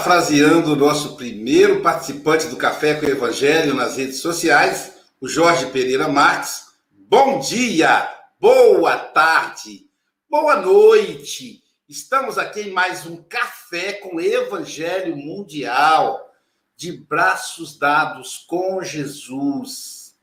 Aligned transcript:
Parafraseando 0.00 0.72
o 0.72 0.76
nosso 0.76 1.14
primeiro 1.14 1.82
participante 1.82 2.46
do 2.46 2.56
Café 2.56 2.94
com 2.94 3.04
o 3.04 3.10
Evangelho 3.10 3.74
nas 3.74 3.98
redes 3.98 4.20
sociais, 4.20 4.94
o 5.20 5.28
Jorge 5.28 5.66
Pereira 5.66 6.08
Marques, 6.08 6.68
bom 6.90 7.38
dia, 7.38 8.10
boa 8.40 8.96
tarde, 8.96 9.86
boa 10.28 10.56
noite. 10.56 11.62
Estamos 11.86 12.38
aqui 12.38 12.62
em 12.62 12.70
mais 12.70 13.04
um 13.04 13.22
Café 13.24 13.92
com 13.92 14.18
Evangelho 14.18 15.18
Mundial, 15.18 16.32
de 16.78 16.92
braços 16.92 17.78
dados 17.78 18.38
com 18.48 18.82
Jesus, 18.82 20.16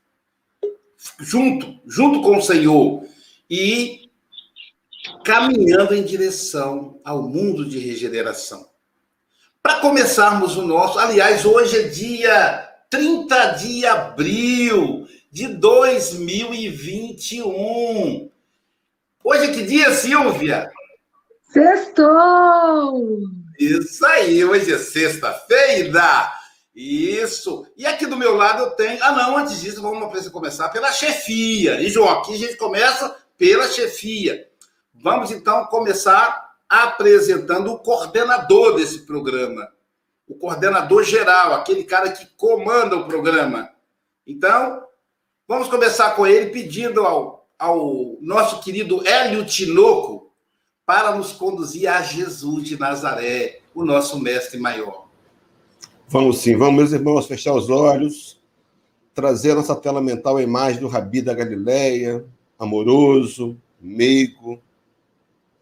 junto, 1.20 1.80
junto 1.86 2.20
com 2.22 2.38
o 2.38 2.42
Senhor 2.42 3.06
e 3.48 4.10
caminhando 5.24 5.94
em 5.94 6.02
direção 6.02 7.00
ao 7.04 7.22
mundo 7.22 7.64
de 7.64 7.78
regeneração. 7.78 8.67
Para 9.62 9.80
começarmos 9.80 10.56
o 10.56 10.62
nosso, 10.62 10.98
aliás, 10.98 11.44
hoje 11.44 11.78
é 11.78 11.82
dia 11.88 12.68
30 12.90 13.50
de 13.52 13.86
abril 13.86 15.06
de 15.30 15.46
2021. 15.48 18.30
Hoje 19.22 19.44
é 19.44 19.52
que 19.52 19.62
dia, 19.64 19.92
Silvia? 19.92 20.70
Sextou! 21.52 23.20
Isso 23.58 24.06
aí, 24.06 24.42
hoje 24.44 24.72
é 24.72 24.78
sexta-feira. 24.78 26.32
Isso. 26.74 27.66
E 27.76 27.84
aqui 27.84 28.06
do 28.06 28.16
meu 28.16 28.34
lado 28.36 28.62
eu 28.62 28.70
tenho. 28.70 29.02
Ah, 29.02 29.12
não, 29.12 29.36
antes 29.36 29.60
disso, 29.60 29.82
vamos 29.82 30.28
começar 30.28 30.68
pela 30.68 30.92
chefia. 30.92 31.80
E, 31.80 31.90
João, 31.90 32.08
aqui 32.08 32.34
a 32.34 32.38
gente 32.38 32.56
começa 32.56 33.16
pela 33.36 33.66
chefia. 33.68 34.48
Vamos 34.94 35.32
então 35.32 35.66
começar 35.66 36.47
apresentando 36.68 37.72
o 37.72 37.78
coordenador 37.78 38.76
desse 38.76 39.00
programa, 39.00 39.68
o 40.28 40.34
coordenador 40.34 41.02
geral, 41.02 41.54
aquele 41.54 41.84
cara 41.84 42.12
que 42.12 42.26
comanda 42.36 42.96
o 42.96 43.06
programa. 43.06 43.70
Então, 44.26 44.82
vamos 45.46 45.68
começar 45.68 46.10
com 46.10 46.26
ele 46.26 46.50
pedindo 46.50 47.00
ao, 47.00 47.48
ao 47.58 48.18
nosso 48.20 48.60
querido 48.60 49.06
Hélio 49.06 49.46
Tinoco 49.46 50.30
para 50.84 51.14
nos 51.14 51.32
conduzir 51.32 51.88
a 51.88 52.02
Jesus 52.02 52.64
de 52.64 52.78
Nazaré, 52.78 53.60
o 53.74 53.84
nosso 53.84 54.18
mestre 54.18 54.58
maior. 54.58 55.08
Vamos 56.08 56.38
sim, 56.38 56.56
vamos, 56.56 56.76
meus 56.76 56.92
irmãos, 56.92 57.26
fechar 57.26 57.54
os 57.54 57.68
olhos, 57.68 58.40
trazer 59.14 59.52
a 59.52 59.56
nossa 59.56 59.76
tela 59.76 60.00
mental 60.00 60.36
a 60.36 60.42
imagem 60.42 60.80
do 60.80 60.88
Rabi 60.88 61.20
da 61.20 61.34
Galileia, 61.34 62.24
amoroso, 62.58 63.56
meigo, 63.80 64.60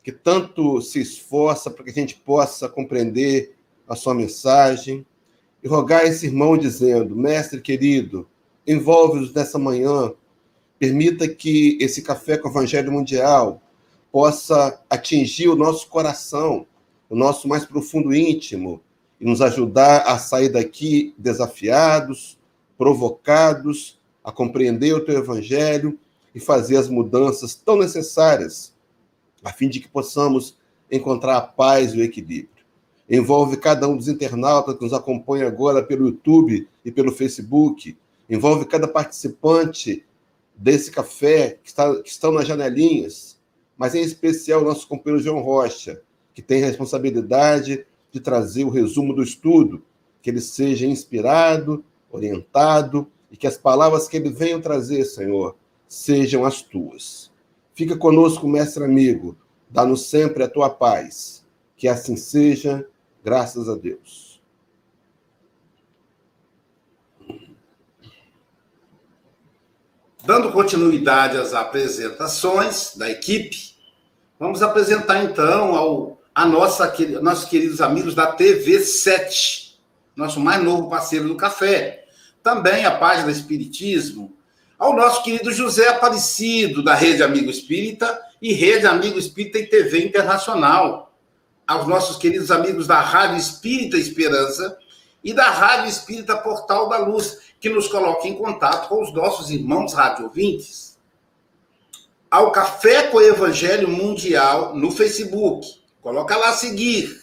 que 0.07 0.13
tanto 0.13 0.81
se 0.81 1.01
esforça 1.01 1.69
para 1.69 1.83
que 1.83 1.91
a 1.91 1.93
gente 1.93 2.15
possa 2.15 2.69
compreender 2.69 3.57
a 3.89 3.97
sua 3.97 4.15
mensagem, 4.15 5.05
e 5.61 5.67
rogar 5.67 6.03
a 6.03 6.05
esse 6.05 6.27
irmão 6.27 6.57
dizendo: 6.57 7.17
Mestre 7.17 7.61
querido, 7.61 8.25
envolve-nos 8.65 9.33
nessa 9.35 9.59
manhã, 9.59 10.13
permita 10.79 11.27
que 11.27 11.77
esse 11.81 12.03
café 12.03 12.39
com 12.39 12.47
o 12.47 12.53
Evangelho 12.53 12.93
Mundial 12.93 13.61
possa 14.13 14.81
atingir 14.89 15.49
o 15.49 15.57
nosso 15.57 15.89
coração, 15.89 16.69
o 17.11 17.17
nosso 17.17 17.49
mais 17.49 17.65
profundo 17.65 18.15
íntimo, 18.15 18.81
e 19.21 19.25
nos 19.25 19.43
ajudar 19.43 20.03
a 20.03 20.21
sair 20.21 20.51
daqui 20.51 21.17
desafiados, 21.19 22.39
provocados, 22.79 23.99
a 24.23 24.31
compreender 24.31 24.95
o 24.95 25.05
teu 25.05 25.19
Evangelho 25.19 25.99
e 26.33 26.39
fazer 26.39 26.77
as 26.77 26.89
mudanças 26.89 27.57
tão 27.57 27.77
necessárias 27.77 28.76
a 29.45 29.53
fim 29.53 29.69
de 29.69 29.81
que 29.81 29.89
possamos 29.89 30.57
encontrar 30.91 31.37
a 31.37 31.43
paz 31.43 31.95
e 31.95 31.99
o 31.99 32.03
equilíbrio. 32.03 32.65
Envolve 33.09 33.57
cada 33.57 33.89
um 33.89 33.97
dos 33.97 34.09
internautas 34.09 34.77
que 34.77 34.83
nos 34.83 34.93
acompanha 34.93 35.47
agora 35.47 35.83
pelo 35.83 36.07
YouTube 36.07 36.69
e 36.85 36.91
pelo 36.91 37.13
Facebook, 37.13 37.97
envolve 38.29 38.65
cada 38.65 38.89
participante 38.89 40.05
desse 40.57 40.91
café 40.91 41.59
que, 41.63 41.69
está, 41.69 42.03
que 42.03 42.09
estão 42.09 42.33
nas 42.33 42.47
janelinhas, 42.47 43.39
mas 43.77 43.95
em 43.95 44.01
especial 44.01 44.63
o 44.63 44.65
nosso 44.65 44.89
companheiro 44.89 45.23
João 45.23 45.41
Rocha, 45.41 46.01
que 46.35 46.43
tem 46.43 46.63
a 46.63 46.67
responsabilidade 46.67 47.87
de 48.11 48.21
trazer 48.21 48.65
o 48.65 48.71
resumo 48.71 49.15
do 49.15 49.23
estudo, 49.23 49.83
que 50.23 50.31
ele 50.31 50.41
seja 50.41 50.87
inspirado, 50.87 51.85
orientado 52.11 53.07
e 53.31 53.37
que 53.37 53.47
as 53.47 53.57
palavras 53.57 54.09
que 54.09 54.17
ele 54.17 54.31
venha 54.31 54.61
trazer, 54.61 55.05
Senhor, 55.05 55.55
sejam 55.87 56.45
as 56.45 56.63
tuas. 56.63 57.26
Fica 57.77 57.95
conosco, 57.95 58.49
mestre 58.49 58.83
amigo, 58.83 59.37
dá-nos 59.69 60.09
sempre 60.09 60.43
a 60.43 60.49
tua 60.49 60.71
paz. 60.71 61.45
Que 61.77 61.87
assim 61.87 62.17
seja, 62.17 62.89
graças 63.23 63.69
a 63.69 63.75
Deus. 63.75 64.41
Dando 70.25 70.51
continuidade 70.53 71.37
às 71.37 71.53
apresentações 71.53 72.97
da 72.97 73.11
equipe, 73.11 73.77
vamos 74.41 74.63
apresentar 74.63 75.23
então 75.23 75.75
ao, 75.75 76.19
a 76.35 76.47
nossa, 76.47 76.91
nossos 77.21 77.45
queridos 77.45 77.83
amigos 77.83 78.15
da 78.15 78.33
TV 78.33 78.81
7, 78.81 79.79
nosso 80.17 80.41
mais 80.41 80.65
novo 80.65 80.89
parceiro 80.89 81.29
do 81.29 81.37
café. 81.37 82.07
Também 82.43 82.87
a 82.87 82.97
página 82.97 83.31
Espiritismo, 83.31 84.36
ao 84.79 84.95
nosso 84.95 85.23
querido 85.23 85.53
José 85.53 85.89
Aparecido, 85.89 86.83
da 86.83 86.95
Rede 86.95 87.23
Amigo 87.23 87.51
Espírita 87.51 88.21
e 88.41 88.53
Rede 88.53 88.87
Amigo 88.87 89.19
Espírita 89.19 89.59
e 89.59 89.67
TV 89.67 90.05
Internacional, 90.05 91.13
aos 91.67 91.87
nossos 91.87 92.17
queridos 92.17 92.51
amigos 92.51 92.87
da 92.87 93.01
Rádio 93.01 93.39
Espírita 93.39 93.97
Esperança 93.97 94.79
e 95.25 95.33
da 95.33 95.51
Rádio 95.51 95.89
Espírita 95.89 96.37
Portal 96.37 96.89
da 96.89 96.99
Luz, 96.99 97.39
que 97.59 97.69
nos 97.69 97.89
coloquem 97.89 98.33
em 98.33 98.37
contato 98.37 98.89
com 98.89 99.03
os 99.03 99.13
nossos 99.13 99.51
irmãos 99.51 99.93
rádio 99.93 100.27
ouvintes. 100.27 100.97
Ao 102.31 102.53
Café 102.53 103.05
com 103.05 103.17
o 103.17 103.23
Evangelho 103.23 103.89
Mundial 103.89 104.77
no 104.77 104.91
Facebook. 104.91 105.81
Coloca 106.03 106.37
lá 106.37 106.53
seguir. 106.53 107.23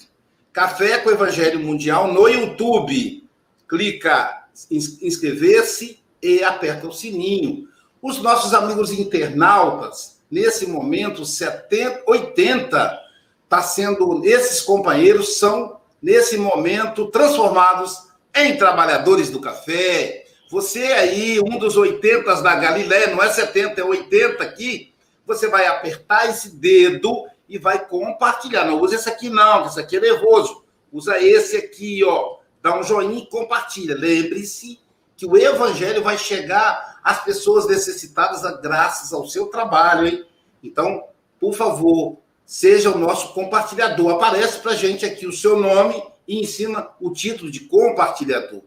Café 0.52 0.98
com 0.98 1.10
o 1.10 1.14
Evangelho 1.14 1.60
Mundial 1.60 2.12
no 2.12 2.28
YouTube. 2.28 3.24
Clica 3.68 4.48
inscrever-se 4.70 6.03
e 6.24 6.44
aperta 6.44 6.88
o 6.88 6.94
sininho. 6.94 7.68
Os 8.02 8.22
nossos 8.22 8.54
amigos 8.54 8.92
internautas, 8.92 10.20
nesse 10.32 10.66
momento, 10.66 11.26
70, 11.26 12.04
80, 12.08 13.02
tá 13.50 13.62
sendo, 13.62 14.26
esses 14.26 14.62
companheiros 14.62 15.38
são, 15.38 15.78
nesse 16.02 16.38
momento, 16.38 17.08
transformados 17.08 18.08
em 18.34 18.58
trabalhadores 18.58 19.30
do 19.30 19.40
café. 19.40 20.26
Você 20.50 20.84
aí, 20.84 21.40
um 21.40 21.60
dos 21.60 21.78
80 21.78 22.42
da 22.42 22.56
Galiléia, 22.56 23.08
não 23.08 23.22
é 23.22 23.30
70, 23.30 23.82
é 23.82 23.84
80 23.84 24.44
aqui, 24.44 24.94
você 25.26 25.48
vai 25.48 25.68
apertar 25.68 26.30
esse 26.30 26.50
dedo 26.56 27.26
e 27.48 27.58
vai 27.58 27.86
compartilhar. 27.86 28.66
Não 28.66 28.80
usa 28.80 28.96
esse 28.96 29.10
aqui 29.10 29.30
não, 29.30 29.66
esse 29.66 29.80
aqui 29.80 29.98
é 29.98 30.02
nervoso. 30.02 30.64
Usa 30.92 31.22
esse 31.22 31.58
aqui, 31.58 32.04
ó. 32.04 32.38
Dá 32.62 32.78
um 32.78 32.84
joinha 32.84 33.20
e 33.20 33.28
compartilha. 33.28 33.96
Lembre-se 33.96 34.80
que 35.16 35.26
o 35.26 35.38
evangelho 35.38 36.04
vai 36.04 36.18
chegar 36.18 37.00
às 37.04 37.24
pessoas 37.24 37.68
necessitadas 37.68 38.42
graças 38.62 39.14
ao 39.14 39.28
seu 39.28 39.48
trabalho, 39.48 40.08
hein? 40.08 40.26
Então, 40.64 41.04
por 41.40 41.54
favor, 41.54 42.18
seja 42.46 42.90
o 42.90 42.98
nosso 42.98 43.34
compartilhador. 43.34 44.14
Aparece 44.14 44.60
para 44.60 44.76
gente 44.76 45.06
aqui 45.06 45.28
o 45.28 45.34
seu 45.34 45.60
nome 45.60 46.02
e 46.28 46.40
ensina 46.40 46.90
o 47.00 47.12
título 47.12 47.52
de 47.52 47.62
compartilhador. 47.62 48.62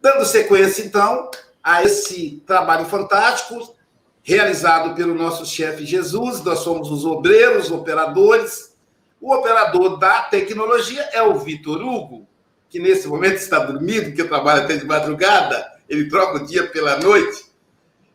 Dando 0.00 0.24
sequência, 0.24 0.84
então, 0.84 1.30
a 1.62 1.82
esse 1.82 2.42
trabalho 2.46 2.84
fantástico 2.84 3.74
realizado 4.22 4.94
pelo 4.94 5.14
nosso 5.14 5.46
chefe 5.46 5.86
Jesus, 5.86 6.42
nós 6.42 6.60
somos 6.60 6.90
os 6.90 7.04
obreiros, 7.04 7.70
operadores. 7.70 8.76
O 9.20 9.32
operador 9.34 9.98
da 9.98 10.22
tecnologia 10.22 11.02
é 11.12 11.22
o 11.22 11.38
Vitor 11.38 11.80
Hugo 11.80 12.28
que 12.68 12.78
nesse 12.78 13.08
momento 13.08 13.36
está 13.36 13.58
dormindo, 13.58 14.14
que 14.14 14.24
trabalha 14.24 14.64
até 14.64 14.76
de 14.76 14.84
madrugada, 14.84 15.72
ele 15.88 16.08
troca 16.08 16.42
o 16.42 16.46
dia 16.46 16.66
pela 16.66 16.98
noite. 16.98 17.46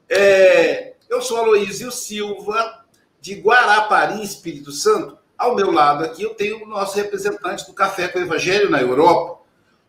É, 0.10 0.94
eu 1.10 1.22
sou 1.22 1.38
Aloísio 1.38 1.92
Silva, 1.92 2.86
de 3.20 3.36
Guarapari, 3.36 4.24
Espírito 4.24 4.72
Santo. 4.72 5.18
Ao 5.38 5.56
meu 5.56 5.72
lado 5.72 6.04
aqui 6.04 6.24
eu 6.24 6.34
tenho 6.34 6.64
o 6.64 6.68
nosso 6.68 6.96
representante 6.96 7.66
do 7.66 7.74
Café 7.74 8.08
com 8.08 8.20
o 8.20 8.22
Evangelho 8.22 8.70
na 8.70 8.82
Europa, 8.82 9.42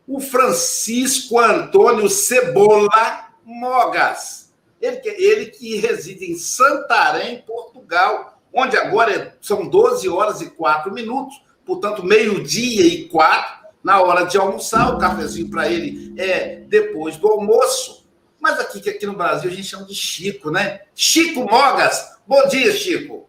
o 0.07 0.21
Francisco 0.21 1.39
Antônio 1.39 2.09
Cebola 2.09 3.29
Mogas. 3.45 4.53
Ele, 4.81 5.01
ele 5.05 5.47
que 5.47 5.77
reside 5.77 6.31
em 6.31 6.37
Santarém, 6.37 7.43
Portugal, 7.43 8.41
onde 8.53 8.77
agora 8.77 9.13
é, 9.13 9.35
são 9.41 9.67
12 9.67 10.09
horas 10.09 10.41
e 10.41 10.51
4 10.51 10.93
minutos, 10.93 11.41
portanto, 11.65 12.05
meio-dia 12.05 12.85
e 12.85 13.09
4 13.09 13.62
na 13.83 14.01
hora 14.01 14.25
de 14.25 14.37
almoçar, 14.39 14.95
o 14.95 14.99
cafezinho 14.99 15.49
para 15.49 15.69
ele 15.69 16.15
é 16.17 16.61
depois 16.69 17.17
do 17.17 17.29
almoço. 17.29 18.07
Mas 18.41 18.59
aqui, 18.59 18.81
que 18.81 18.91
aqui 18.91 19.07
no 19.07 19.17
Brasil 19.17 19.51
a 19.51 19.55
gente 19.55 19.69
chama 19.69 19.87
de 19.87 19.95
Chico, 19.95 20.51
né? 20.51 20.81
Chico 20.95 21.41
Mogas. 21.41 22.17
Bom 22.27 22.47
dia, 22.49 22.73
Chico. 22.73 23.29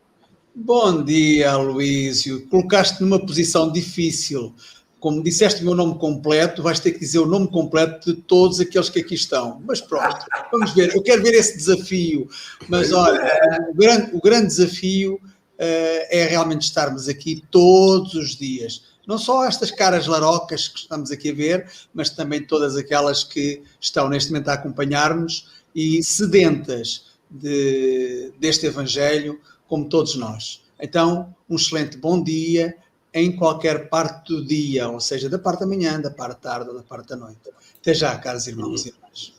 Bom 0.55 1.03
dia, 1.03 1.55
Luísio. 1.57 2.47
Colocaste 2.47 3.01
numa 3.01 3.19
posição 3.23 3.71
difícil. 3.71 4.53
como 5.00 5.21
disseste 5.21 5.61
o 5.61 5.65
meu 5.65 5.75
nome 5.75 6.00
completo, 6.00 6.63
vais 6.63 6.79
ter 6.79 6.94
que 6.94 7.00
dizer 7.00 7.19
o 7.19 7.25
nome 7.25 7.47
completo 7.50 8.13
de 8.13 8.21
todos 8.21 8.59
aqueles 8.61 8.89
que 8.89 9.00
aqui 9.00 9.15
estão. 9.15 9.61
Mas 9.67 9.81
pronto, 9.81 10.25
vamos 10.51 10.73
ver. 10.73 10.95
Eu 10.95 11.03
quero 11.03 11.21
ver 11.21 11.33
esse 11.33 11.57
desafio. 11.57 12.29
Mas 12.69 12.94
olha, 12.94 13.21
o 13.69 13.73
grande, 13.73 14.15
o 14.15 14.21
grande 14.21 14.47
desafio 14.47 15.15
uh, 15.15 16.05
é 16.09 16.27
realmente 16.29 16.61
estarmos 16.61 17.09
aqui 17.09 17.44
todos 17.51 18.13
os 18.13 18.35
dias. 18.35 18.93
Não 19.05 19.17
só 19.17 19.45
estas 19.45 19.69
caras 19.69 20.07
larocas 20.07 20.67
que 20.67 20.79
estamos 20.79 21.11
aqui 21.11 21.31
a 21.31 21.33
ver, 21.33 21.71
mas 21.94 22.09
também 22.09 22.45
todas 22.45 22.77
aquelas 22.77 23.23
que 23.23 23.61
estão 23.79 24.07
neste 24.07 24.31
momento 24.31 24.50
a 24.50 24.53
acompanhar-nos 24.53 25.51
e 25.75 26.01
sedentas 26.03 27.13
de, 27.29 28.31
deste 28.39 28.65
Evangelho, 28.65 29.39
como 29.67 29.89
todos 29.89 30.15
nós. 30.15 30.63
Então, 30.79 31.35
um 31.50 31.55
excelente 31.55 31.97
bom 31.97 32.21
dia 32.21 32.77
em 33.13 33.35
qualquer 33.35 33.89
parte 33.89 34.33
do 34.33 34.45
dia, 34.45 34.89
ou 34.89 35.00
seja, 35.00 35.29
da 35.29 35.38
parte 35.38 35.59
da 35.59 35.67
manhã, 35.67 36.00
da 36.00 36.09
parte 36.09 36.33
da 36.33 36.50
tarde 36.50 36.69
ou 36.69 36.75
da 36.75 36.83
parte 36.83 37.09
da 37.09 37.15
noite. 37.15 37.39
Até 37.79 37.94
já, 37.94 38.17
caros 38.17 38.47
irmãos 38.47 38.85
e 38.85 38.89
irmãs. 38.89 39.33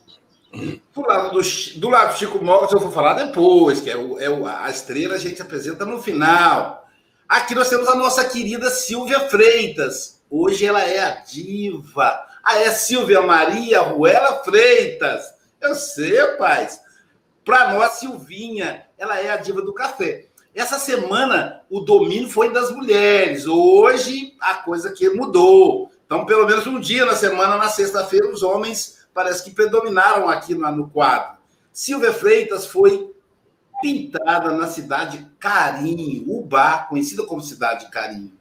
Do 0.93 1.01
lado 1.01 1.33
do, 1.33 1.79
do 1.79 1.89
lado 1.89 2.13
do 2.13 2.17
Chico 2.17 2.43
Mogas 2.43 2.71
eu 2.71 2.79
vou 2.79 2.91
falar 2.91 3.13
depois, 3.15 3.81
que 3.81 3.89
é, 3.89 3.97
o, 3.97 4.17
é 4.17 4.29
o, 4.29 4.47
a 4.47 4.69
estrela 4.69 5.15
a 5.15 5.17
gente 5.17 5.41
apresenta 5.41 5.85
no 5.85 6.01
final. 6.01 6.84
Aqui 7.27 7.55
nós 7.55 7.69
temos 7.69 7.87
a 7.87 7.95
nossa 7.95 8.23
querida 8.23 8.69
Silvia 8.69 9.21
Freitas. 9.21 10.21
Hoje 10.29 10.63
ela 10.63 10.83
é 10.83 10.99
a 10.99 11.09
diva. 11.23 12.23
Ah, 12.43 12.59
é 12.59 12.69
Silvia 12.69 13.19
Maria 13.21 13.81
Ruela 13.81 14.43
Freitas. 14.43 15.33
Eu 15.59 15.73
sei, 15.73 16.19
rapaz. 16.19 16.79
Para 17.43 17.73
nós, 17.73 17.93
Silvinha, 17.93 18.85
ela 18.95 19.19
é 19.19 19.31
a 19.31 19.37
diva 19.37 19.63
do 19.63 19.73
café. 19.73 20.27
Essa 20.53 20.77
semana 20.77 21.63
o 21.67 21.79
domínio 21.79 22.29
foi 22.29 22.53
das 22.53 22.69
mulheres. 22.69 23.47
Hoje 23.47 24.35
a 24.39 24.55
coisa 24.55 24.89
aqui 24.89 25.09
mudou. 25.09 25.91
Então, 26.05 26.27
pelo 26.27 26.45
menos 26.45 26.67
um 26.67 26.79
dia 26.79 27.05
na 27.05 27.15
semana, 27.15 27.57
na 27.57 27.69
sexta-feira, 27.69 28.29
os 28.29 28.43
homens 28.43 28.99
parece 29.15 29.43
que 29.43 29.49
predominaram 29.49 30.29
aqui 30.29 30.53
no 30.53 30.89
quadro. 30.91 31.37
Silvia 31.73 32.13
Freitas 32.13 32.67
foi 32.67 33.14
pintada 33.85 34.49
na 34.49 34.65
cidade 34.65 35.27
Carinho, 35.39 36.23
Ubá, 36.27 36.87
conhecida 36.89 37.23
como 37.23 37.39
cidade 37.39 37.91
Carinho. 37.91 38.33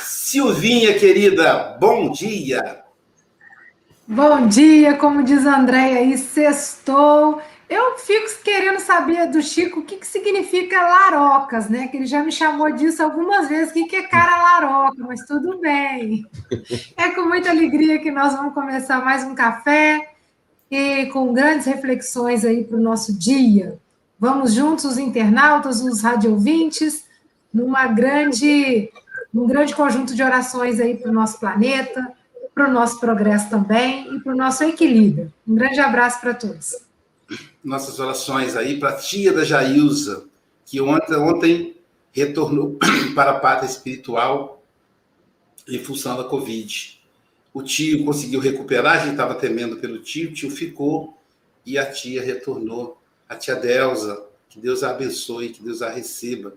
Silvinha, 0.00 0.98
querida, 0.98 1.76
bom 1.78 2.10
dia. 2.10 2.82
Bom 4.04 4.48
dia, 4.48 4.96
como 4.96 5.22
diz 5.22 5.46
a 5.46 5.60
Andréia 5.60 5.98
aí, 5.98 6.18
sextou. 6.18 7.40
Eu 7.70 7.96
fico 7.98 8.26
querendo 8.42 8.80
saber 8.80 9.28
do 9.28 9.40
Chico 9.40 9.80
o 9.80 9.84
que, 9.84 9.98
que 9.98 10.06
significa 10.06 10.82
larocas, 10.82 11.68
né? 11.68 11.86
Que 11.86 11.98
ele 11.98 12.06
já 12.06 12.20
me 12.20 12.32
chamou 12.32 12.72
disso 12.72 13.00
algumas 13.00 13.48
vezes. 13.48 13.70
O 13.70 13.74
que, 13.74 13.84
que 13.84 13.96
é 13.96 14.02
cara 14.08 14.42
laroca? 14.42 14.96
Mas 15.06 15.24
tudo 15.26 15.60
bem. 15.60 16.24
É 16.96 17.10
com 17.10 17.22
muita 17.28 17.50
alegria 17.50 18.00
que 18.00 18.10
nós 18.10 18.32
vamos 18.32 18.52
começar 18.52 19.04
mais 19.04 19.22
um 19.22 19.34
café 19.34 20.10
e 20.68 21.06
com 21.06 21.32
grandes 21.32 21.66
reflexões 21.66 22.44
aí 22.44 22.64
para 22.64 22.78
o 22.78 22.80
nosso 22.80 23.16
dia. 23.16 23.78
Vamos 24.18 24.52
juntos, 24.52 24.84
os 24.84 24.98
internautas, 24.98 25.80
os 25.80 26.02
radiovintes, 26.02 27.04
numa 27.52 27.86
grande, 27.86 28.90
num 29.32 29.46
grande 29.46 29.74
conjunto 29.74 30.14
de 30.14 30.22
orações 30.22 30.80
aí 30.80 30.96
para 30.96 31.10
o 31.10 31.14
nosso 31.14 31.38
planeta, 31.38 32.12
para 32.54 32.68
o 32.68 32.72
nosso 32.72 32.98
progresso 32.98 33.48
também 33.48 34.14
e 34.14 34.20
para 34.20 34.32
o 34.32 34.36
nosso 34.36 34.64
equilíbrio. 34.64 35.32
Um 35.46 35.54
grande 35.54 35.78
abraço 35.80 36.20
para 36.20 36.34
todos 36.34 36.88
nossas 37.62 37.98
orações 37.98 38.56
aí 38.56 38.78
para 38.78 38.90
a 38.90 38.96
tia 38.96 39.32
da 39.32 39.44
Jailza, 39.44 40.24
que 40.64 40.80
ontem, 40.80 41.16
ontem 41.16 41.76
retornou 42.12 42.78
para 43.14 43.32
a 43.32 43.38
pátria 43.38 43.68
espiritual 43.68 44.62
em 45.66 45.78
função 45.78 46.16
da 46.16 46.24
Covid. 46.24 46.98
O 47.52 47.62
tio 47.62 48.04
conseguiu 48.04 48.40
recuperar, 48.40 48.96
a 48.96 49.00
gente 49.00 49.12
estava 49.12 49.34
temendo 49.34 49.76
pelo 49.76 49.98
tio, 49.98 50.30
o 50.30 50.32
tio 50.32 50.50
ficou 50.50 51.16
e 51.64 51.76
a 51.78 51.90
tia 51.90 52.22
retornou. 52.22 52.97
A 53.28 53.36
tia 53.36 53.54
Delza, 53.54 54.24
que 54.48 54.58
Deus 54.58 54.82
a 54.82 54.90
abençoe, 54.90 55.50
que 55.50 55.62
Deus 55.62 55.82
a 55.82 55.88
receba. 55.88 56.54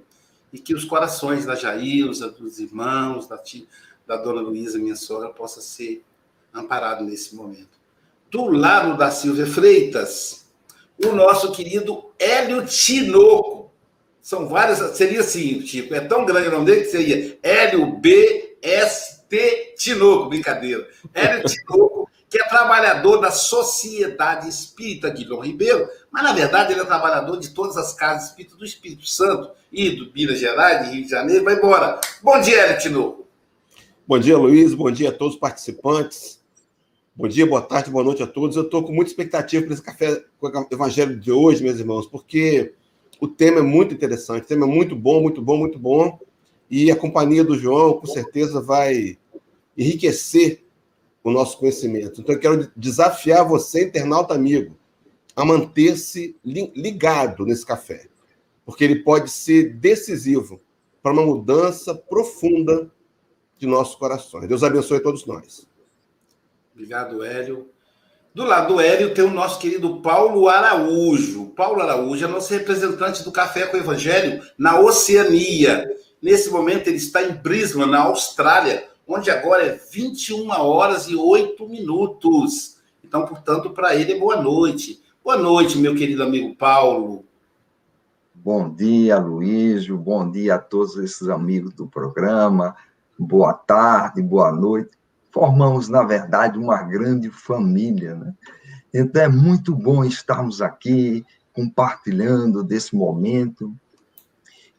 E 0.53 0.59
que 0.59 0.73
os 0.73 0.85
corações 0.85 1.45
da 1.45 1.55
Jailza, 1.55 2.29
dos 2.29 2.59
irmãos, 2.59 3.27
da, 3.27 3.37
tia, 3.37 3.65
da 4.05 4.17
dona 4.17 4.41
Luísa, 4.41 4.77
minha 4.77 4.95
sogra, 4.95 5.29
possa 5.29 5.61
ser 5.61 6.03
amparado 6.53 7.03
nesse 7.03 7.35
momento. 7.35 7.79
Do 8.29 8.45
lado 8.49 8.97
da 8.97 9.11
Silvia 9.11 9.45
Freitas, 9.45 10.45
o 11.03 11.13
nosso 11.13 11.51
querido 11.51 12.11
Hélio 12.17 12.65
Tinoco. 12.65 13.71
São 14.21 14.47
várias, 14.47 14.77
seria 14.95 15.21
assim, 15.21 15.65
Chico, 15.65 15.95
é 15.95 15.99
tão 16.01 16.25
grande 16.25 16.47
o 16.47 16.51
nome 16.51 16.65
dele 16.65 16.81
que 16.81 16.91
seria 16.91 17.39
Hélio 17.41 17.97
B 17.97 18.57
S 18.61 19.23
T 19.27 19.73
Tinoco, 19.77 20.29
brincadeira. 20.29 20.87
Hélio 21.13 21.43
Tinoco, 21.45 22.09
que 22.31 22.39
é 22.39 22.47
trabalhador 22.47 23.17
da 23.17 23.29
Sociedade 23.29 24.47
Espírita 24.47 25.09
Guilherme 25.09 25.47
Ribeiro, 25.47 25.89
mas 26.09 26.23
na 26.23 26.31
verdade 26.31 26.71
ele 26.71 26.79
é 26.79 26.85
trabalhador 26.85 27.37
de 27.37 27.49
todas 27.49 27.75
as 27.75 27.93
casas 27.93 28.29
espíritas 28.29 28.57
do 28.57 28.63
Espírito 28.63 29.05
Santo 29.05 29.51
e 29.69 29.89
do 29.89 30.09
Minas 30.13 30.39
Gerais, 30.39 30.85
de 30.85 30.95
Rio 30.95 31.03
de 31.03 31.09
Janeiro, 31.09 31.43
vai 31.43 31.55
embora. 31.55 31.99
Bom 32.23 32.39
dia, 32.39 32.57
Hélio. 32.57 33.25
Bom 34.07 34.17
dia, 34.17 34.37
Luiz, 34.37 34.73
bom 34.73 34.89
dia 34.89 35.09
a 35.09 35.11
todos 35.11 35.33
os 35.33 35.39
participantes. 35.41 36.39
Bom 37.13 37.27
dia, 37.27 37.45
boa 37.45 37.61
tarde, 37.61 37.91
boa 37.91 38.03
noite 38.03 38.23
a 38.23 38.27
todos. 38.27 38.55
Eu 38.55 38.63
estou 38.63 38.81
com 38.81 38.93
muita 38.93 39.11
expectativa 39.11 39.65
para 39.65 39.73
esse 39.73 39.83
café 39.83 40.23
com 40.39 40.47
o 40.47 40.67
Evangelho 40.71 41.19
de 41.19 41.33
hoje, 41.33 41.61
meus 41.61 41.79
irmãos, 41.79 42.07
porque 42.07 42.73
o 43.19 43.27
tema 43.27 43.59
é 43.59 43.61
muito 43.61 43.93
interessante, 43.93 44.45
o 44.45 44.47
tema 44.47 44.65
é 44.65 44.69
muito 44.69 44.95
bom, 44.95 45.21
muito 45.21 45.41
bom, 45.41 45.57
muito 45.57 45.77
bom. 45.77 46.17
E 46.69 46.89
a 46.89 46.95
companhia 46.95 47.43
do 47.43 47.59
João, 47.59 47.99
com 47.99 48.07
certeza, 48.07 48.61
vai 48.61 49.17
enriquecer 49.77 50.60
o 51.23 51.31
nosso 51.31 51.57
conhecimento. 51.57 52.21
Então, 52.21 52.35
eu 52.35 52.39
quero 52.39 52.71
desafiar 52.75 53.47
você, 53.47 53.85
internauta 53.85 54.33
amigo, 54.33 54.77
a 55.35 55.45
manter-se 55.45 56.35
ligado 56.43 57.45
nesse 57.45 57.65
café, 57.65 58.07
porque 58.65 58.83
ele 58.83 59.03
pode 59.03 59.29
ser 59.29 59.73
decisivo 59.73 60.59
para 61.01 61.13
uma 61.13 61.25
mudança 61.25 61.95
profunda 61.95 62.91
de 63.57 63.67
nossos 63.67 63.95
corações. 63.95 64.47
Deus 64.47 64.63
abençoe 64.63 64.99
todos 64.99 65.25
nós. 65.25 65.67
Obrigado, 66.73 67.23
Hélio. 67.23 67.69
Do 68.33 68.45
lado 68.45 68.75
do 68.75 68.79
Hélio 68.79 69.13
tem 69.13 69.25
o 69.25 69.29
nosso 69.29 69.59
querido 69.59 70.01
Paulo 70.01 70.47
Araújo. 70.47 71.47
Paulo 71.49 71.81
Araújo 71.81 72.23
é 72.23 72.27
nosso 72.27 72.53
representante 72.53 73.23
do 73.23 73.31
Café 73.31 73.67
com 73.67 73.75
o 73.75 73.79
Evangelho 73.79 74.41
na 74.57 74.79
Oceania. 74.79 75.85
Nesse 76.21 76.49
momento 76.49 76.87
ele 76.87 76.95
está 76.97 77.21
em 77.23 77.33
Brisbane, 77.33 77.91
na 77.91 78.03
Austrália, 78.03 78.87
onde 79.13 79.29
agora 79.29 79.65
é 79.65 79.79
21 79.91 80.49
horas 80.49 81.07
e 81.07 81.15
8 81.15 81.67
minutos. 81.67 82.77
Então, 83.03 83.25
portanto, 83.25 83.71
para 83.71 83.95
ele 83.95 84.13
é 84.13 84.19
boa 84.19 84.41
noite. 84.41 85.01
Boa 85.23 85.37
noite, 85.37 85.77
meu 85.77 85.95
querido 85.95 86.23
amigo 86.23 86.55
Paulo. 86.55 87.25
Bom 88.33 88.73
dia, 88.73 89.17
Luísio. 89.17 89.97
Bom 89.97 90.29
dia 90.29 90.55
a 90.55 90.59
todos 90.59 90.97
esses 90.97 91.27
amigos 91.29 91.73
do 91.73 91.87
programa. 91.87 92.75
Boa 93.17 93.53
tarde, 93.53 94.21
boa 94.21 94.51
noite 94.51 95.01
formamos, 95.31 95.87
na 95.87 96.03
verdade, 96.03 96.59
uma 96.59 96.83
grande 96.83 97.29
família. 97.29 98.15
Né? 98.15 98.33
Então, 98.93 99.21
é 99.21 99.27
muito 99.27 99.73
bom 99.73 100.03
estarmos 100.03 100.61
aqui 100.61 101.25
compartilhando 101.53 102.63
desse 102.63 102.95
momento. 102.95 103.73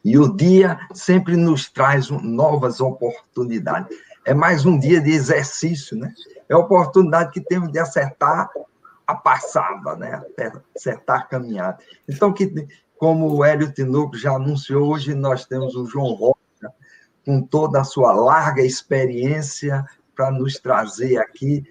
E 0.05 0.17
o 0.17 0.33
dia 0.35 0.79
sempre 0.93 1.35
nos 1.35 1.69
traz 1.69 2.09
novas 2.09 2.79
oportunidades. 2.79 3.97
É 4.25 4.33
mais 4.33 4.65
um 4.65 4.79
dia 4.79 5.01
de 5.01 5.11
exercício, 5.11 5.97
né? 5.97 6.13
É 6.47 6.53
a 6.53 6.57
oportunidade 6.57 7.31
que 7.31 7.41
temos 7.41 7.71
de 7.71 7.79
acertar 7.79 8.49
a 9.05 9.15
passada, 9.15 9.95
né? 9.95 10.21
Acertar 10.75 11.21
a 11.21 11.25
caminhada. 11.25 11.77
Então, 12.07 12.31
que, 12.31 12.67
como 12.97 13.33
o 13.33 13.43
Hélio 13.43 13.71
Tinoco 13.73 14.17
já 14.17 14.31
anunciou, 14.31 14.93
hoje 14.93 15.13
nós 15.13 15.45
temos 15.45 15.75
o 15.75 15.85
João 15.85 16.13
Rocha, 16.13 16.73
com 17.25 17.41
toda 17.41 17.81
a 17.81 17.83
sua 17.83 18.13
larga 18.13 18.61
experiência 18.61 19.85
para 20.15 20.31
nos 20.31 20.57
trazer 20.57 21.17
aqui 21.17 21.63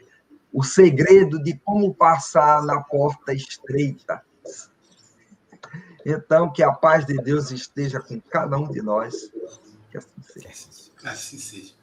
o 0.53 0.63
segredo 0.63 1.43
de 1.43 1.59
como 1.65 1.95
passar 1.95 2.63
na 2.63 2.83
porta 2.83 3.33
estreita. 3.33 4.23
Então, 6.05 6.53
que 6.53 6.63
a 6.63 6.73
paz 6.73 7.07
de 7.07 7.17
Deus 7.17 7.51
esteja 7.51 8.01
com 8.01 8.21
cada 8.21 8.59
um 8.59 8.71
de 8.71 8.83
nós. 8.83 9.31
Que 9.91 9.99
assim 9.99 10.23
seja. 10.23 10.91
Assim 11.05 11.39
seja. 11.39 11.82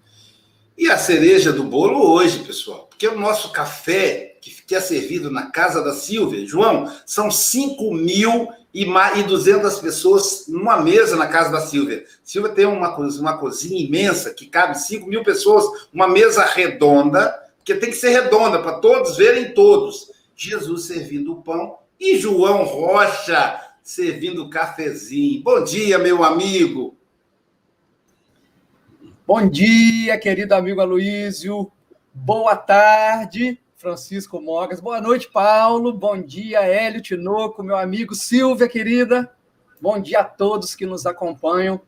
E 0.79 0.89
a 0.89 0.97
cereja 0.97 1.51
do 1.51 1.65
bolo 1.65 2.09
hoje, 2.09 2.39
pessoal, 2.39 2.87
porque 2.89 3.05
o 3.05 3.19
nosso 3.19 3.51
café, 3.51 4.37
que 4.65 4.73
é 4.73 4.79
servido 4.79 5.29
na 5.29 5.51
casa 5.51 5.83
da 5.83 5.91
Silvia, 5.91 6.47
João, 6.47 6.89
são 7.05 7.29
5 7.29 7.93
mil 7.93 8.47
e 8.73 8.85
200 9.23 9.77
pessoas 9.79 10.45
numa 10.47 10.81
mesa 10.81 11.17
na 11.17 11.27
casa 11.27 11.51
da 11.51 11.59
Silvia. 11.59 12.05
Silvia 12.23 12.53
tem 12.53 12.65
uma, 12.65 12.95
uma 12.95 13.37
cozinha 13.37 13.85
imensa 13.85 14.33
que 14.33 14.45
cabe 14.45 14.79
5 14.79 15.05
mil 15.05 15.21
pessoas, 15.21 15.65
uma 15.93 16.07
mesa 16.07 16.45
redonda, 16.45 17.37
que 17.65 17.75
tem 17.75 17.89
que 17.89 17.97
ser 17.97 18.11
redonda 18.11 18.59
para 18.59 18.79
todos 18.79 19.17
verem 19.17 19.53
todos. 19.53 20.09
Jesus 20.33 20.85
servindo 20.85 21.33
o 21.33 21.41
pão 21.41 21.75
e 21.99 22.17
João 22.17 22.63
Rocha 22.63 23.59
servindo 23.83 24.45
o 24.45 24.49
cafezinho. 24.49 25.43
Bom 25.43 25.61
dia, 25.61 25.99
meu 25.99 26.23
amigo. 26.23 26.97
Bom 29.29 29.47
dia, 29.47 30.17
querido 30.17 30.55
amigo 30.55 30.81
Aloísio. 30.81 31.71
Boa 32.11 32.55
tarde, 32.55 33.59
Francisco 33.77 34.41
Mogas. 34.41 34.79
Boa 34.79 34.99
noite, 34.99 35.29
Paulo. 35.31 35.93
Bom 35.93 36.19
dia, 36.19 36.61
Hélio 36.61 36.99
Tinoco, 36.99 37.61
meu 37.61 37.77
amigo 37.77 38.15
Silvia, 38.15 38.67
querida. 38.67 39.31
Bom 39.79 39.99
dia 39.99 40.21
a 40.21 40.23
todos 40.23 40.75
que 40.75 40.83
nos 40.83 41.05
acompanham. 41.05 41.79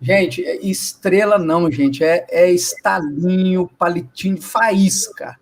Gente, 0.00 0.42
é 0.42 0.56
estrela 0.64 1.38
não, 1.38 1.70
gente. 1.70 2.02
É, 2.02 2.26
é 2.30 2.50
estalinho, 2.50 3.68
palitinho, 3.78 4.40
faísca. 4.40 5.38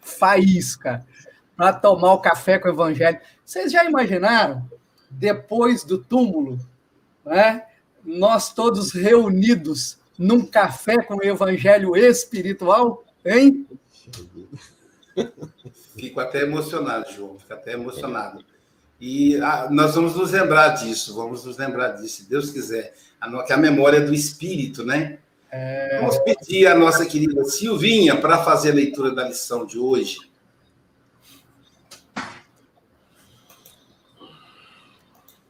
Faísca. 0.00 1.06
Para 1.56 1.72
tomar 1.72 2.14
o 2.14 2.20
café 2.20 2.58
com 2.58 2.66
o 2.66 2.72
evangelho. 2.72 3.20
Vocês 3.46 3.70
já 3.70 3.84
imaginaram, 3.84 4.68
depois 5.08 5.84
do 5.84 5.98
túmulo, 5.98 6.58
né, 7.24 7.62
nós 8.04 8.52
todos 8.52 8.90
reunidos 8.90 9.99
num 10.20 10.44
café 10.44 11.02
com 11.02 11.16
o 11.16 11.24
evangelho 11.24 11.96
espiritual, 11.96 13.02
hein? 13.24 13.66
Fico 15.96 16.20
até 16.20 16.42
emocionado, 16.42 17.10
João, 17.10 17.38
fico 17.38 17.54
até 17.54 17.72
emocionado. 17.72 18.44
E 19.00 19.40
ah, 19.40 19.68
nós 19.70 19.94
vamos 19.94 20.14
nos 20.14 20.32
lembrar 20.32 20.68
disso, 20.74 21.16
vamos 21.16 21.46
nos 21.46 21.56
lembrar 21.56 21.92
disso, 21.92 22.16
se 22.16 22.28
Deus 22.28 22.50
quiser. 22.50 22.94
A, 23.18 23.42
que 23.44 23.52
a 23.54 23.56
memória 23.56 23.96
é 23.96 24.00
do 24.00 24.12
Espírito, 24.12 24.84
né? 24.84 25.18
É... 25.50 25.98
Vamos 26.00 26.18
pedir 26.18 26.66
a 26.66 26.74
nossa 26.74 27.06
querida 27.06 27.42
Silvinha 27.44 28.14
para 28.14 28.44
fazer 28.44 28.72
a 28.72 28.74
leitura 28.74 29.14
da 29.14 29.26
lição 29.26 29.64
de 29.64 29.78
hoje. 29.78 30.18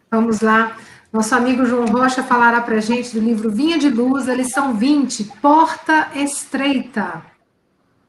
Vamos 0.09 0.41
lá. 0.41 0.79
Nosso 1.13 1.35
amigo 1.35 1.67
João 1.67 1.87
Rocha 1.87 2.23
falará 2.23 2.61
para 2.61 2.77
a 2.77 2.81
gente 2.81 3.13
do 3.13 3.21
livro 3.21 3.51
Vinha 3.51 3.77
de 3.77 3.89
Luz, 3.89 4.29
a 4.29 4.35
lição 4.35 4.75
20, 4.75 5.25
Porta 5.43 6.09
Estreita. 6.15 7.25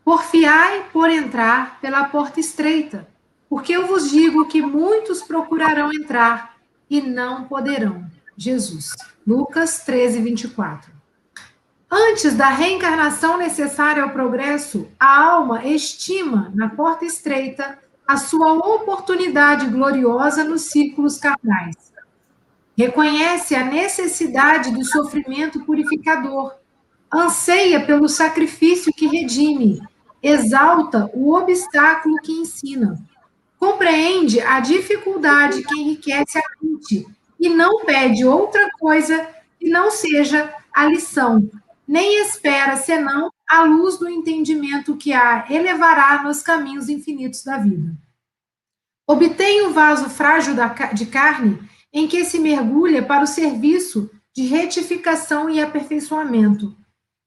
Porfiai 0.06 0.86
por 0.94 1.10
entrar 1.10 1.80
pela 1.82 2.04
porta 2.04 2.40
estreita, 2.40 3.08
porque 3.50 3.74
eu 3.74 3.88
vos 3.88 4.12
digo 4.12 4.48
que 4.48 4.62
muitos 4.62 5.24
procurarão 5.24 5.92
entrar 5.92 6.58
e 6.88 7.02
não 7.02 7.46
poderão. 7.46 8.06
Jesus. 8.38 8.92
Lucas 9.26 9.80
13, 9.84 10.22
24. 10.22 10.92
Antes 11.90 12.36
da 12.36 12.50
reencarnação 12.50 13.36
necessária 13.36 14.04
ao 14.04 14.12
progresso, 14.12 14.88
a 15.00 15.24
alma 15.24 15.66
estima 15.66 16.52
na 16.54 16.70
porta 16.70 17.04
estreita 17.04 17.80
a 18.08 18.18
sua 18.18 18.54
oportunidade 18.54 19.66
gloriosa 19.66 20.44
nos 20.44 20.64
círculos 20.64 21.18
carnais 21.18 21.91
reconhece 22.78 23.56
a 23.56 23.66
necessidade 23.66 24.72
do 24.72 24.84
sofrimento 24.86 25.64
purificador, 25.66 26.54
anseia 27.14 27.86
pelo 27.86 28.08
sacrifício 28.08 28.94
que 28.94 29.08
redime, 29.08 29.82
exalta 30.22 31.10
o 31.14 31.34
obstáculo 31.34 32.16
que 32.22 32.32
ensina, 32.32 32.98
compreende 33.60 34.40
a 34.40 34.60
dificuldade 34.60 35.64
que 35.64 35.80
enriquece 35.80 36.38
a 36.38 36.44
mente 36.62 37.06
e 37.40 37.50
não 37.50 37.84
pede 37.86 38.26
outra 38.26 38.70
coisa 38.80 39.28
que 39.60 39.70
não 39.70 39.92
seja 39.92 40.54
a 40.74 40.86
lição, 40.86 41.50
nem 41.88 42.22
espera 42.22 42.78
senão 42.78 43.32
a 43.50 43.64
luz 43.64 43.98
do 43.98 44.10
entendimento 44.10 44.96
que 44.96 45.12
a 45.12 45.46
elevará 45.50 46.24
nos 46.24 46.42
caminhos 46.42 46.88
infinitos 46.88 47.44
da 47.44 47.58
vida. 47.58 47.94
Obtém 49.06 49.68
o 49.68 49.74
vaso 49.74 50.10
frágil 50.10 50.56
de 50.94 51.06
carne 51.06 51.60
em 51.94 52.08
que 52.08 52.24
se 52.26 52.40
mergulha 52.40 53.04
para 53.04 53.24
o 53.24 53.28
serviço 53.28 54.10
de 54.34 54.44
retificação 54.44 55.50
e 55.50 55.62
aperfeiçoamento. 55.62 56.76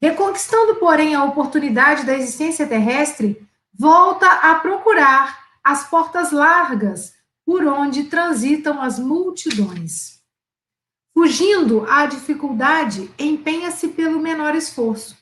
Reconquistando, 0.02 0.76
porém, 0.76 1.14
a 1.14 1.24
oportunidade 1.24 2.04
da 2.04 2.16
existência 2.16 2.66
terrestre, 2.66 3.46
volta 3.72 4.26
a 4.26 4.54
procurar 4.56 5.44
as 5.62 5.88
portas 5.88 6.30
largas 6.30 7.14
por 7.44 7.66
onde 7.66 8.04
transitam 8.04 8.80
as 8.80 8.98
multidões. 8.98 10.20
Fugindo 11.16 11.86
à 11.88 12.06
dificuldade, 12.06 13.10
empenha-se 13.18 13.88
pelo 13.88 14.18
menor 14.18 14.54
esforço. 14.54 15.16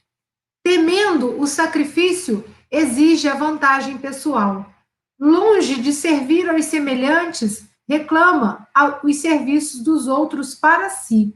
Temendo 0.64 1.40
o 1.40 1.46
sacrifício, 1.46 2.44
exige 2.70 3.28
a 3.28 3.34
vantagem 3.34 3.98
pessoal. 3.98 4.72
Longe 5.20 5.80
de 5.80 5.92
servir 5.92 6.48
aos 6.48 6.64
semelhantes, 6.64 7.68
reclama 7.88 8.66
os 9.02 9.16
serviços 9.16 9.80
dos 9.80 10.06
outros 10.06 10.54
para 10.54 10.90
si. 10.90 11.34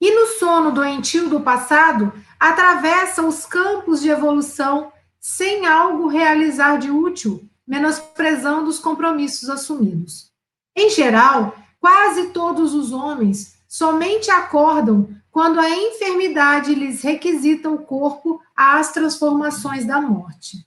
E 0.00 0.10
no 0.14 0.26
sono 0.38 0.72
doentio 0.72 1.28
do 1.28 1.40
passado, 1.40 2.12
atravessa 2.38 3.22
os 3.22 3.46
campos 3.46 4.00
de 4.00 4.08
evolução 4.08 4.92
sem 5.20 5.66
algo 5.66 6.08
realizar 6.08 6.76
de 6.76 6.90
útil, 6.90 7.48
menosprezando 7.66 8.68
os 8.68 8.80
compromissos 8.80 9.48
assumidos. 9.48 10.32
Em 10.76 10.90
geral, 10.90 11.54
quase 11.78 12.30
todos 12.30 12.74
os 12.74 12.92
homens 12.92 13.56
somente 13.68 14.30
acordam 14.30 15.08
quando 15.30 15.60
a 15.60 15.70
enfermidade 15.70 16.74
lhes 16.74 17.02
requisita 17.02 17.70
o 17.70 17.78
corpo 17.78 18.40
às 18.54 18.92
transformações 18.92 19.86
da 19.86 20.00
morte. 20.00 20.66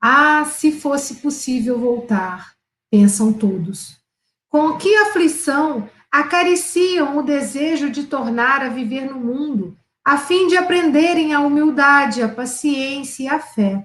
Ah, 0.00 0.44
se 0.44 0.72
fosse 0.72 1.16
possível 1.16 1.78
voltar, 1.78 2.54
pensam 2.90 3.32
todos. 3.32 4.03
Com 4.54 4.78
que 4.78 4.94
aflição 4.94 5.90
acariciam 6.12 7.18
o 7.18 7.24
desejo 7.24 7.90
de 7.90 8.04
tornar 8.04 8.62
a 8.62 8.68
viver 8.68 9.10
no 9.10 9.18
mundo, 9.18 9.76
a 10.04 10.16
fim 10.16 10.46
de 10.46 10.56
aprenderem 10.56 11.34
a 11.34 11.40
humildade, 11.40 12.22
a 12.22 12.28
paciência 12.28 13.24
e 13.24 13.26
a 13.26 13.40
fé. 13.40 13.84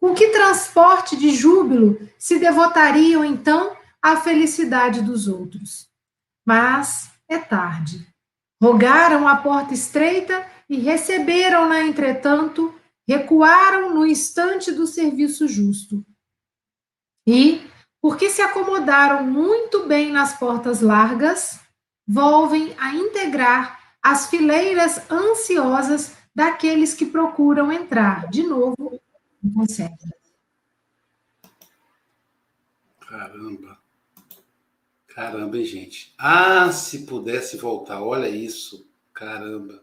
Com 0.00 0.14
que 0.14 0.28
transporte 0.28 1.16
de 1.16 1.34
júbilo 1.34 1.98
se 2.16 2.38
devotariam 2.38 3.24
então 3.24 3.76
à 4.00 4.14
felicidade 4.14 5.02
dos 5.02 5.26
outros? 5.26 5.88
Mas 6.46 7.10
é 7.28 7.38
tarde. 7.38 8.06
Rogaram 8.62 9.26
a 9.26 9.34
porta 9.34 9.74
estreita 9.74 10.46
e 10.70 10.76
receberam-na, 10.76 11.80
entretanto, 11.80 12.72
recuaram 13.08 13.92
no 13.92 14.06
instante 14.06 14.70
do 14.70 14.86
serviço 14.86 15.48
justo. 15.48 16.06
E, 17.26 17.60
porque 18.06 18.30
se 18.30 18.40
acomodaram 18.40 19.24
muito 19.24 19.84
bem 19.88 20.12
nas 20.12 20.38
portas 20.38 20.80
largas, 20.80 21.58
volvem 22.06 22.72
a 22.78 22.94
integrar 22.94 23.96
as 24.00 24.30
fileiras 24.30 25.10
ansiosas 25.10 26.16
daqueles 26.32 26.94
que 26.94 27.04
procuram 27.04 27.72
entrar. 27.72 28.30
De 28.30 28.44
novo, 28.44 29.00
não 29.42 29.52
conseguem. 29.52 29.98
Caramba. 33.00 33.76
Caramba, 35.08 35.58
hein, 35.58 35.64
gente? 35.64 36.14
Ah, 36.16 36.70
se 36.70 37.06
pudesse 37.06 37.56
voltar, 37.56 38.00
olha 38.00 38.28
isso. 38.28 38.88
Caramba. 39.12 39.82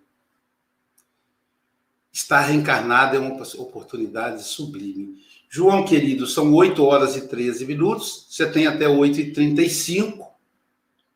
Estar 2.10 2.40
reencarnado 2.40 3.18
é 3.18 3.20
uma 3.20 3.44
oportunidade 3.58 4.44
sublime. 4.44 5.22
João, 5.56 5.86
querido, 5.86 6.26
são 6.26 6.52
8 6.52 6.84
horas 6.84 7.16
e 7.16 7.28
13 7.28 7.68
minutos. 7.68 8.26
Você 8.28 8.50
tem 8.50 8.66
até 8.66 8.88
8 8.90 9.20
e 9.20 9.32
35 9.34 10.28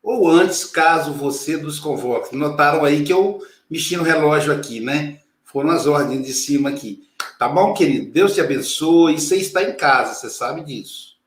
ou 0.03 0.29
antes, 0.29 0.63
caso 0.63 1.11
você 1.11 1.57
nos 1.57 1.79
convoque. 1.79 2.35
Notaram 2.35 2.85
aí 2.85 3.03
que 3.03 3.11
eu 3.11 3.41
mexi 3.67 3.97
no 3.97 4.03
relógio 4.03 4.53
aqui, 4.53 4.79
né? 4.79 5.21
Foram 5.43 5.71
as 5.71 5.87
ordens 5.87 6.23
de 6.23 6.33
cima 6.33 6.69
aqui. 6.69 7.09
Tá 7.39 7.49
bom, 7.49 7.73
querido? 7.73 8.11
Deus 8.11 8.35
te 8.35 8.39
abençoe. 8.39 9.19
Você 9.19 9.37
está 9.37 9.63
em 9.63 9.75
casa, 9.75 10.13
você 10.13 10.29
sabe 10.29 10.63
disso. 10.63 11.17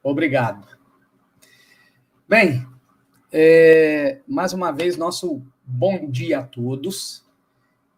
Obrigado. 0.00 0.68
Bem, 2.28 2.64
é, 3.32 4.20
mais 4.24 4.52
uma 4.52 4.70
vez, 4.70 4.96
nosso 4.96 5.42
bom 5.64 6.08
dia 6.08 6.38
a 6.38 6.42
todos. 6.44 7.24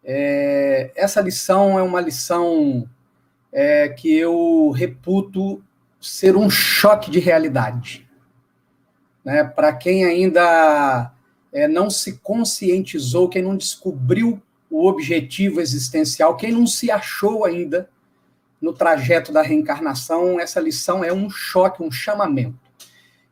É, 0.03 0.91
essa 0.95 1.21
lição 1.21 1.77
é 1.77 1.83
uma 1.83 2.01
lição 2.01 2.89
é, 3.51 3.89
que 3.89 4.15
eu 4.15 4.71
reputo 4.71 5.63
ser 5.99 6.35
um 6.35 6.49
choque 6.49 7.11
de 7.11 7.19
realidade. 7.19 8.07
Né? 9.23 9.43
Para 9.43 9.73
quem 9.73 10.05
ainda 10.05 11.11
é, 11.51 11.67
não 11.67 11.89
se 11.89 12.17
conscientizou, 12.19 13.29
quem 13.29 13.41
não 13.41 13.55
descobriu 13.55 14.41
o 14.69 14.87
objetivo 14.87 15.59
existencial, 15.59 16.37
quem 16.37 16.51
não 16.51 16.65
se 16.65 16.89
achou 16.89 17.45
ainda 17.45 17.89
no 18.61 18.73
trajeto 18.73 19.31
da 19.31 19.41
reencarnação, 19.41 20.39
essa 20.39 20.59
lição 20.59 21.03
é 21.03 21.11
um 21.11 21.29
choque, 21.29 21.83
um 21.83 21.91
chamamento. 21.91 22.59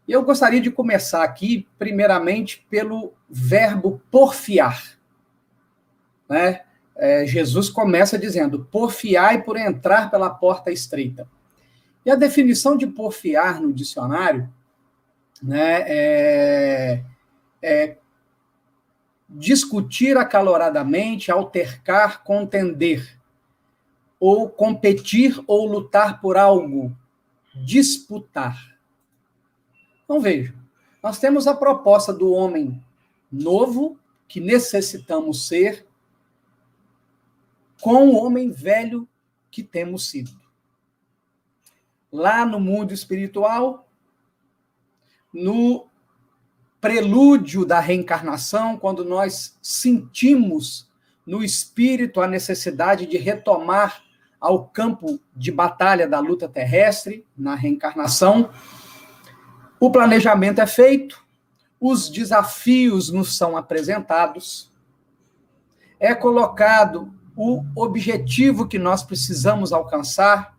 E 0.07 0.11
eu 0.11 0.23
gostaria 0.23 0.59
de 0.59 0.71
começar 0.71 1.23
aqui, 1.23 1.67
primeiramente, 1.77 2.65
pelo 2.69 3.13
verbo 3.29 4.01
porfiar. 4.09 4.97
Né? 6.27 6.61
É, 6.99 7.25
Jesus 7.25 7.69
começa 7.69 8.19
dizendo: 8.19 8.67
porfiai 8.69 9.41
por 9.41 9.55
entrar 9.55 10.11
pela 10.11 10.29
porta 10.29 10.69
estreita. 10.69 11.27
E 12.05 12.11
a 12.11 12.15
definição 12.15 12.75
de 12.75 12.85
porfiar 12.85 13.61
no 13.61 13.71
dicionário 13.71 14.49
né, 15.41 15.83
é, 15.87 17.03
é 17.61 17.97
discutir 19.29 20.17
acaloradamente, 20.17 21.31
altercar, 21.31 22.23
contender, 22.23 23.17
ou 24.19 24.49
competir 24.49 25.41
ou 25.47 25.65
lutar 25.65 26.19
por 26.19 26.35
algo, 26.35 26.93
disputar. 27.55 28.77
Então 30.03 30.19
veja, 30.19 30.53
nós 31.01 31.17
temos 31.17 31.47
a 31.47 31.55
proposta 31.55 32.11
do 32.11 32.31
homem 32.31 32.83
novo 33.31 33.97
que 34.27 34.41
necessitamos 34.41 35.47
ser 35.47 35.87
com 37.81 38.09
o 38.09 38.15
homem 38.15 38.51
velho 38.51 39.07
que 39.49 39.63
temos 39.63 40.09
sido. 40.09 40.31
Lá 42.11 42.45
no 42.45 42.59
mundo 42.59 42.93
espiritual, 42.93 43.87
no 45.33 45.87
prelúdio 46.81 47.65
da 47.65 47.79
reencarnação, 47.79 48.77
quando 48.77 49.03
nós 49.03 49.57
sentimos 49.61 50.89
no 51.25 51.43
espírito 51.43 52.21
a 52.21 52.27
necessidade 52.27 53.05
de 53.05 53.17
retomar 53.17 54.03
ao 54.39 54.65
campo 54.67 55.19
de 55.35 55.51
batalha 55.51 56.07
da 56.07 56.19
luta 56.19 56.47
terrestre, 56.47 57.25
na 57.37 57.55
reencarnação, 57.55 58.49
o 59.79 59.91
planejamento 59.91 60.59
é 60.61 60.67
feito, 60.67 61.23
os 61.79 62.09
desafios 62.09 63.09
nos 63.09 63.37
são 63.37 63.55
apresentados, 63.55 64.71
é 65.99 66.15
colocado 66.15 67.13
o 67.41 67.63
objetivo 67.73 68.67
que 68.67 68.77
nós 68.77 69.01
precisamos 69.01 69.71
alcançar, 69.71 70.57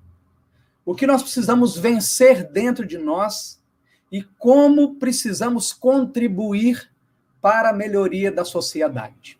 o 0.82 0.94
que 0.94 1.06
nós 1.06 1.22
precisamos 1.22 1.76
vencer 1.76 2.50
dentro 2.50 2.86
de 2.86 2.96
nós 2.96 3.62
e 4.10 4.22
como 4.38 4.94
precisamos 4.94 5.74
contribuir 5.74 6.90
para 7.38 7.68
a 7.68 7.74
melhoria 7.74 8.32
da 8.32 8.46
sociedade. 8.46 9.38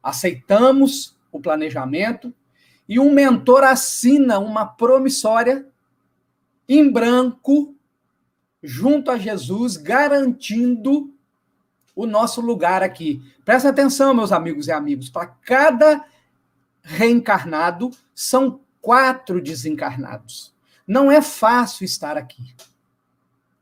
Aceitamos 0.00 1.18
o 1.32 1.40
planejamento 1.40 2.32
e 2.88 3.00
um 3.00 3.12
mentor 3.12 3.64
assina 3.64 4.38
uma 4.38 4.64
promissória 4.64 5.66
em 6.68 6.88
branco 6.88 7.74
junto 8.62 9.10
a 9.10 9.18
Jesus, 9.18 9.76
garantindo 9.76 11.12
o 11.96 12.06
nosso 12.06 12.40
lugar 12.40 12.80
aqui. 12.80 13.20
Presta 13.44 13.70
atenção, 13.70 14.14
meus 14.14 14.30
amigos 14.30 14.68
e 14.68 14.72
amigos, 14.72 15.10
para 15.10 15.26
cada 15.26 16.13
reencarnado, 16.84 17.90
são 18.14 18.60
quatro 18.80 19.40
desencarnados. 19.40 20.54
Não 20.86 21.10
é 21.10 21.22
fácil 21.22 21.84
estar 21.84 22.18
aqui. 22.18 22.54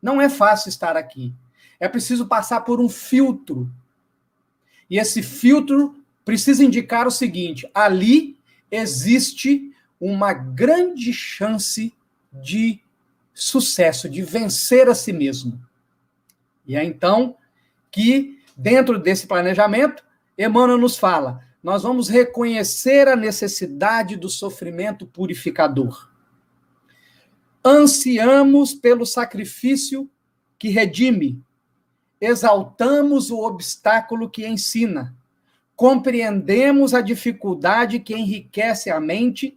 Não 0.03 0.21
é 0.21 0.29
fácil 0.29 0.69
estar 0.69 0.97
aqui. 0.97 1.33
É 1.79 1.89
preciso 1.89 2.27
passar 2.27 2.63
por 2.63 2.81
um 2.81 2.89
filtro. 2.89 3.71
E 4.91 4.99
esse 4.99 5.23
filtro 5.23 5.97
precisa 6.25 6.65
indicar 6.65 7.07
o 7.07 7.11
seguinte: 7.11 7.71
ali 7.73 8.37
existe 8.71 9.73
uma 10.01 10.33
grande 10.33 11.13
chance 11.13 11.95
de 12.33 12.81
sucesso, 13.33 14.09
de 14.09 14.23
vencer 14.23 14.89
a 14.89 14.95
si 14.95 15.13
mesmo. 15.13 15.61
E 16.67 16.77
é 16.77 16.85
então 16.85 17.37
que, 17.91 18.41
dentro 18.57 18.99
desse 18.99 19.27
planejamento, 19.27 20.03
Emmanuel 20.37 20.79
nos 20.79 20.97
fala: 20.97 21.45
nós 21.63 21.83
vamos 21.85 22.09
reconhecer 22.09 23.07
a 23.07 23.15
necessidade 23.15 24.17
do 24.17 24.29
sofrimento 24.29 25.07
purificador. 25.07 26.11
Ansiamos 27.65 28.75
pelo 28.75 29.07
sacrifício 29.07 30.11
que 30.59 30.69
redime, 30.69 31.41
exaltamos 32.21 33.31
o 33.31 33.39
obstáculo 33.39 34.29
que 34.29 34.47
ensina, 34.47 35.17
compreendemos 35.77 36.95
a 36.95 37.01
dificuldade 37.01 38.01
que 38.01 38.15
enriquece 38.15 38.91
a 38.91 39.01
mente 39.01 39.57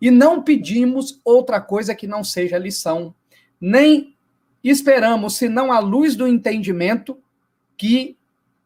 e 0.00 0.10
não 0.10 0.42
pedimos 0.42 1.20
outra 1.24 1.60
coisa 1.60 1.94
que 1.94 2.06
não 2.06 2.22
seja 2.22 2.58
lição, 2.58 3.14
nem 3.60 4.16
esperamos 4.62 5.36
senão 5.36 5.72
a 5.72 5.78
luz 5.78 6.14
do 6.14 6.26
entendimento 6.26 7.18
que 7.76 8.16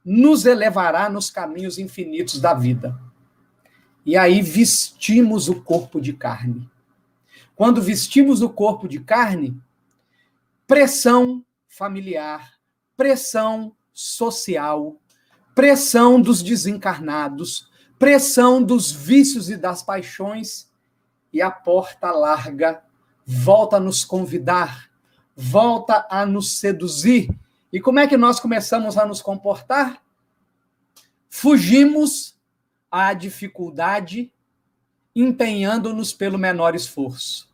nos 0.04 0.46
elevará 0.46 1.08
nos 1.08 1.30
caminhos 1.30 1.78
infinitos 1.78 2.40
da 2.40 2.54
vida. 2.54 2.98
E 4.04 4.16
aí 4.16 4.40
vestimos 4.40 5.48
o 5.48 5.60
corpo 5.62 6.00
de 6.00 6.12
carne. 6.12 6.68
Quando 7.54 7.82
vestimos 7.82 8.40
o 8.40 8.48
corpo 8.48 8.88
de 8.88 9.00
carne, 9.00 9.60
pressão 10.66 11.44
familiar, 11.68 12.52
pressão 12.96 13.74
social, 13.92 14.96
pressão 15.54 16.20
dos 16.20 16.42
desencarnados, 16.42 17.68
pressão 17.98 18.62
dos 18.62 18.92
vícios 18.92 19.50
e 19.50 19.56
das 19.56 19.82
paixões, 19.82 20.68
e 21.32 21.42
a 21.42 21.50
porta 21.50 22.10
larga 22.10 22.82
volta 23.26 23.76
a 23.76 23.80
nos 23.80 24.04
convidar, 24.04 24.88
volta 25.36 26.06
a 26.08 26.24
nos 26.24 26.58
seduzir 26.58 27.28
e 27.72 27.80
como 27.80 27.98
é 27.98 28.06
que 28.06 28.16
nós 28.16 28.40
começamos 28.40 28.96
a 28.96 29.04
nos 29.04 29.20
comportar? 29.20 30.02
Fugimos 31.28 32.38
à 32.90 33.12
dificuldade, 33.12 34.32
empenhando-nos 35.14 36.12
pelo 36.12 36.38
menor 36.38 36.74
esforço. 36.74 37.48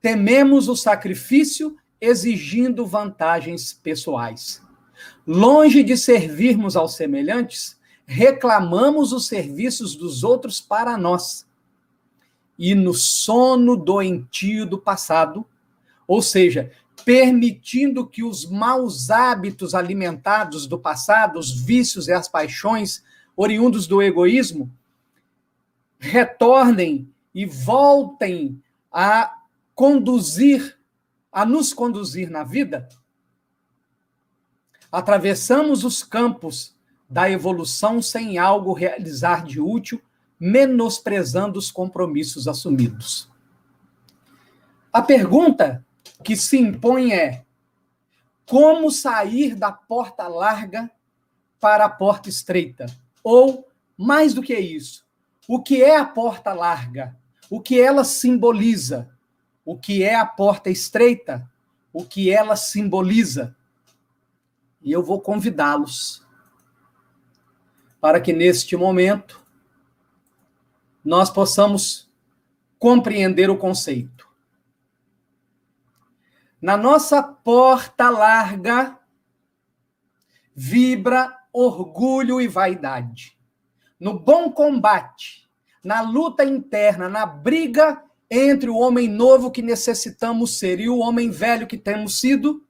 Tememos 0.00 0.68
o 0.68 0.76
sacrifício, 0.76 1.76
exigindo 2.00 2.84
vantagens 2.84 3.72
pessoais. 3.72 4.62
Longe 5.26 5.82
de 5.82 5.96
servirmos 5.96 6.76
aos 6.76 6.94
semelhantes, 6.94 7.78
reclamamos 8.04 9.12
os 9.12 9.26
serviços 9.26 9.94
dos 9.94 10.24
outros 10.24 10.60
para 10.60 10.96
nós. 10.96 11.46
E 12.58 12.74
no 12.74 12.94
sono 12.94 13.76
doentio 13.76 14.66
do 14.66 14.78
passado, 14.78 15.46
ou 16.06 16.22
seja, 16.22 16.72
permitindo 17.04 18.06
que 18.06 18.22
os 18.22 18.48
maus 18.48 19.10
hábitos 19.10 19.74
alimentados 19.74 20.66
do 20.66 20.78
passado, 20.78 21.38
os 21.38 21.52
vícios 21.52 22.08
e 22.08 22.12
as 22.12 22.28
paixões 22.28 23.02
oriundos 23.36 23.86
do 23.86 24.02
egoísmo, 24.02 24.72
retornem 25.98 27.12
e 27.34 27.44
voltem 27.44 28.62
a 28.90 29.36
conduzir, 29.74 30.78
a 31.30 31.44
nos 31.44 31.74
conduzir 31.74 32.30
na 32.30 32.42
vida, 32.42 32.88
atravessamos 34.90 35.84
os 35.84 36.02
campos 36.02 36.74
da 37.08 37.30
evolução 37.30 38.00
sem 38.00 38.38
algo 38.38 38.72
realizar 38.72 39.44
de 39.44 39.60
útil, 39.60 40.00
menosprezando 40.40 41.58
os 41.58 41.70
compromissos 41.70 42.48
assumidos. 42.48 43.30
A 44.92 45.02
pergunta 45.02 45.85
que 46.22 46.36
se 46.36 46.58
impõe 46.58 47.12
é 47.12 47.44
como 48.46 48.90
sair 48.90 49.54
da 49.54 49.72
porta 49.72 50.28
larga 50.28 50.90
para 51.60 51.84
a 51.84 51.90
porta 51.90 52.28
estreita. 52.28 52.86
Ou, 53.22 53.66
mais 53.96 54.32
do 54.32 54.42
que 54.42 54.54
isso, 54.54 55.04
o 55.48 55.62
que 55.62 55.82
é 55.82 55.96
a 55.96 56.04
porta 56.04 56.52
larga? 56.52 57.16
O 57.50 57.60
que 57.60 57.80
ela 57.80 58.04
simboliza? 58.04 59.10
O 59.64 59.76
que 59.76 60.02
é 60.02 60.14
a 60.14 60.26
porta 60.26 60.70
estreita? 60.70 61.48
O 61.92 62.04
que 62.04 62.30
ela 62.30 62.56
simboliza? 62.56 63.56
E 64.82 64.92
eu 64.92 65.02
vou 65.02 65.20
convidá-los 65.20 66.24
para 68.00 68.20
que 68.20 68.32
neste 68.32 68.76
momento 68.76 69.44
nós 71.04 71.30
possamos 71.30 72.08
compreender 72.78 73.50
o 73.50 73.56
conceito. 73.56 74.25
Na 76.66 76.76
nossa 76.76 77.22
porta 77.22 78.10
larga 78.10 78.98
vibra 80.52 81.32
orgulho 81.52 82.40
e 82.40 82.48
vaidade. 82.48 83.38
No 84.00 84.18
bom 84.18 84.50
combate, 84.50 85.48
na 85.80 86.00
luta 86.00 86.44
interna, 86.44 87.08
na 87.08 87.24
briga 87.24 88.02
entre 88.28 88.68
o 88.68 88.78
homem 88.78 89.06
novo 89.06 89.52
que 89.52 89.62
necessitamos 89.62 90.58
ser 90.58 90.80
e 90.80 90.88
o 90.88 90.98
homem 90.98 91.30
velho 91.30 91.68
que 91.68 91.78
temos 91.78 92.18
sido, 92.18 92.66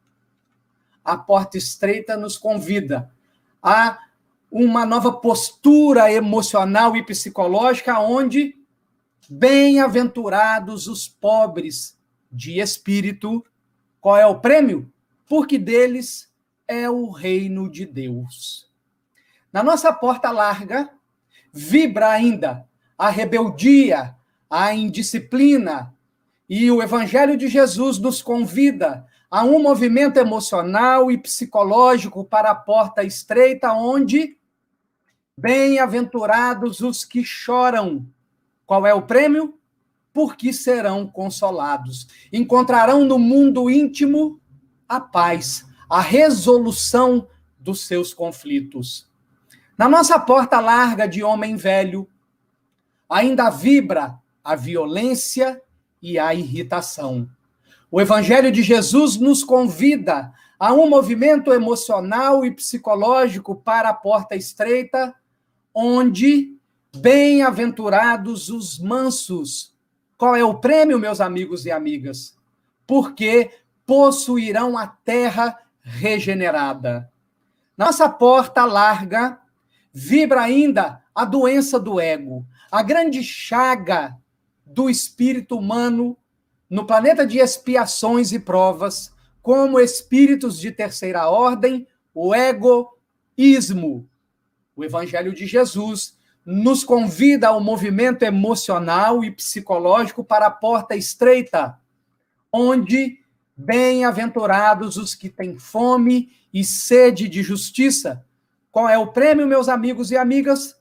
a 1.02 1.16
porta 1.16 1.56
estreita 1.56 2.18
nos 2.18 2.37
convida 2.37 3.11
a 3.62 3.98
uma 4.50 4.85
nova 4.85 5.11
postura 5.11 6.12
emocional 6.12 6.94
e 6.98 7.02
psicológica 7.02 7.98
onde 7.98 8.59
bem-aventurados 9.26 10.87
os 10.87 11.09
pobres 11.09 11.98
de 12.30 12.61
espírito, 12.61 13.42
qual 14.07 14.16
é 14.16 14.25
o 14.25 14.38
prêmio? 14.38 14.88
Porque 15.29 15.59
deles 15.59 16.33
é 16.69 16.88
o 16.88 17.11
reino 17.11 17.69
de 17.69 17.85
Deus. 17.85 18.71
Na 19.53 19.64
nossa 19.64 19.92
porta 19.92 20.31
larga, 20.31 20.88
vibra 21.53 22.11
ainda 22.11 22.69
a 22.97 23.11
rebeldia, 23.11 24.14
a 24.49 24.73
indisciplina, 24.73 25.92
e 26.49 26.71
o 26.71 26.81
Evangelho 26.81 27.37
de 27.37 27.49
Jesus 27.49 27.99
nos 27.99 28.23
convida 28.23 29.05
a 29.29 29.42
um 29.42 29.61
movimento 29.61 30.19
emocional 30.21 31.11
e 31.11 31.19
psicológico 31.19 32.25
para 32.25 32.53
a 32.53 32.55
porta 32.55 33.03
estreita, 33.03 33.73
onde 33.73 34.38
Bem-aventurados 35.37 36.79
os 36.79 37.05
que 37.05 37.25
choram. 37.25 38.07
Qual 38.64 38.87
é 38.87 38.95
o 38.95 39.03
prêmio? 39.03 39.56
Porque 40.16 40.50
serão 40.50 41.07
consolados. 41.07 42.09
Encontrarão 42.33 43.05
no 43.05 43.18
mundo 43.18 43.68
íntimo 43.68 44.40
a 44.88 44.98
paz, 44.98 45.66
a 45.90 46.00
resolução 46.00 47.29
dos 47.59 47.87
seus 47.87 48.14
conflitos. 48.14 49.07
Na 49.76 49.90
nossa 49.90 50.18
porta 50.18 50.59
larga 50.59 51.07
de 51.07 51.22
homem 51.22 51.55
velho, 51.55 52.09
ainda 53.07 53.50
vibra 53.50 54.18
a 54.42 54.57
violência 54.57 55.61
e 56.00 56.18
a 56.18 56.35
irritação. 56.35 57.29
O 57.90 58.00
Evangelho 58.00 58.50
de 58.50 58.62
Jesus 58.62 59.18
nos 59.18 59.44
convida 59.44 60.33
a 60.59 60.72
um 60.72 60.88
movimento 60.88 61.52
emocional 61.52 62.42
e 62.42 62.50
psicológico 62.50 63.55
para 63.55 63.90
a 63.90 63.94
porta 63.94 64.35
estreita, 64.35 65.14
onde 65.74 66.57
bem-aventurados 66.96 68.48
os 68.48 68.79
mansos. 68.79 69.75
Qual 70.16 70.35
é 70.35 70.42
o 70.42 70.55
prêmio, 70.55 70.98
meus 70.98 71.20
amigos 71.20 71.66
e 71.66 71.70
amigas? 71.70 72.37
Porque 72.87 73.50
possuirão 73.85 74.76
a 74.76 74.87
terra 74.87 75.59
regenerada. 75.83 77.11
Nossa 77.76 78.09
porta 78.09 78.64
larga 78.64 79.38
vibra 79.92 80.42
ainda 80.42 81.02
a 81.14 81.24
doença 81.24 81.79
do 81.79 82.00
ego, 82.00 82.46
a 82.70 82.83
grande 82.83 83.22
chaga 83.22 84.16
do 84.64 84.90
espírito 84.90 85.57
humano 85.57 86.16
no 86.68 86.87
planeta 86.87 87.26
de 87.26 87.38
expiações 87.38 88.33
e 88.33 88.38
provas, 88.38 89.12
como 89.40 89.79
espíritos 89.79 90.59
de 90.59 90.72
terceira 90.72 91.29
ordem, 91.29 91.87
o 92.12 92.35
egoísmo. 92.35 94.09
O 94.74 94.85
Evangelho 94.85 95.33
de 95.33 95.46
Jesus 95.46 96.15
nos 96.46 96.85
convida 96.85 97.48
ao 97.48 97.61
movimento 97.61 98.22
emocional 98.22 99.24
e 99.24 99.32
psicológico 99.32 100.22
para 100.22 100.46
a 100.46 100.50
porta 100.50 100.94
estreita, 100.94 101.76
onde 102.52 103.18
bem-aventurados 103.56 104.96
os 104.96 105.12
que 105.12 105.28
têm 105.28 105.59
fome 105.59 106.30
e 106.54 106.62
sede 106.62 107.28
de 107.28 107.42
justiça, 107.42 108.24
qual 108.70 108.88
é 108.88 108.96
o 108.96 109.09
prêmio, 109.09 109.46
meus 109.46 109.68
amigos 109.68 110.12
e 110.12 110.16
amigas? 110.16 110.76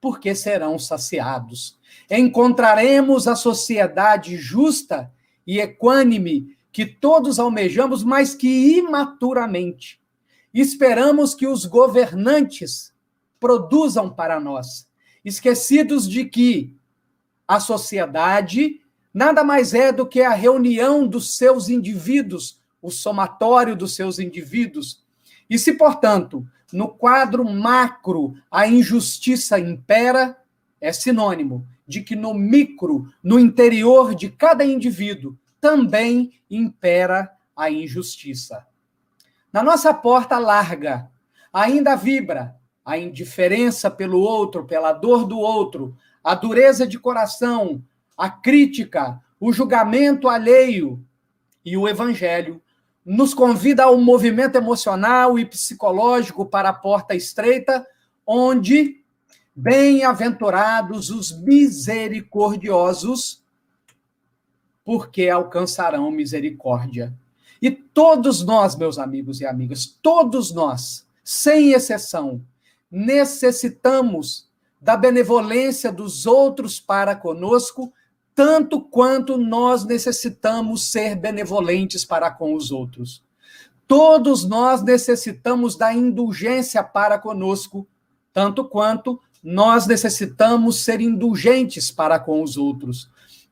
Porque 0.00 0.32
serão 0.34 0.78
saciados. 0.78 1.76
Encontraremos 2.08 3.26
a 3.26 3.34
sociedade 3.34 4.36
justa 4.36 5.12
e 5.44 5.58
equânime 5.58 6.56
que 6.70 6.86
todos 6.86 7.40
almejamos, 7.40 8.04
mas 8.04 8.34
que 8.34 8.76
imaturamente 8.76 9.98
esperamos 10.54 11.34
que 11.34 11.46
os 11.46 11.64
governantes 11.64 12.92
produzam 13.38 14.10
para 14.10 14.40
nós, 14.40 14.88
esquecidos 15.24 16.08
de 16.08 16.24
que 16.24 16.76
a 17.46 17.60
sociedade 17.60 18.80
nada 19.12 19.42
mais 19.42 19.74
é 19.74 19.90
do 19.90 20.06
que 20.06 20.20
a 20.20 20.30
reunião 20.30 21.06
dos 21.06 21.36
seus 21.36 21.68
indivíduos, 21.68 22.60
o 22.80 22.90
somatório 22.90 23.74
dos 23.74 23.94
seus 23.94 24.18
indivíduos. 24.18 25.04
E 25.48 25.58
se, 25.58 25.72
portanto, 25.72 26.46
no 26.72 26.88
quadro 26.88 27.44
macro, 27.44 28.34
a 28.50 28.66
injustiça 28.66 29.58
impera, 29.58 30.36
é 30.80 30.92
sinônimo 30.92 31.66
de 31.86 32.02
que 32.02 32.14
no 32.14 32.34
micro, 32.34 33.12
no 33.22 33.40
interior 33.40 34.14
de 34.14 34.28
cada 34.28 34.64
indivíduo, 34.64 35.36
também 35.60 36.34
impera 36.48 37.32
a 37.56 37.70
injustiça. 37.70 38.66
Na 39.52 39.62
nossa 39.62 39.92
porta 39.92 40.38
larga, 40.38 41.10
ainda 41.52 41.96
vibra 41.96 42.54
a 42.88 42.96
indiferença 42.96 43.90
pelo 43.90 44.18
outro, 44.18 44.64
pela 44.64 44.94
dor 44.94 45.26
do 45.26 45.38
outro, 45.38 45.94
a 46.24 46.34
dureza 46.34 46.86
de 46.86 46.98
coração, 46.98 47.84
a 48.16 48.30
crítica, 48.30 49.22
o 49.38 49.52
julgamento 49.52 50.26
alheio 50.26 51.04
e 51.62 51.76
o 51.76 51.86
evangelho 51.86 52.62
nos 53.04 53.34
convida 53.34 53.84
ao 53.84 53.98
movimento 53.98 54.56
emocional 54.56 55.38
e 55.38 55.44
psicológico 55.44 56.46
para 56.46 56.70
a 56.70 56.72
porta 56.72 57.14
estreita, 57.14 57.86
onde 58.26 59.04
bem-aventurados 59.54 61.10
os 61.10 61.38
misericordiosos, 61.42 63.44
porque 64.82 65.28
alcançarão 65.28 66.10
misericórdia. 66.10 67.12
E 67.60 67.70
todos 67.70 68.42
nós, 68.42 68.74
meus 68.74 68.98
amigos 68.98 69.42
e 69.42 69.46
amigas, 69.46 69.84
todos 70.00 70.54
nós, 70.54 71.06
sem 71.22 71.72
exceção, 71.72 72.40
necessitamos 72.90 74.48
da 74.80 74.96
benevolência 74.96 75.90
dos 75.92 76.26
outros 76.26 76.80
para 76.80 77.14
conosco 77.16 77.92
tanto 78.38 78.80
quanto 78.80 79.36
nós 79.36 79.84
necessitamos 79.84 80.92
ser 80.92 81.16
benevolentes 81.16 82.04
para 82.04 82.30
com 82.30 82.54
os 82.54 82.70
outros. 82.70 83.20
Todos 83.84 84.44
nós 84.44 84.80
necessitamos 84.80 85.74
da 85.74 85.92
indulgência 85.92 86.84
para 86.84 87.18
conosco, 87.18 87.84
tanto 88.32 88.64
quanto 88.64 89.20
nós 89.42 89.88
necessitamos 89.88 90.84
ser 90.84 91.00
indulgentes 91.00 91.90
para 91.90 92.16
com 92.20 92.40
os 92.40 92.56
outros. 92.56 93.10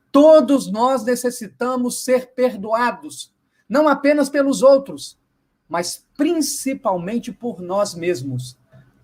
Todos 0.09 0.71
nós 0.71 1.03
necessitamos 1.03 2.05
ser 2.05 2.33
perdoados, 2.33 3.33
não 3.67 3.89
apenas 3.89 4.29
pelos 4.29 4.61
outros, 4.61 5.19
mas 5.67 6.05
principalmente 6.15 7.29
por 7.29 7.59
nós 7.61 7.93
mesmos. 7.93 8.56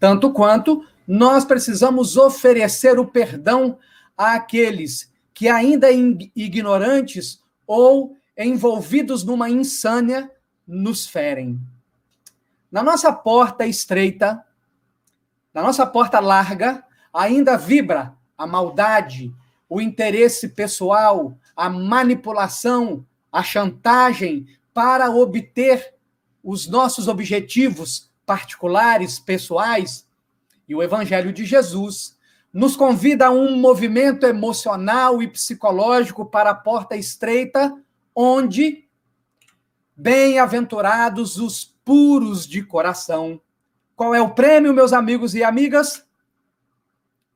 Tanto 0.03 0.33
quanto 0.33 0.85
nós 1.07 1.45
precisamos 1.45 2.17
oferecer 2.17 2.99
o 2.99 3.05
perdão 3.05 3.77
àqueles 4.17 5.09
que 5.33 5.47
ainda 5.47 5.87
ignorantes 6.35 7.41
ou 7.65 8.17
envolvidos 8.37 9.23
numa 9.23 9.49
insânia 9.49 10.29
nos 10.67 11.07
ferem. 11.07 11.57
Na 12.69 12.83
nossa 12.83 13.13
porta 13.13 13.65
estreita, 13.65 14.45
na 15.53 15.61
nossa 15.61 15.87
porta 15.87 16.19
larga, 16.19 16.83
ainda 17.13 17.55
vibra 17.55 18.13
a 18.37 18.45
maldade, 18.45 19.33
o 19.69 19.79
interesse 19.79 20.49
pessoal, 20.49 21.33
a 21.55 21.69
manipulação, 21.69 23.05
a 23.31 23.41
chantagem 23.41 24.47
para 24.73 25.09
obter 25.09 25.93
os 26.43 26.67
nossos 26.67 27.07
objetivos 27.07 28.11
particulares, 28.25 29.19
pessoais. 29.19 30.07
E 30.67 30.75
o 30.75 30.81
Evangelho 30.81 31.33
de 31.33 31.45
Jesus 31.45 32.17
nos 32.53 32.75
convida 32.75 33.27
a 33.27 33.31
um 33.31 33.57
movimento 33.57 34.25
emocional 34.25 35.23
e 35.23 35.27
psicológico 35.27 36.25
para 36.25 36.51
a 36.51 36.55
porta 36.55 36.95
estreita, 36.95 37.75
onde 38.15 38.87
bem-aventurados 39.95 41.37
os 41.37 41.65
puros 41.83 42.47
de 42.47 42.63
coração. 42.63 43.41
Qual 43.95 44.13
é 44.13 44.21
o 44.21 44.33
prêmio, 44.33 44.73
meus 44.73 44.93
amigos 44.93 45.33
e 45.33 45.43
amigas? 45.43 46.05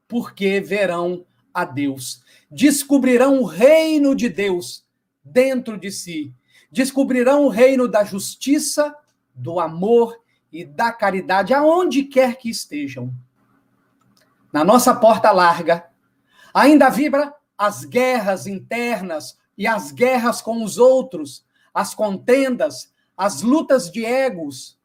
Porque 0.08 0.60
verão 0.62 1.26
a 1.54 1.66
Deus, 1.66 2.24
descobrirão 2.52 3.42
o 3.42 3.46
reino 3.46 4.16
de 4.16 4.30
Deus 4.30 4.86
dentro 5.24 5.78
de 5.78 5.92
si, 5.92 6.34
descobrirão 6.72 7.46
o 7.46 7.50
reino 7.50 7.88
da 7.88 8.04
justiça, 8.04 8.96
do 9.34 9.60
amor 9.60 10.16
e 10.58 10.66
da 10.66 10.92
caridade, 10.92 11.54
aonde 11.54 12.02
quer 12.04 12.36
que 12.36 12.50
estejam 12.50 13.14
na 14.52 14.64
nossa 14.64 14.96
porta 14.96 15.32
larga, 15.32 15.88
ainda 16.52 16.90
vibra 16.90 17.32
as 17.56 17.86
guerras 17.86 18.48
internas 18.48 19.38
e 19.56 19.68
as 19.68 19.92
guerras 19.92 20.42
com 20.42 20.64
os 20.64 20.80
outros, 20.80 21.46
as 21.72 21.94
contendas, 21.94 22.92
as 23.16 23.44
lutas 23.44 23.92
de 23.92 24.04
egos. 24.04 24.80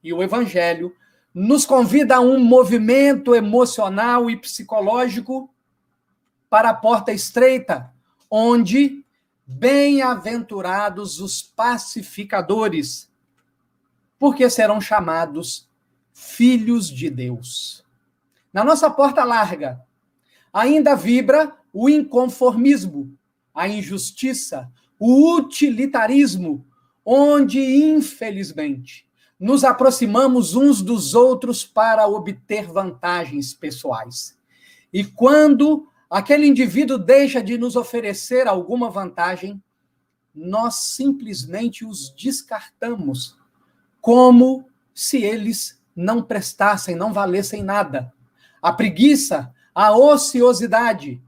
E 0.00 0.12
o 0.12 0.22
Evangelho 0.22 0.94
nos 1.34 1.66
convida 1.66 2.18
a 2.18 2.20
um 2.20 2.38
movimento 2.38 3.34
emocional 3.34 4.30
e 4.30 4.36
psicológico 4.36 5.52
para 6.48 6.70
a 6.70 6.74
porta 6.74 7.10
estreita, 7.10 7.92
onde 8.30 9.04
bem-aventurados 9.44 11.20
os 11.20 11.42
pacificadores, 11.42 13.07
porque 14.18 14.50
serão 14.50 14.80
chamados 14.80 15.68
filhos 16.12 16.90
de 16.90 17.08
Deus. 17.08 17.84
Na 18.52 18.64
nossa 18.64 18.90
porta 18.90 19.22
larga, 19.22 19.80
ainda 20.52 20.96
vibra 20.96 21.56
o 21.72 21.88
inconformismo, 21.88 23.16
a 23.54 23.68
injustiça, 23.68 24.70
o 24.98 25.36
utilitarismo, 25.36 26.66
onde, 27.04 27.60
infelizmente, 27.60 29.06
nos 29.38 29.62
aproximamos 29.62 30.56
uns 30.56 30.82
dos 30.82 31.14
outros 31.14 31.64
para 31.64 32.08
obter 32.08 32.66
vantagens 32.66 33.54
pessoais. 33.54 34.36
E 34.92 35.04
quando 35.04 35.86
aquele 36.10 36.46
indivíduo 36.46 36.98
deixa 36.98 37.40
de 37.40 37.56
nos 37.56 37.76
oferecer 37.76 38.48
alguma 38.48 38.90
vantagem, 38.90 39.62
nós 40.34 40.74
simplesmente 40.76 41.84
os 41.84 42.10
descartamos 42.10 43.37
como 44.00 44.68
se 44.94 45.22
eles 45.22 45.80
não 45.94 46.22
prestassem, 46.22 46.94
não 46.94 47.12
valessem 47.12 47.62
nada. 47.62 48.12
A 48.62 48.72
preguiça, 48.72 49.52
a 49.74 49.96
ociosidade 49.96 51.22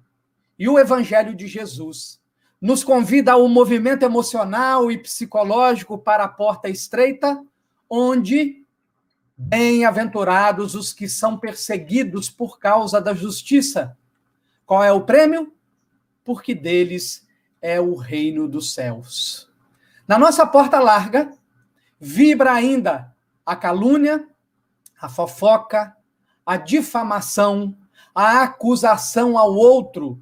e 0.59 0.68
o 0.68 0.78
evangelho 0.78 1.35
de 1.35 1.46
Jesus 1.46 2.20
nos 2.61 2.85
convida 2.85 3.33
ao 3.33 3.48
movimento 3.48 4.04
emocional 4.04 4.90
e 4.90 4.98
psicológico 4.98 5.96
para 5.96 6.24
a 6.24 6.28
porta 6.28 6.68
estreita, 6.68 7.42
onde 7.88 8.62
bem-aventurados 9.37 10.74
os 10.74 10.92
que 10.92 11.09
são 11.09 11.38
perseguidos 11.38 12.28
por 12.28 12.59
causa 12.59 13.00
da 13.00 13.14
justiça. 13.14 13.96
Qual 14.66 14.85
é 14.85 14.92
o 14.92 15.00
prêmio? 15.00 15.52
Porque 16.22 16.54
deles 16.54 17.26
é 17.62 17.80
o 17.80 17.94
reino 17.94 18.46
dos 18.46 18.74
céus. 18.74 19.50
Na 20.06 20.18
nossa 20.18 20.46
porta 20.46 20.78
larga, 20.78 21.33
vibra 22.00 22.52
ainda 22.52 23.14
a 23.44 23.54
calúnia, 23.54 24.26
a 24.98 25.08
fofoca, 25.08 25.94
a 26.46 26.56
difamação, 26.56 27.76
a 28.14 28.42
acusação 28.42 29.36
ao 29.36 29.54
outro. 29.54 30.20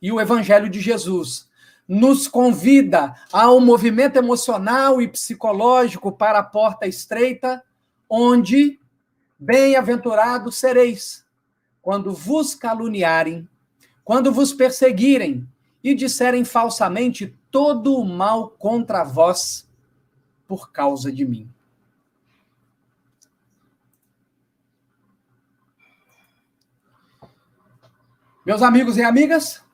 E 0.00 0.12
o 0.12 0.20
Evangelho 0.20 0.68
de 0.68 0.80
Jesus 0.80 1.48
nos 1.86 2.28
convida 2.28 3.14
ao 3.32 3.60
movimento 3.60 4.16
emocional 4.16 5.02
e 5.02 5.08
psicológico 5.08 6.12
para 6.12 6.38
a 6.38 6.44
porta 6.44 6.86
estreita, 6.86 7.62
onde 8.08 8.78
bem-aventurados 9.38 10.56
sereis 10.56 11.24
quando 11.82 12.12
vos 12.12 12.54
caluniarem, 12.54 13.46
quando 14.02 14.32
vos 14.32 14.52
perseguirem 14.52 15.46
e 15.82 15.94
disserem 15.94 16.44
falsamente 16.44 17.36
todo 17.50 17.96
o 17.96 18.04
mal 18.06 18.48
contra 18.50 19.04
vós 19.04 19.68
por 20.46 20.70
causa 20.70 21.10
de 21.10 21.24
mim. 21.24 21.52
Meus 28.44 28.60
amigos 28.60 28.98
e 28.98 29.02
amigas, 29.02 29.64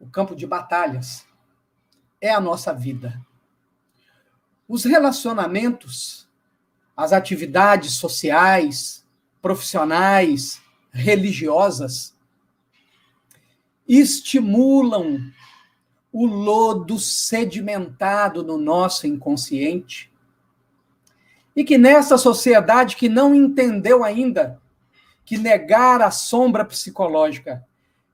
o 0.00 0.08
campo 0.08 0.34
de 0.34 0.44
batalhas 0.44 1.24
é 2.20 2.30
a 2.30 2.40
nossa 2.40 2.72
vida. 2.74 3.24
Os 4.66 4.84
relacionamentos, 4.84 6.28
as 6.96 7.12
atividades 7.12 7.92
sociais, 7.92 9.06
profissionais, 9.40 10.60
religiosas, 10.90 12.16
estimulam 13.86 15.32
o 16.20 16.26
lodo 16.26 16.98
sedimentado 16.98 18.42
no 18.42 18.58
nosso 18.58 19.06
inconsciente. 19.06 20.10
E 21.54 21.62
que 21.62 21.78
nessa 21.78 22.18
sociedade 22.18 22.96
que 22.96 23.08
não 23.08 23.32
entendeu 23.32 24.02
ainda 24.02 24.60
que 25.24 25.38
negar 25.38 26.02
a 26.02 26.10
sombra 26.10 26.64
psicológica 26.64 27.64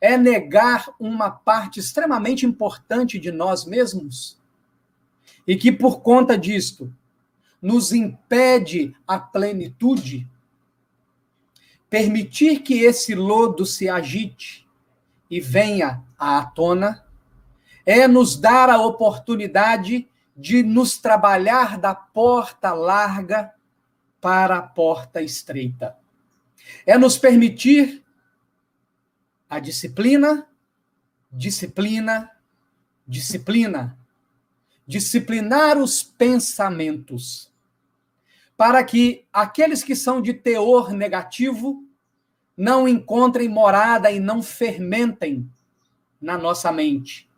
é 0.03 0.19
negar 0.19 0.87
uma 1.01 1.31
parte 1.31 1.81
extremamente 1.81 2.45
importante 2.45 3.19
de 3.19 3.33
nós 3.33 3.65
mesmos, 3.65 4.39
e 5.47 5.57
que 5.57 5.73
por 5.73 6.03
conta 6.03 6.37
disto 6.37 6.93
nos 7.61 7.91
impede 7.91 8.95
a 9.09 9.19
plenitude, 9.19 10.29
permitir 11.89 12.59
que 12.61 12.81
esse 12.81 13.15
lodo 13.15 13.65
se 13.65 13.89
agite 13.89 14.69
e 15.31 15.41
venha 15.41 16.03
à 16.19 16.45
tona, 16.45 17.04
é 17.87 18.09
nos 18.09 18.37
dar 18.37 18.71
a 18.71 18.81
oportunidade 18.81 20.09
de 20.37 20.63
nos 20.63 20.99
trabalhar 20.99 21.79
da 21.79 21.95
porta 21.95 22.73
larga 22.73 23.53
para 24.21 24.59
a 24.59 24.63
porta 24.63 25.21
estreita. 25.21 25.97
É 26.87 26.97
nos 26.97 27.19
permitir 27.19 28.03
a 29.49 29.61
disciplina, 29.61 30.47
disciplina, 31.31 32.31
disciplina. 33.07 33.99
Disciplinar 34.87 35.79
os 35.79 36.03
pensamentos, 36.03 37.51
para 38.55 38.85
que 38.85 39.25
aqueles 39.33 39.83
que 39.83 39.97
são 39.97 40.21
de 40.21 40.35
teor 40.35 40.93
negativo 40.93 41.83
não 42.55 42.87
encontrem 42.87 43.49
morada 43.49 44.11
e 44.11 44.21
não 44.21 44.43
fermentem 44.43 45.51
na 46.21 46.37
nossa 46.37 46.71
mente. 46.71 47.29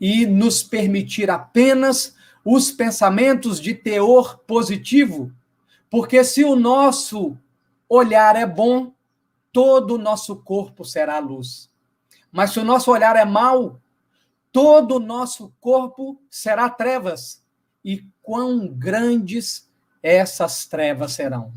E 0.00 0.26
nos 0.26 0.62
permitir 0.62 1.30
apenas 1.30 2.14
os 2.44 2.70
pensamentos 2.70 3.60
de 3.60 3.74
teor 3.74 4.38
positivo, 4.46 5.32
porque 5.90 6.22
se 6.24 6.44
o 6.44 6.56
nosso 6.56 7.36
olhar 7.88 8.36
é 8.36 8.46
bom, 8.46 8.92
todo 9.52 9.94
o 9.94 9.98
nosso 9.98 10.36
corpo 10.36 10.84
será 10.84 11.18
luz. 11.18 11.70
Mas 12.30 12.52
se 12.52 12.60
o 12.60 12.64
nosso 12.64 12.90
olhar 12.90 13.16
é 13.16 13.24
mau, 13.24 13.80
todo 14.52 14.96
o 14.96 15.00
nosso 15.00 15.52
corpo 15.60 16.20
será 16.30 16.68
trevas. 16.68 17.42
E 17.84 18.06
quão 18.22 18.68
grandes 18.68 19.68
essas 20.02 20.66
trevas 20.66 21.12
serão. 21.12 21.52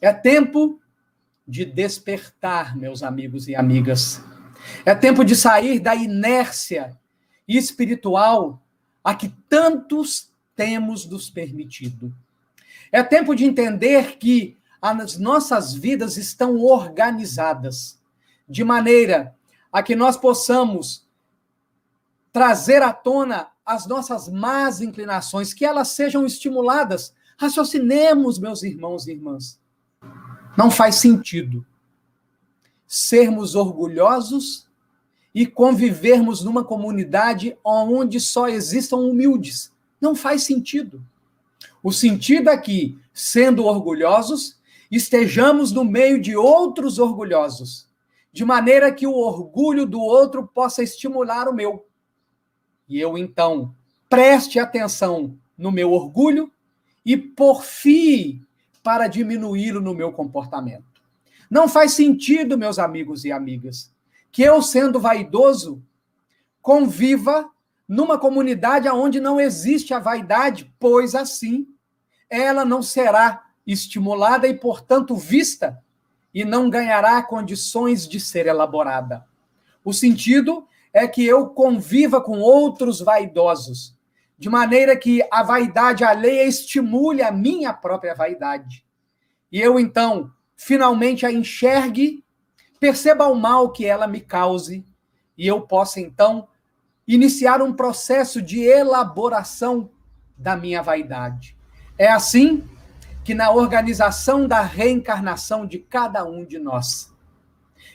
É 0.00 0.12
tempo 0.12 0.80
de 1.46 1.64
despertar, 1.64 2.76
meus 2.76 3.02
amigos 3.02 3.48
e 3.48 3.54
amigas. 3.54 4.22
É 4.84 4.94
tempo 4.94 5.24
de 5.24 5.34
sair 5.34 5.80
da 5.80 5.94
inércia 5.94 6.99
espiritual 7.56 8.62
a 9.02 9.14
que 9.14 9.28
tantos 9.48 10.30
temos 10.54 11.06
nos 11.06 11.30
permitido. 11.30 12.14
É 12.92 13.02
tempo 13.02 13.34
de 13.34 13.44
entender 13.44 14.18
que 14.18 14.58
as 14.80 15.18
nossas 15.18 15.74
vidas 15.74 16.16
estão 16.16 16.58
organizadas 16.58 17.98
de 18.48 18.64
maneira 18.64 19.34
a 19.72 19.82
que 19.82 19.94
nós 19.94 20.16
possamos 20.16 21.06
trazer 22.32 22.82
à 22.82 22.92
tona 22.92 23.48
as 23.64 23.86
nossas 23.86 24.28
más 24.28 24.80
inclinações, 24.80 25.54
que 25.54 25.64
elas 25.64 25.88
sejam 25.88 26.26
estimuladas. 26.26 27.14
Raciocinemos, 27.38 28.38
meus 28.38 28.62
irmãos 28.62 29.06
e 29.06 29.12
irmãs. 29.12 29.60
Não 30.56 30.70
faz 30.70 30.96
sentido 30.96 31.64
sermos 32.86 33.54
orgulhosos 33.54 34.68
e 35.34 35.46
convivermos 35.46 36.42
numa 36.42 36.64
comunidade 36.64 37.56
onde 37.64 38.18
só 38.18 38.48
existam 38.48 38.96
humildes. 38.96 39.72
Não 40.00 40.14
faz 40.14 40.42
sentido. 40.42 41.02
O 41.82 41.92
sentido 41.92 42.50
é 42.50 42.56
que, 42.56 42.98
sendo 43.12 43.64
orgulhosos, 43.64 44.58
estejamos 44.90 45.72
no 45.72 45.84
meio 45.84 46.20
de 46.20 46.36
outros 46.36 46.98
orgulhosos, 46.98 47.88
de 48.32 48.44
maneira 48.44 48.92
que 48.92 49.06
o 49.06 49.14
orgulho 49.14 49.86
do 49.86 50.00
outro 50.00 50.46
possa 50.46 50.82
estimular 50.82 51.48
o 51.48 51.54
meu. 51.54 51.86
E 52.88 52.98
eu, 52.98 53.16
então, 53.16 53.74
preste 54.08 54.58
atenção 54.58 55.38
no 55.56 55.70
meu 55.70 55.92
orgulho 55.92 56.50
e 57.04 57.16
porfie 57.16 58.42
para 58.82 59.06
diminuí-lo 59.06 59.80
no 59.80 59.94
meu 59.94 60.12
comportamento. 60.12 60.84
Não 61.50 61.68
faz 61.68 61.92
sentido, 61.92 62.58
meus 62.58 62.78
amigos 62.78 63.24
e 63.24 63.32
amigas, 63.32 63.92
que 64.32 64.42
eu, 64.42 64.62
sendo 64.62 65.00
vaidoso, 65.00 65.82
conviva 66.62 67.50
numa 67.88 68.18
comunidade 68.18 68.88
onde 68.88 69.18
não 69.20 69.40
existe 69.40 69.92
a 69.92 69.98
vaidade, 69.98 70.72
pois 70.78 71.14
assim 71.14 71.66
ela 72.28 72.64
não 72.64 72.80
será 72.80 73.44
estimulada 73.66 74.46
e, 74.46 74.54
portanto, 74.54 75.16
vista, 75.16 75.82
e 76.32 76.44
não 76.44 76.70
ganhará 76.70 77.20
condições 77.22 78.06
de 78.06 78.20
ser 78.20 78.46
elaborada. 78.46 79.26
O 79.84 79.92
sentido 79.92 80.66
é 80.92 81.08
que 81.08 81.24
eu 81.24 81.48
conviva 81.48 82.20
com 82.20 82.38
outros 82.38 83.00
vaidosos, 83.00 83.96
de 84.38 84.48
maneira 84.48 84.96
que 84.96 85.22
a 85.30 85.42
vaidade 85.42 86.04
alheia 86.04 86.46
estimule 86.46 87.22
a 87.22 87.32
minha 87.32 87.72
própria 87.72 88.14
vaidade. 88.14 88.84
E 89.50 89.60
eu, 89.60 89.78
então, 89.78 90.32
finalmente 90.56 91.26
a 91.26 91.32
enxergue, 91.32 92.24
perceba 92.80 93.28
o 93.28 93.36
mal 93.36 93.70
que 93.70 93.84
ela 93.84 94.06
me 94.06 94.20
cause, 94.20 94.84
e 95.36 95.46
eu 95.46 95.60
possa, 95.60 96.00
então, 96.00 96.48
iniciar 97.06 97.60
um 97.60 97.72
processo 97.72 98.40
de 98.40 98.60
elaboração 98.60 99.90
da 100.36 100.56
minha 100.56 100.82
vaidade. 100.82 101.56
É 101.98 102.10
assim 102.10 102.66
que 103.22 103.34
na 103.34 103.50
organização 103.50 104.48
da 104.48 104.62
reencarnação 104.62 105.66
de 105.66 105.78
cada 105.78 106.24
um 106.24 106.44
de 106.44 106.58
nós, 106.58 107.14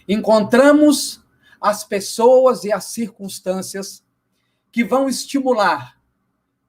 encontramos 0.08 1.24
as 1.60 1.84
pessoas 1.84 2.64
e 2.64 2.72
as 2.72 2.86
circunstâncias 2.86 4.04
que 4.72 4.84
vão 4.84 5.10
estimular 5.10 5.96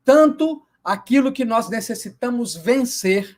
tanto 0.04 0.62
aquilo 0.84 1.32
que 1.32 1.44
nós 1.44 1.68
necessitamos 1.68 2.54
vencer, 2.54 3.36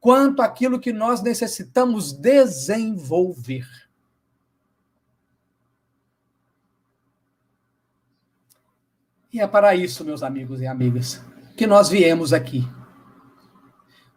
quanto 0.00 0.40
aquilo 0.40 0.80
que 0.80 0.94
nós 0.94 1.20
necessitamos 1.20 2.10
desenvolver. 2.10 3.68
E 9.32 9.40
é 9.40 9.46
para 9.46 9.74
isso, 9.74 10.04
meus 10.04 10.22
amigos 10.22 10.60
e 10.60 10.66
amigas, 10.66 11.22
que 11.56 11.66
nós 11.66 11.88
viemos 11.88 12.32
aqui 12.32 12.68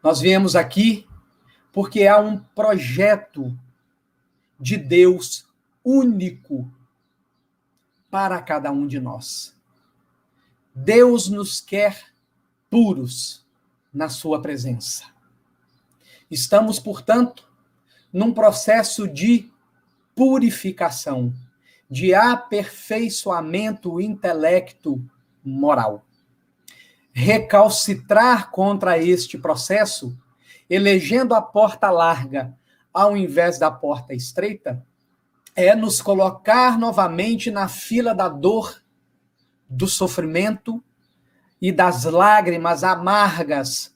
Nós 0.01 0.19
viemos 0.19 0.55
aqui 0.55 1.07
porque 1.71 2.05
há 2.05 2.19
um 2.19 2.37
projeto 2.37 3.57
de 4.59 4.77
Deus 4.77 5.45
único 5.83 6.71
para 8.11 8.41
cada 8.41 8.71
um 8.71 8.85
de 8.85 8.99
nós. 8.99 9.55
Deus 10.75 11.29
nos 11.29 11.61
quer 11.61 12.13
puros 12.69 13.45
na 13.93 14.09
Sua 14.09 14.41
presença. 14.41 15.05
Estamos, 16.29 16.79
portanto, 16.79 17.47
num 18.11 18.33
processo 18.33 19.07
de 19.07 19.51
purificação, 20.15 21.33
de 21.89 22.13
aperfeiçoamento 22.13 23.99
intelecto 23.99 25.03
moral. 25.43 26.03
Recalcitrar 27.11 28.49
contra 28.49 28.97
este 28.97 29.37
processo, 29.37 30.17
elegendo 30.69 31.35
a 31.35 31.41
porta 31.41 31.91
larga 31.91 32.57
ao 32.93 33.17
invés 33.17 33.57
da 33.57 33.71
porta 33.71 34.13
estreita, 34.13 34.85
é 35.55 35.75
nos 35.75 36.01
colocar 36.01 36.77
novamente 36.79 37.51
na 37.51 37.67
fila 37.67 38.13
da 38.13 38.27
dor, 38.27 38.81
do 39.69 39.87
sofrimento 39.87 40.83
e 41.61 41.71
das 41.71 42.03
lágrimas 42.03 42.83
amargas 42.83 43.95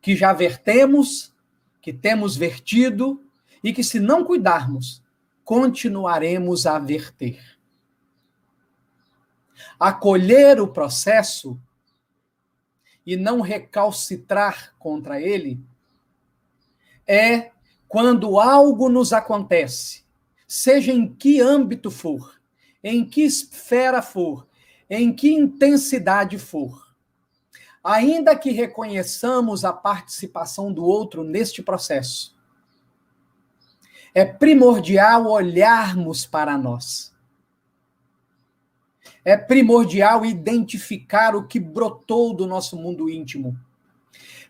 que 0.00 0.14
já 0.14 0.32
vertemos, 0.32 1.34
que 1.82 1.92
temos 1.92 2.36
vertido 2.36 3.22
e 3.62 3.72
que, 3.72 3.82
se 3.82 3.98
não 3.98 4.24
cuidarmos, 4.24 5.02
continuaremos 5.48 6.66
a 6.66 6.78
verter. 6.78 7.40
Acolher 9.80 10.60
o 10.60 10.68
processo 10.68 11.58
e 13.06 13.16
não 13.16 13.40
recalcitrar 13.40 14.74
contra 14.78 15.18
ele, 15.18 15.58
é 17.06 17.50
quando 17.88 18.38
algo 18.38 18.90
nos 18.90 19.14
acontece, 19.14 20.04
seja 20.46 20.92
em 20.92 21.14
que 21.14 21.40
âmbito 21.40 21.90
for, 21.90 22.38
em 22.84 23.02
que 23.08 23.22
esfera 23.22 24.02
for, 24.02 24.46
em 24.90 25.14
que 25.14 25.32
intensidade 25.32 26.36
for, 26.36 26.94
ainda 27.82 28.36
que 28.36 28.50
reconheçamos 28.50 29.64
a 29.64 29.72
participação 29.72 30.70
do 30.70 30.84
outro 30.84 31.24
neste 31.24 31.62
processo, 31.62 32.37
é 34.14 34.24
primordial 34.24 35.26
olharmos 35.26 36.26
para 36.26 36.56
nós 36.56 37.12
é 39.28 39.36
primordial 39.36 40.24
identificar 40.24 41.36
o 41.36 41.46
que 41.46 41.60
brotou 41.60 42.34
do 42.34 42.46
nosso 42.46 42.76
mundo 42.76 43.10
íntimo. 43.10 43.60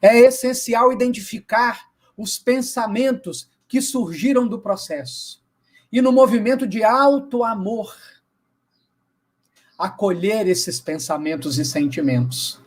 É 0.00 0.16
essencial 0.20 0.92
identificar 0.92 1.88
os 2.16 2.38
pensamentos 2.38 3.50
que 3.66 3.82
surgiram 3.82 4.46
do 4.46 4.60
processo. 4.60 5.42
E 5.90 6.00
no 6.00 6.12
movimento 6.12 6.64
de 6.64 6.84
alto 6.84 7.42
amor, 7.42 7.92
acolher 9.76 10.46
esses 10.46 10.78
pensamentos 10.80 11.58
e 11.58 11.64
sentimentos. 11.64 12.60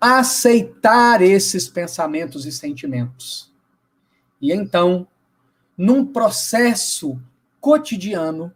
Aceitar 0.00 1.20
esses 1.20 1.68
pensamentos 1.68 2.46
e 2.46 2.52
sentimentos. 2.52 3.52
E 4.40 4.52
então, 4.52 5.06
num 5.78 6.04
processo 6.04 7.22
cotidiano, 7.60 8.52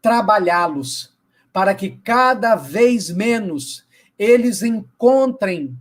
trabalhá-los 0.00 1.12
para 1.52 1.74
que 1.74 1.90
cada 1.90 2.54
vez 2.54 3.10
menos 3.10 3.84
eles 4.16 4.62
encontrem 4.62 5.76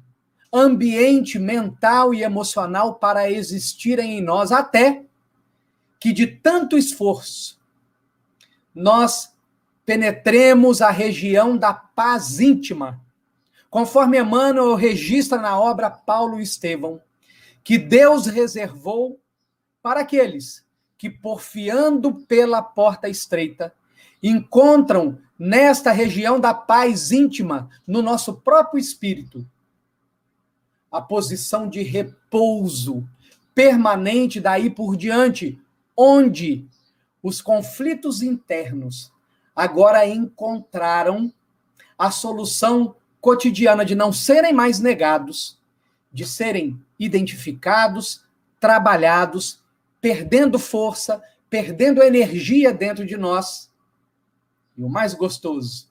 ambiente 0.51 1.37
mental 1.37 2.13
e 2.13 2.23
emocional 2.23 2.95
para 2.95 3.29
existirem 3.29 4.17
em 4.17 4.21
nós, 4.21 4.51
até 4.51 5.03
que 5.99 6.11
de 6.11 6.25
tanto 6.25 6.75
esforço 6.75 7.59
nós 8.73 9.35
penetremos 9.85 10.81
a 10.81 10.89
região 10.89 11.55
da 11.57 11.73
paz 11.73 12.39
íntima, 12.39 12.99
conforme 13.69 14.19
Emmanuel 14.19 14.73
registra 14.75 15.37
na 15.39 15.59
obra 15.59 15.91
Paulo 15.91 16.39
e 16.39 16.43
Estevão, 16.43 17.01
que 17.63 17.77
Deus 17.77 18.25
reservou 18.25 19.19
para 19.81 20.01
aqueles 20.01 20.65
que, 20.97 21.09
porfiando 21.09 22.13
pela 22.13 22.61
porta 22.61 23.07
estreita, 23.07 23.73
encontram 24.21 25.17
nesta 25.37 25.91
região 25.91 26.39
da 26.39 26.53
paz 26.53 27.11
íntima, 27.11 27.69
no 27.87 28.01
nosso 28.01 28.33
próprio 28.33 28.79
espírito, 28.79 29.45
a 30.91 31.01
posição 31.01 31.69
de 31.69 31.81
repouso 31.81 33.07
permanente 33.55 34.39
daí 34.39 34.69
por 34.69 34.97
diante, 34.97 35.61
onde 35.95 36.65
os 37.21 37.41
conflitos 37.41 38.21
internos 38.21 39.11
agora 39.55 40.07
encontraram 40.07 41.33
a 41.97 42.09
solução 42.11 42.95
cotidiana 43.19 43.83
de 43.83 43.95
não 43.95 44.13
serem 44.13 44.53
mais 44.53 44.79
negados, 44.79 45.59
de 46.11 46.25
serem 46.25 46.81
identificados, 46.97 48.23
trabalhados, 48.59 49.59
perdendo 50.01 50.57
força, 50.57 51.21
perdendo 51.49 52.01
energia 52.01 52.73
dentro 52.73 53.05
de 53.05 53.17
nós. 53.17 53.71
E 54.77 54.83
o 54.83 54.89
mais 54.89 55.13
gostoso, 55.13 55.89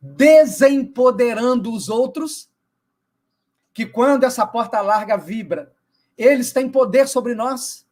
desempoderando 0.00 1.72
os 1.72 1.88
outros, 1.88 2.48
que 3.72 3.86
quando 3.86 4.24
essa 4.24 4.46
porta 4.46 4.80
larga 4.80 5.16
vibra, 5.16 5.72
eles 6.16 6.52
têm 6.52 6.68
poder 6.68 7.08
sobre 7.08 7.34
nós. 7.34 7.86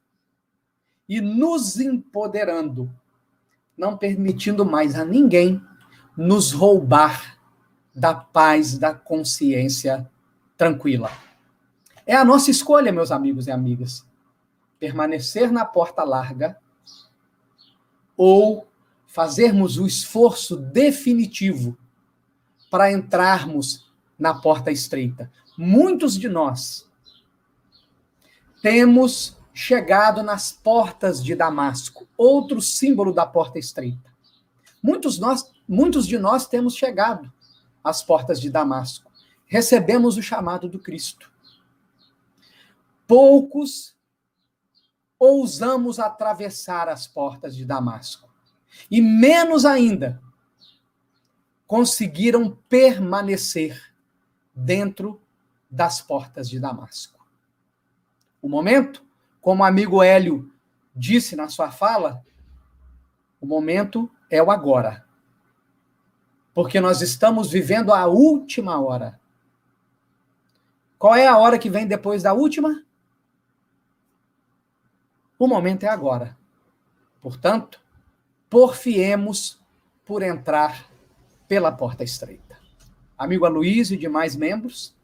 E 1.09 1.21
nos 1.21 1.81
empoderando, 1.81 2.91
não 3.77 3.97
permitindo 3.97 4.65
mais 4.65 4.95
a 4.95 5.05
ninguém 5.05 5.63
nos 6.17 6.53
roubar 6.53 7.39
da 7.95 8.15
paz, 8.15 8.77
da 8.77 8.93
consciência 8.93 10.09
tranquila. 10.57 11.11
É 12.05 12.15
a 12.15 12.25
nossa 12.25 12.51
escolha, 12.51 12.93
meus 12.93 13.11
amigos 13.11 13.47
e 13.47 13.51
amigas, 13.51 14.05
permanecer 14.79 15.51
na 15.51 15.65
porta 15.65 16.05
larga 16.05 16.59
ou 18.17 18.67
fazermos 19.07 19.79
o 19.79 19.87
esforço 19.87 20.57
definitivo 20.57 21.77
para 22.71 22.93
entrarmos 22.93 23.91
na 24.19 24.35
porta 24.35 24.71
estreita. 24.71 25.31
Muitos 25.57 26.19
de 26.19 26.29
nós 26.29 26.89
temos 28.63 29.37
chegado 29.55 30.23
nas 30.23 30.53
portas 30.53 31.23
de 31.23 31.35
Damasco, 31.35 32.07
outro 32.17 32.61
símbolo 32.61 33.13
da 33.13 33.27
porta 33.27 33.59
estreita. 33.59 34.13
Muitos, 34.83 35.19
nós, 35.19 35.51
muitos 35.67 36.07
de 36.07 36.19
nós 36.19 36.47
temos 36.47 36.75
chegado 36.75 37.33
às 37.83 38.03
portas 38.03 38.41
de 38.41 38.51
Damasco. 38.51 39.11
Recebemos 39.47 40.17
o 40.17 40.23
chamado 40.23 40.69
do 40.69 40.79
Cristo. 40.79 41.31
Poucos 43.07 43.97
ousamos 45.19 45.99
atravessar 45.99 46.89
as 46.89 47.07
portas 47.07 47.57
de 47.57 47.65
Damasco. 47.65 48.29
E 48.91 49.01
menos 49.01 49.65
ainda, 49.65 50.23
conseguiram 51.67 52.57
permanecer 52.69 53.93
dentro 54.55 55.21
das 55.71 56.01
portas 56.01 56.49
de 56.49 56.59
Damasco. 56.59 57.19
O 58.41 58.49
momento, 58.49 59.05
como 59.41 59.63
o 59.63 59.67
amigo 59.67 60.03
Hélio 60.03 60.53
disse 60.95 61.37
na 61.37 61.49
sua 61.49 61.71
fala, 61.71 62.25
o 63.41 63.47
momento 63.47 64.11
é 64.31 64.43
o 64.43 64.51
agora. 64.51 65.05
Porque 66.55 66.81
nós 66.81 67.03
estamos 67.03 67.51
vivendo 67.51 67.93
a 67.93 68.07
última 68.07 68.81
hora. 68.81 69.21
Qual 70.99 71.15
é 71.15 71.27
a 71.27 71.37
hora 71.37 71.59
que 71.59 71.71
vem 71.71 71.87
depois 71.87 72.23
da 72.23 72.33
última? 72.33 72.85
O 75.39 75.47
momento 75.47 75.85
é 75.85 75.89
agora. 75.89 76.37
Portanto, 77.21 77.81
porfiemos 78.51 79.61
por 80.05 80.23
entrar 80.23 80.91
pela 81.47 81.71
porta 81.71 82.03
estreita. 82.03 82.59
Amigo 83.17 83.45
Aloysio 83.45 83.95
e 83.95 83.99
demais 83.99 84.35
membros, 84.35 84.97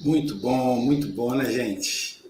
Muito 0.00 0.36
bom, 0.36 0.80
muito 0.80 1.08
bom, 1.08 1.34
né, 1.34 1.44
gente? 1.50 2.24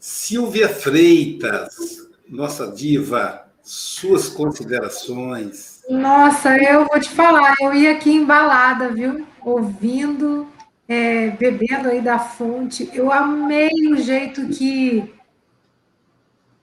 Silvia 0.00 0.68
Freitas, 0.68 2.08
nossa 2.28 2.72
diva, 2.72 3.47
suas 3.68 4.30
considerações. 4.30 5.82
Nossa, 5.90 6.56
eu 6.56 6.86
vou 6.86 6.98
te 6.98 7.10
falar, 7.10 7.54
eu 7.60 7.74
ia 7.74 7.92
aqui 7.92 8.10
embalada, 8.10 8.88
viu? 8.88 9.26
Ouvindo, 9.44 10.48
é, 10.88 11.30
bebendo 11.30 11.88
aí 11.88 12.00
da 12.00 12.18
fonte. 12.18 12.88
Eu 12.94 13.12
amei 13.12 13.92
o 13.92 13.96
jeito 13.98 14.48
que 14.48 15.14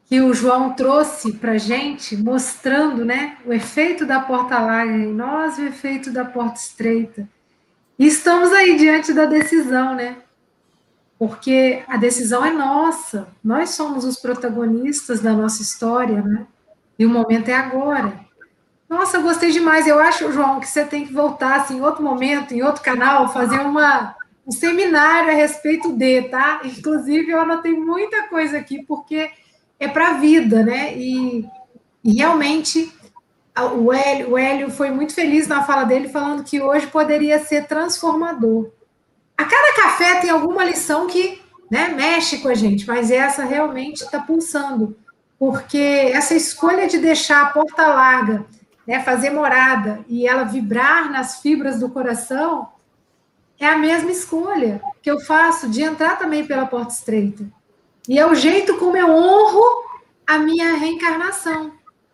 que 0.07 0.21
o 0.21 0.35
João 0.35 0.73
trouxe 0.73 1.33
para 1.33 1.57
gente, 1.57 2.15
mostrando 2.15 3.03
né, 3.03 3.37
o 3.43 3.51
efeito 3.51 4.05
da 4.05 4.19
porta 4.19 4.59
larga 4.59 4.93
em 4.93 5.11
nós, 5.11 5.57
o 5.57 5.63
efeito 5.63 6.11
da 6.11 6.23
porta 6.23 6.59
estreita. 6.59 7.27
E 7.97 8.05
estamos 8.05 8.53
aí 8.53 8.77
diante 8.77 9.13
da 9.13 9.25
decisão, 9.25 9.95
né? 9.95 10.17
Porque 11.17 11.81
a 11.87 11.97
decisão 11.97 12.45
é 12.45 12.51
nossa, 12.51 13.27
nós 13.43 13.71
somos 13.71 14.05
os 14.05 14.17
protagonistas 14.17 15.21
da 15.21 15.33
nossa 15.33 15.63
história, 15.63 16.21
né? 16.21 16.45
E 16.97 17.05
o 17.05 17.09
momento 17.09 17.49
é 17.49 17.53
agora. 17.53 18.19
Nossa, 18.89 19.19
gostei 19.19 19.51
demais. 19.51 19.87
Eu 19.87 19.99
acho, 19.99 20.31
João, 20.31 20.59
que 20.59 20.67
você 20.67 20.85
tem 20.85 21.05
que 21.05 21.13
voltar 21.13 21.61
assim, 21.61 21.77
em 21.77 21.81
outro 21.81 22.03
momento, 22.03 22.53
em 22.53 22.63
outro 22.63 22.81
canal, 22.81 23.31
fazer 23.31 23.59
uma, 23.59 24.15
um 24.45 24.51
seminário 24.51 25.31
a 25.31 25.35
respeito 25.35 25.91
de, 25.91 26.23
tá? 26.23 26.61
Inclusive, 26.63 27.31
eu 27.31 27.41
anotei 27.41 27.73
muita 27.73 28.27
coisa 28.27 28.57
aqui, 28.57 28.83
porque 28.83 29.29
é 29.79 29.87
para 29.87 30.09
a 30.09 30.13
vida, 30.13 30.63
né? 30.63 30.95
E, 30.95 31.45
e 32.03 32.13
realmente 32.13 32.93
o 33.77 33.91
Hélio, 33.93 34.31
o 34.31 34.37
Hélio 34.37 34.69
foi 34.69 34.91
muito 34.91 35.13
feliz 35.13 35.47
na 35.47 35.63
fala 35.63 35.85
dele, 35.85 36.09
falando 36.09 36.43
que 36.43 36.61
hoje 36.61 36.87
poderia 36.87 37.39
ser 37.39 37.67
transformador. 37.67 38.71
A 39.37 39.45
cada 39.45 39.75
café 39.75 40.19
tem 40.19 40.29
alguma 40.29 40.63
lição 40.63 41.07
que 41.07 41.41
né, 41.71 41.87
mexe 41.89 42.39
com 42.39 42.49
a 42.49 42.53
gente, 42.53 42.85
mas 42.85 43.09
essa 43.09 43.43
realmente 43.43 44.01
está 44.01 44.19
pulsando, 44.19 44.95
porque 45.37 45.77
essa 46.13 46.33
escolha 46.33 46.87
de 46.87 46.97
deixar 46.97 47.41
a 47.41 47.45
porta 47.47 47.87
larga, 47.87 48.45
né, 48.87 49.01
fazer 49.01 49.31
morada 49.31 50.05
e 50.07 50.27
ela 50.27 50.43
vibrar 50.43 51.11
nas 51.11 51.41
fibras 51.41 51.79
do 51.79 51.89
coração, 51.89 52.69
é 53.59 53.67
a 53.67 53.77
mesma 53.77 54.11
escolha 54.11 54.81
que 55.01 55.09
eu 55.09 55.19
faço 55.19 55.69
de 55.69 55.81
entrar 55.81 56.17
também 56.17 56.45
pela 56.45 56.65
porta 56.65 56.93
estreita. 56.93 57.45
E 58.07 58.19
é 58.19 58.25
o 58.25 58.35
jeito 58.35 58.77
como 58.77 58.95
eu 58.95 59.09
honro 59.09 59.83
a 60.27 60.37
minha 60.37 60.75
reencarnação. 60.75 61.71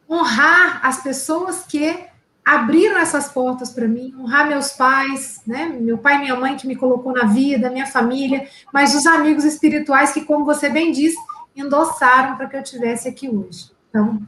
Honrar 0.09 0.85
as 0.85 1.01
pessoas 1.01 1.63
que 1.67 2.05
abriram 2.43 2.97
essas 2.97 3.29
portas 3.29 3.71
para 3.71 3.87
mim, 3.87 4.13
honrar 4.17 4.47
meus 4.47 4.69
pais, 4.69 5.41
né? 5.45 5.65
Meu 5.79 5.97
pai 5.97 6.15
e 6.15 6.19
minha 6.19 6.35
mãe 6.35 6.57
que 6.57 6.67
me 6.67 6.75
colocou 6.75 7.13
na 7.13 7.25
vida, 7.25 7.69
minha 7.69 7.85
família, 7.85 8.47
mas 8.73 8.95
os 8.95 9.05
amigos 9.05 9.45
espirituais 9.45 10.11
que, 10.11 10.25
como 10.25 10.43
você 10.43 10.69
bem 10.69 10.91
disse, 10.91 11.17
endossaram 11.55 12.37
para 12.37 12.47
que 12.47 12.55
eu 12.55 12.61
estivesse 12.61 13.07
aqui 13.07 13.29
hoje. 13.29 13.71
Então, 13.89 14.21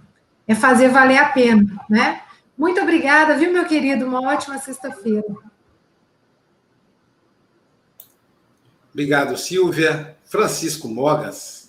é 0.48 0.54
fazer 0.54 0.90
valer 0.90 1.18
a 1.18 1.30
pena, 1.30 1.66
né? 1.90 2.22
Muito 2.58 2.80
obrigada, 2.82 3.36
viu, 3.38 3.52
meu 3.52 3.66
querido? 3.66 4.06
Uma 4.06 4.22
ótima 4.22 4.58
sexta-feira. 4.58 5.24
Obrigado, 8.92 9.36
Silvia. 9.38 10.16
Francisco 10.26 10.88
Mogas. 10.88 11.64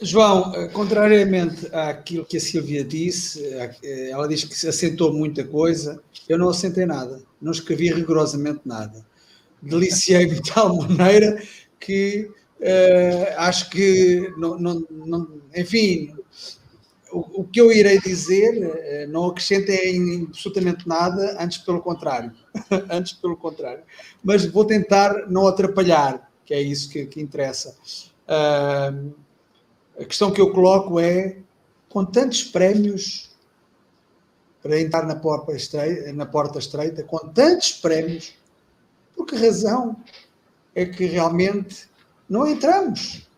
João, 0.00 0.52
eh, 0.54 0.68
contrariamente 0.68 1.68
àquilo 1.72 2.24
que 2.24 2.36
a 2.36 2.40
Silvia 2.40 2.82
disse, 2.82 3.44
eh, 3.44 4.10
ela 4.10 4.26
diz 4.26 4.44
que 4.44 4.54
se 4.54 4.66
assentou 4.66 5.12
muita 5.12 5.44
coisa, 5.44 6.02
eu 6.28 6.36
não 6.36 6.48
assentei 6.48 6.84
nada, 6.84 7.22
não 7.40 7.52
escrevi 7.52 7.92
rigorosamente 7.92 8.62
nada. 8.64 9.04
Deliciei-me 9.60 10.40
de 10.40 10.52
tal 10.52 10.74
maneira 10.76 11.40
que 11.78 12.30
uh, 12.62 13.38
acho 13.38 13.68
que, 13.70 14.32
não, 14.38 14.58
não, 14.58 14.86
não, 14.90 15.28
enfim, 15.54 16.14
o, 17.10 17.42
o, 17.42 17.44
que 17.44 17.60
eu 17.60 17.70
irei 17.72 18.00
dizer 18.00 19.06
uh, 19.06 19.10
não 19.10 19.26
acrescenta 19.26 19.72
em 19.72 20.24
absolutamente 20.24 20.88
nada, 20.88 21.36
antes 21.38 21.58
pelo 21.58 21.82
contrário. 21.82 22.32
antes 22.90 23.12
pelo 23.12 23.36
contrário. 23.36 23.82
Mas 24.22 24.46
vou 24.46 24.64
tentar 24.64 25.28
não 25.28 25.46
atrapalhar, 25.46 26.30
que 26.44 26.54
é 26.54 26.60
isso 26.60 26.88
que, 26.88 27.06
que 27.06 27.20
interessa. 27.20 27.76
Uh, 28.26 29.12
a 29.98 30.04
questão 30.04 30.30
que 30.30 30.40
eu 30.40 30.50
coloco 30.52 30.98
é, 30.98 31.36
com 31.88 32.04
tantos 32.04 32.42
prémios 32.44 33.30
para 34.62 34.80
entrar 34.80 35.06
na 35.06 35.16
porta 35.16 35.52
estreita, 35.52 36.12
na 36.12 36.24
porta 36.24 36.58
estreita 36.58 37.02
com 37.02 37.18
tantos 37.18 37.72
prémios, 37.72 38.32
por 39.14 39.26
que 39.26 39.36
razão 39.36 39.96
é 40.74 40.86
que 40.86 41.04
realmente 41.04 41.88
não 42.32 42.46
entramos? 42.46 43.28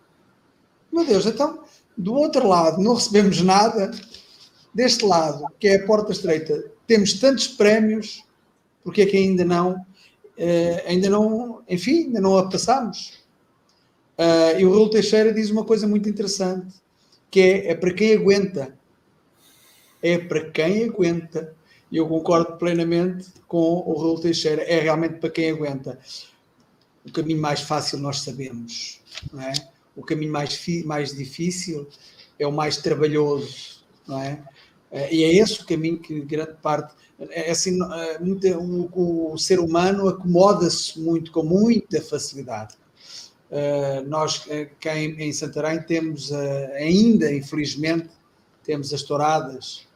Meu 0.93 1.05
Deus, 1.05 1.27
então, 1.27 1.65
do 1.97 2.15
outro 2.15 2.47
lado 2.47 2.81
não 2.81 2.95
recebemos 2.95 3.43
nada, 3.43 3.91
deste 4.73 5.05
lado, 5.05 5.47
que 5.59 5.67
é 5.67 5.77
a 5.77 5.87
porta 5.87 6.13
estreita, 6.13 6.71
temos 6.87 7.15
tantos 7.15 7.49
prémios 7.49 8.25
porque 8.85 9.03
é 9.03 9.07
que 9.07 9.17
ainda 9.17 9.45
não, 9.45 9.85
eh, 10.37 10.85
ainda 10.87 11.11
não, 11.11 11.63
enfim, 11.69 12.05
ainda 12.05 12.21
não 12.21 12.39
a 12.39 12.49
passamos. 12.49 13.25
Uh, 14.17 14.61
e 14.61 14.65
o 14.65 14.71
Raul 14.71 14.91
Teixeira 14.91 15.33
diz 15.33 15.51
uma 15.51 15.65
coisa 15.65 15.89
muito 15.89 16.09
interessante, 16.09 16.73
que 17.31 17.41
é, 17.41 17.71
é 17.71 17.75
para 17.75 17.93
quem 17.93 18.13
aguenta. 18.13 18.79
É 20.01 20.19
para 20.19 20.51
quem 20.51 20.85
aguenta. 20.85 21.53
E 21.91 21.97
eu 21.97 22.07
concordo 22.07 22.57
plenamente 22.59 23.27
com 23.49 23.83
o 23.87 23.95
Raul 24.01 24.21
Teixeira. 24.21 24.63
É 24.63 24.79
realmente 24.79 25.15
para 25.15 25.31
quem 25.31 25.51
aguenta. 25.51 25.99
O 27.07 27.13
caminho 27.13 27.41
mais 27.41 27.61
fácil 27.61 27.99
nós 27.99 28.21
sabemos, 28.23 29.01
não 29.33 29.43
é? 29.43 29.53
O 29.95 30.03
caminho 30.03 30.33
mais, 30.33 30.61
mais 30.85 31.15
difícil 31.15 31.89
é 32.39 32.47
o 32.47 32.53
mais 32.53 32.77
trabalhoso, 32.79 33.85
não 34.07 34.21
é? 34.21 34.43
Uh, 34.91 35.13
e 35.13 35.25
é 35.25 35.35
esse 35.37 35.61
o 35.61 35.67
caminho 35.67 35.99
que 35.99 36.21
grande 36.21 36.55
parte 36.63 36.95
é, 37.31 37.49
é 37.49 37.51
assim, 37.51 37.79
é, 37.83 38.19
muito, 38.19 38.47
o, 38.49 39.33
o, 39.33 39.39
ser 39.39 39.61
humano 39.61 40.09
acomoda-se 40.09 40.99
muito, 40.99 41.31
com 41.31 41.43
muita 41.43 42.01
facilidade. 42.01 42.75
Uh, 43.51 44.09
nós, 44.09 44.47
cá 44.81 44.97
em, 44.97 45.21
em 45.21 45.33
Santarém, 45.33 45.81
temos 45.83 46.33
ainda, 46.33 47.33
infelizmente, 47.33 48.09
temos 48.65 48.93
as 48.93 49.03
touradas 49.03 49.87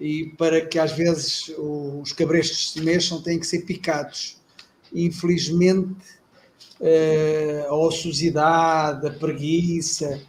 e 0.00 0.26
para 0.36 0.64
que 0.64 0.78
às 0.78 0.92
vezes 0.92 1.52
os 1.56 2.12
cabrestos 2.12 2.72
se 2.72 2.80
mexam 2.80 3.22
têm 3.22 3.38
que 3.38 3.46
ser 3.46 3.60
picados. 3.60 4.36
Infelizmente, 4.92 5.96
a 7.68 7.74
ociosidade, 7.74 9.06
a 9.06 9.10
preguiça, 9.10 10.20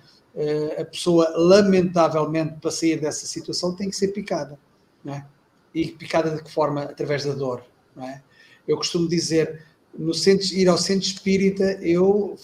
a 0.79 0.85
pessoa, 0.85 1.31
lamentavelmente, 1.35 2.55
para 2.61 2.71
sair 2.71 2.99
dessa 2.99 3.25
situação, 3.25 3.75
tem 3.75 3.89
que 3.89 3.95
ser 3.95 4.09
picada. 4.09 4.57
Não 5.03 5.13
é? 5.13 5.25
e 5.73 5.87
picada 5.87 6.31
de 6.31 6.43
que 6.43 6.51
forma? 6.51 6.83
Através 6.83 7.25
da 7.25 7.33
dor. 7.33 7.63
Não 7.95 8.03
é? 8.03 8.21
Eu 8.67 8.77
costumo 8.77 9.07
dizer, 9.07 9.63
no 9.97 10.13
centro, 10.13 10.45
ir 10.53 10.67
ao 10.67 10.77
centro 10.77 11.07
espírita, 11.07 11.63
eu, 11.81 12.37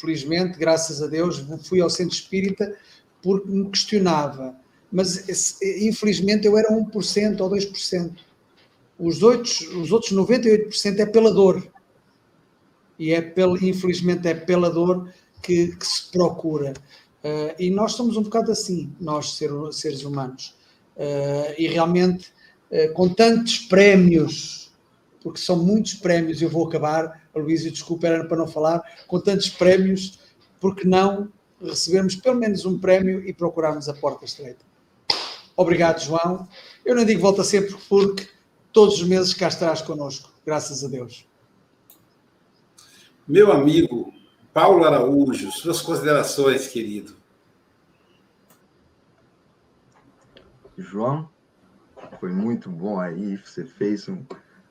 felizmente, 0.00 0.58
graças 0.58 1.02
a 1.02 1.06
Deus, 1.06 1.44
fui 1.64 1.80
ao 1.80 1.90
centro 1.90 2.14
espírita 2.14 2.76
porque 3.22 3.50
me 3.50 3.68
questionava. 3.70 4.54
Mas, 4.90 5.60
infelizmente, 5.62 6.46
eu 6.46 6.56
era 6.56 6.70
1% 6.70 7.40
ou 7.40 7.50
2%. 7.50 8.12
Os 8.98 9.22
outros, 9.22 9.60
os 9.60 9.92
outros 9.92 10.12
98% 10.12 11.00
é 11.00 11.06
pela 11.06 11.32
dor. 11.32 11.66
E 12.98 13.12
é 13.12 13.34
infelizmente 13.62 14.26
é 14.28 14.34
pela 14.34 14.70
dor 14.70 15.12
que, 15.42 15.76
que 15.76 15.86
se 15.86 16.10
procura. 16.10 16.72
Uh, 17.22 17.54
e 17.58 17.70
nós 17.70 17.92
somos 17.92 18.16
um 18.16 18.22
bocado 18.22 18.52
assim, 18.52 18.92
nós 19.00 19.34
ser, 19.34 19.50
seres 19.72 20.04
humanos. 20.04 20.54
Uh, 20.96 21.54
e 21.58 21.66
realmente 21.66 22.32
eh, 22.70 22.88
com 22.88 23.08
tantos 23.08 23.58
prémios, 23.58 24.72
porque 25.22 25.40
são 25.40 25.56
muitos 25.56 25.94
prémios, 25.94 26.42
eu 26.42 26.48
vou 26.48 26.66
acabar, 26.66 27.22
Luísa, 27.34 27.70
desculpa, 27.70 28.08
era 28.08 28.24
para 28.24 28.36
não 28.36 28.48
falar, 28.48 28.82
com 29.06 29.20
tantos 29.20 29.48
prémios, 29.50 30.18
porque 30.60 30.86
não 30.86 31.28
recebermos 31.62 32.16
pelo 32.16 32.36
menos 32.36 32.64
um 32.64 32.78
prémio 32.78 33.26
e 33.26 33.32
procurarmos 33.32 33.88
a 33.88 33.94
porta 33.94 34.24
estreita. 34.24 34.64
Obrigado, 35.56 36.02
João. 36.02 36.46
Eu 36.84 36.94
não 36.94 37.04
digo 37.04 37.20
volta 37.20 37.44
sempre 37.44 37.76
porque 37.88 38.28
todos 38.72 39.00
os 39.00 39.06
meses 39.06 39.32
cá 39.32 39.48
estarás 39.48 39.80
connosco, 39.80 40.32
graças 40.44 40.84
a 40.84 40.88
Deus. 40.88 41.26
Meu 43.28 43.50
amigo 43.50 44.14
Paulo 44.54 44.84
Araújo, 44.84 45.50
suas 45.50 45.82
considerações, 45.82 46.68
querido. 46.68 47.16
João, 50.78 51.28
foi 52.20 52.30
muito 52.30 52.70
bom 52.70 53.00
aí, 53.00 53.36
você 53.36 53.64
fez 53.64 54.08
um... 54.08 54.24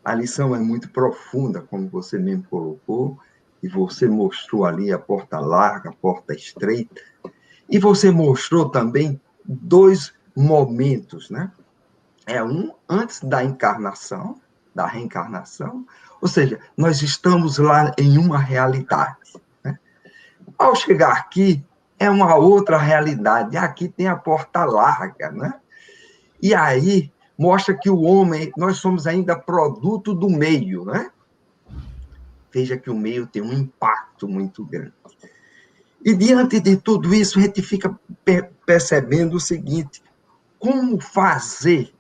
A 0.06 0.16
lição 0.16 0.56
é 0.56 0.60
muito 0.60 0.90
profunda, 0.90 1.60
como 1.64 1.90
você 1.90 2.18
mesmo 2.18 2.46
colocou, 2.46 3.20
e 3.62 3.68
você 3.68 4.08
mostrou 4.08 4.64
ali 4.64 4.90
a 4.90 4.98
porta 5.00 5.38
larga, 5.38 5.90
a 5.90 5.94
porta 5.94 6.34
estreita, 6.34 7.02
e 7.70 7.78
você 7.78 8.10
mostrou 8.10 8.70
também 8.70 9.20
dois 9.44 10.14
momentos, 10.34 11.30
né? 11.30 11.52
É 12.26 12.42
um 12.42 12.72
antes 12.88 13.20
da 13.20 13.44
encarnação, 13.44 14.40
da 14.74 14.86
reencarnação, 14.88 15.86
ou 16.22 16.28
seja, 16.28 16.60
nós 16.76 17.02
estamos 17.02 17.58
lá 17.58 17.94
em 17.98 18.18
uma 18.18 18.38
realidade. 18.38 19.18
Né? 19.64 19.78
Ao 20.58 20.76
chegar 20.76 21.14
aqui, 21.14 21.64
é 22.00 22.10
uma 22.10 22.36
outra 22.36 22.78
realidade. 22.78 23.58
Aqui 23.58 23.88
tem 23.88 24.08
a 24.08 24.16
porta 24.16 24.66
larga, 24.66 25.32
né? 25.32 25.54
E 26.42 26.54
aí 26.54 27.12
mostra 27.38 27.74
que 27.74 27.90
o 27.90 28.02
homem, 28.02 28.52
nós 28.58 28.78
somos 28.78 29.08
ainda 29.08 29.38
produto 29.38 30.14
do 30.14 30.30
meio, 30.30 30.86
né? 30.86 31.10
Veja 32.52 32.78
que 32.78 32.90
o 32.90 32.96
meio 32.96 33.28
tem 33.28 33.42
um 33.42 33.54
impacto 33.54 34.28
muito 34.28 34.64
grande. 34.64 34.94
E 36.04 36.14
diante 36.14 36.60
de 36.60 36.78
tudo 36.78 37.14
isso, 37.14 37.40
a 37.40 37.42
gente 37.42 37.62
fica 37.62 37.98
percebendo 38.66 39.36
o 39.36 39.40
seguinte: 39.40 40.04
como 40.60 41.02
fazer 41.02 41.94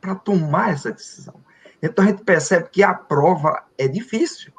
para 0.00 0.14
tomar 0.14 0.72
essa 0.72 0.90
decisão? 0.90 1.34
Então 1.84 2.02
a 2.02 2.08
gente 2.08 2.24
percebe 2.24 2.70
que 2.70 2.82
a 2.82 2.94
prova 2.94 3.62
é 3.76 3.86
difícil. 3.86 4.50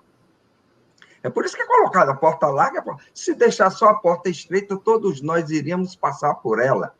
É 1.24 1.30
por 1.30 1.44
isso 1.44 1.56
que 1.56 1.64
é 1.64 1.66
colocada 1.66 2.12
a 2.12 2.16
porta 2.16 2.46
larga. 2.46 2.84
Se 3.16 3.34
deixar 3.34 3.72
só 3.72 3.90
a 3.90 3.96
porta 3.96 4.30
estreita, 4.30 4.78
todos 4.78 5.22
nós 5.24 5.50
iríamos 5.50 5.96
passar 5.96 6.36
por 6.36 6.60
ela. 6.62 6.94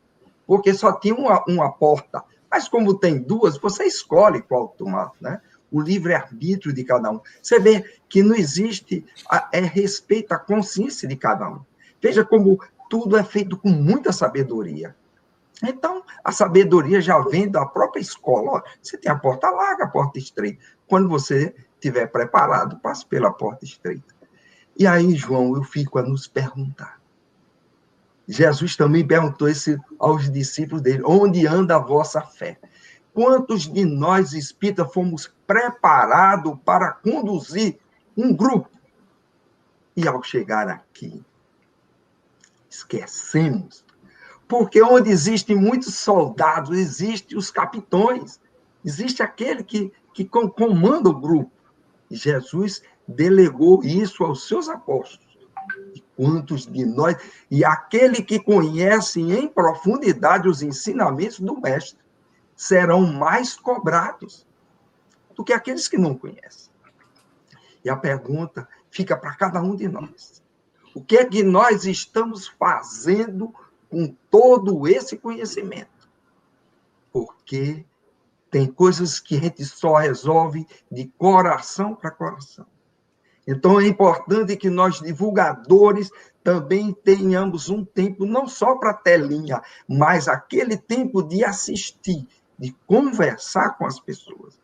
Porque 0.44 0.74
só 0.74 0.92
tinha 0.92 1.14
uma, 1.14 1.44
uma 1.46 1.70
porta. 1.70 2.24
Mas 2.50 2.68
como 2.68 2.98
tem 2.98 3.20
duas, 3.20 3.56
você 3.56 3.84
escolhe 3.84 4.42
qual 4.42 4.66
tomar, 4.66 5.12
né? 5.20 5.40
O 5.70 5.80
livre-arbítrio 5.80 6.74
de 6.74 6.82
cada 6.82 7.08
um. 7.08 7.20
Você 7.40 7.60
vê 7.60 7.84
que 8.08 8.20
não 8.20 8.34
existe 8.34 9.06
a, 9.30 9.48
é 9.52 9.60
respeito 9.60 10.32
à 10.32 10.38
consciência 10.40 11.06
de 11.06 11.14
cada 11.14 11.48
um. 11.48 11.60
Veja 12.02 12.24
como 12.24 12.58
tudo 12.90 13.16
é 13.16 13.22
feito 13.22 13.56
com 13.56 13.68
muita 13.68 14.10
sabedoria. 14.12 14.96
Então, 15.62 16.02
a 16.22 16.32
sabedoria 16.32 17.00
já 17.00 17.18
vem 17.20 17.48
da 17.48 17.64
própria 17.64 18.00
escola. 18.00 18.62
Você 18.82 18.98
tem 18.98 19.10
a 19.10 19.18
porta 19.18 19.50
larga, 19.50 19.84
a 19.84 19.88
porta 19.88 20.18
estreita. 20.18 20.62
Quando 20.86 21.08
você 21.08 21.54
estiver 21.74 22.06
preparado, 22.06 22.78
passe 22.80 23.06
pela 23.06 23.32
porta 23.32 23.64
estreita. 23.64 24.14
E 24.78 24.86
aí, 24.86 25.14
João, 25.14 25.56
eu 25.56 25.62
fico 25.62 25.98
a 25.98 26.02
nos 26.02 26.26
perguntar. 26.26 27.00
Jesus 28.28 28.76
também 28.76 29.06
perguntou 29.06 29.48
isso 29.48 29.78
aos 29.98 30.30
discípulos 30.30 30.82
dele: 30.82 31.02
onde 31.04 31.46
anda 31.46 31.76
a 31.76 31.80
vossa 31.80 32.20
fé? 32.20 32.58
Quantos 33.14 33.72
de 33.72 33.84
nós 33.84 34.32
espíritas 34.34 34.92
fomos 34.92 35.32
preparados 35.46 36.58
para 36.64 36.92
conduzir 36.92 37.78
um 38.16 38.34
grupo? 38.34 38.68
E 39.96 40.06
ao 40.06 40.22
chegar 40.22 40.68
aqui, 40.68 41.24
esquecemos. 42.68 43.85
Porque 44.48 44.82
onde 44.82 45.10
existem 45.10 45.56
muitos 45.56 45.96
soldados, 45.96 46.76
existem 46.76 47.36
os 47.36 47.50
capitões, 47.50 48.40
existe 48.84 49.22
aquele 49.22 49.64
que, 49.64 49.92
que 50.14 50.24
comanda 50.24 51.08
o 51.08 51.20
grupo. 51.20 51.50
Jesus 52.10 52.82
delegou 53.06 53.82
isso 53.84 54.24
aos 54.24 54.46
seus 54.46 54.68
apóstolos. 54.68 55.26
E 55.94 56.02
quantos 56.16 56.66
de 56.66 56.84
nós, 56.84 57.16
e 57.50 57.64
aquele 57.64 58.22
que 58.22 58.38
conhece 58.38 59.20
em 59.20 59.48
profundidade 59.48 60.48
os 60.48 60.62
ensinamentos 60.62 61.40
do 61.40 61.60
Mestre, 61.60 61.98
serão 62.54 63.04
mais 63.06 63.56
cobrados 63.56 64.46
do 65.34 65.44
que 65.44 65.52
aqueles 65.52 65.88
que 65.88 65.98
não 65.98 66.16
conhecem. 66.16 66.72
E 67.84 67.90
a 67.90 67.96
pergunta 67.96 68.68
fica 68.90 69.16
para 69.16 69.34
cada 69.34 69.60
um 69.60 69.76
de 69.76 69.86
nós: 69.86 70.42
o 70.94 71.02
que 71.02 71.18
é 71.18 71.24
que 71.24 71.42
nós 71.42 71.84
estamos 71.84 72.48
fazendo 72.48 73.54
com 73.96 74.14
todo 74.30 74.86
esse 74.86 75.16
conhecimento? 75.16 76.06
Porque 77.10 77.82
tem 78.50 78.70
coisas 78.70 79.18
que 79.18 79.38
a 79.38 79.40
gente 79.40 79.64
só 79.64 79.94
resolve 79.94 80.66
de 80.92 81.06
coração 81.16 81.94
para 81.94 82.10
coração. 82.10 82.66
Então 83.48 83.80
é 83.80 83.86
importante 83.86 84.54
que 84.54 84.68
nós, 84.68 85.00
divulgadores, 85.00 86.10
também 86.44 86.92
tenhamos 86.92 87.70
um 87.70 87.86
tempo 87.86 88.26
não 88.26 88.46
só 88.46 88.76
para 88.76 88.92
telinha, 88.92 89.62
mas 89.88 90.28
aquele 90.28 90.76
tempo 90.76 91.22
de 91.22 91.42
assistir, 91.42 92.28
de 92.58 92.76
conversar 92.86 93.78
com 93.78 93.86
as 93.86 93.98
pessoas. 93.98 94.60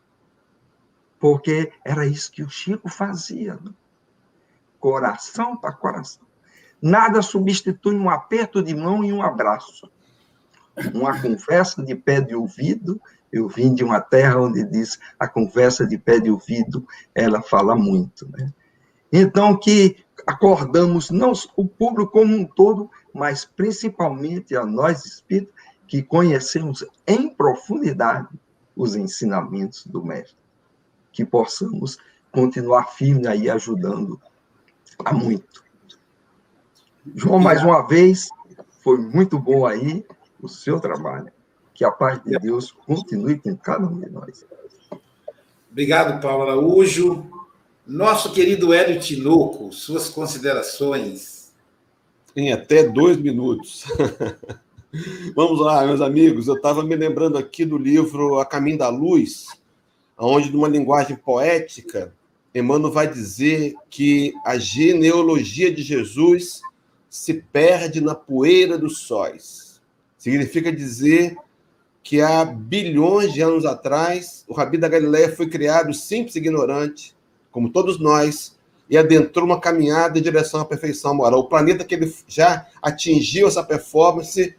Porque 1.19 1.73
era 1.83 2.05
isso 2.05 2.31
que 2.31 2.43
o 2.43 2.49
Chico 2.49 2.87
fazia. 2.87 3.55
Né? 3.55 3.71
Coração 4.79 5.57
para 5.57 5.73
coração. 5.73 6.32
Nada 6.83 7.21
substitui 7.21 7.95
um 7.95 8.09
aperto 8.09 8.61
de 8.61 8.75
mão 8.75 9.05
e 9.05 9.13
um 9.13 9.23
abraço. 9.23 9.89
Uma 10.93 11.17
conversa 11.21 11.81
de 11.81 11.95
pé 11.95 12.19
de 12.19 12.35
ouvido. 12.35 12.99
Eu 13.31 13.47
vim 13.47 13.73
de 13.73 13.85
uma 13.85 14.01
terra 14.01 14.41
onde 14.41 14.65
diz 14.65 14.99
a 15.17 15.25
conversa 15.25 15.87
de 15.87 15.97
pé 15.97 16.19
de 16.19 16.29
ouvido, 16.29 16.85
ela 17.15 17.41
fala 17.41 17.73
muito. 17.73 18.29
Né? 18.29 18.51
Então, 19.13 19.57
que 19.57 20.03
acordamos 20.27 21.09
não 21.09 21.31
o 21.55 21.65
público 21.65 22.11
como 22.11 22.35
um 22.35 22.45
todo, 22.45 22.91
mas 23.13 23.45
principalmente 23.45 24.53
a 24.53 24.65
nós 24.65 25.05
espíritos, 25.05 25.55
que 25.87 26.03
conhecemos 26.03 26.85
em 27.07 27.29
profundidade 27.29 28.27
os 28.75 28.93
ensinamentos 28.97 29.87
do 29.87 30.03
Mestre. 30.03 30.35
Que 31.13 31.23
possamos 31.23 31.97
continuar 32.29 32.87
firme 32.87 33.25
aí 33.25 33.49
ajudando 33.49 34.19
a 35.05 35.13
muito. 35.13 35.62
João, 37.15 37.39
mais 37.39 37.61
uma 37.61 37.85
vez, 37.85 38.29
foi 38.81 38.97
muito 38.97 39.37
bom 39.37 39.65
aí 39.65 40.05
o 40.41 40.47
seu 40.47 40.79
trabalho. 40.79 41.31
Que 41.73 41.83
a 41.83 41.91
paz 41.91 42.21
de 42.23 42.37
Deus 42.39 42.71
continue 42.71 43.37
com 43.37 43.55
cada 43.57 43.85
um 43.85 43.99
de 43.99 44.09
nós. 44.09 44.45
Obrigado, 45.71 46.21
Paulo 46.21 46.43
Araújo. 46.43 47.25
Nosso 47.85 48.31
querido 48.31 48.73
Hélio 48.73 49.01
Tinoco, 49.01 49.73
suas 49.73 50.07
considerações. 50.07 51.51
Em 52.35 52.53
até 52.53 52.83
dois 52.83 53.17
minutos. 53.17 53.83
Vamos 55.35 55.59
lá, 55.59 55.85
meus 55.85 55.99
amigos. 55.99 56.47
Eu 56.47 56.55
estava 56.55 56.83
me 56.83 56.95
lembrando 56.95 57.37
aqui 57.37 57.65
do 57.65 57.77
livro 57.77 58.39
A 58.39 58.45
Caminho 58.45 58.77
da 58.77 58.89
Luz, 58.89 59.47
onde, 60.17 60.51
numa 60.51 60.69
linguagem 60.69 61.17
poética, 61.17 62.13
Emmanuel 62.53 62.93
vai 62.93 63.11
dizer 63.11 63.73
que 63.89 64.33
a 64.45 64.57
genealogia 64.57 65.73
de 65.73 65.81
Jesus 65.81 66.61
se 67.13 67.35
perde 67.35 68.01
na 68.01 68.15
poeira 68.15 68.75
dos 68.75 69.01
sóis. 69.01 69.79
Significa 70.17 70.71
dizer 70.71 71.35
que 72.01 72.19
há 72.19 72.43
bilhões 72.43 73.31
de 73.31 73.39
anos 73.39 73.67
atrás, 73.67 74.43
o 74.47 74.53
Rabi 74.53 74.79
da 74.79 74.87
Galileia 74.87 75.31
foi 75.31 75.47
criado 75.47 75.93
simples 75.93 76.35
e 76.35 76.39
ignorante, 76.39 77.15
como 77.51 77.71
todos 77.71 77.99
nós, 77.99 78.57
e 78.89 78.97
adentrou 78.97 79.45
uma 79.45 79.59
caminhada 79.59 80.17
em 80.17 80.23
direção 80.23 80.61
à 80.61 80.65
perfeição 80.65 81.13
moral. 81.13 81.41
O 81.41 81.47
planeta 81.47 81.85
que 81.85 81.93
ele 81.93 82.11
já 82.27 82.65
atingiu 82.81 83.47
essa 83.47 83.61
performance 83.61 84.55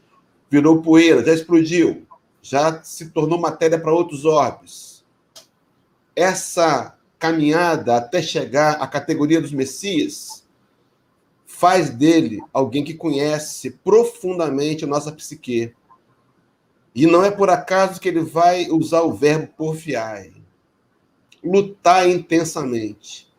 virou 0.48 0.80
poeira, 0.80 1.24
já 1.24 1.34
explodiu, 1.34 2.06
já 2.40 2.80
se 2.84 3.10
tornou 3.10 3.36
matéria 3.36 3.80
para 3.80 3.92
outros 3.92 4.24
orbes. 4.24 5.04
Essa 6.14 6.96
caminhada 7.18 7.96
até 7.96 8.22
chegar 8.22 8.74
à 8.74 8.86
categoria 8.86 9.40
dos 9.40 9.50
Messias 9.50 10.43
faz 11.64 11.88
dele 11.88 12.42
alguém 12.52 12.84
que 12.84 12.92
conhece 12.92 13.70
profundamente 13.70 14.84
a 14.84 14.86
nossa 14.86 15.10
psique. 15.10 15.74
E 16.94 17.06
não 17.06 17.24
é 17.24 17.30
por 17.30 17.48
acaso 17.48 17.98
que 17.98 18.06
ele 18.06 18.20
vai 18.20 18.68
usar 18.68 19.00
o 19.00 19.14
verbo 19.14 19.46
porfiar 19.56 20.26
lutar 21.42 22.06
intensamente. 22.06 23.32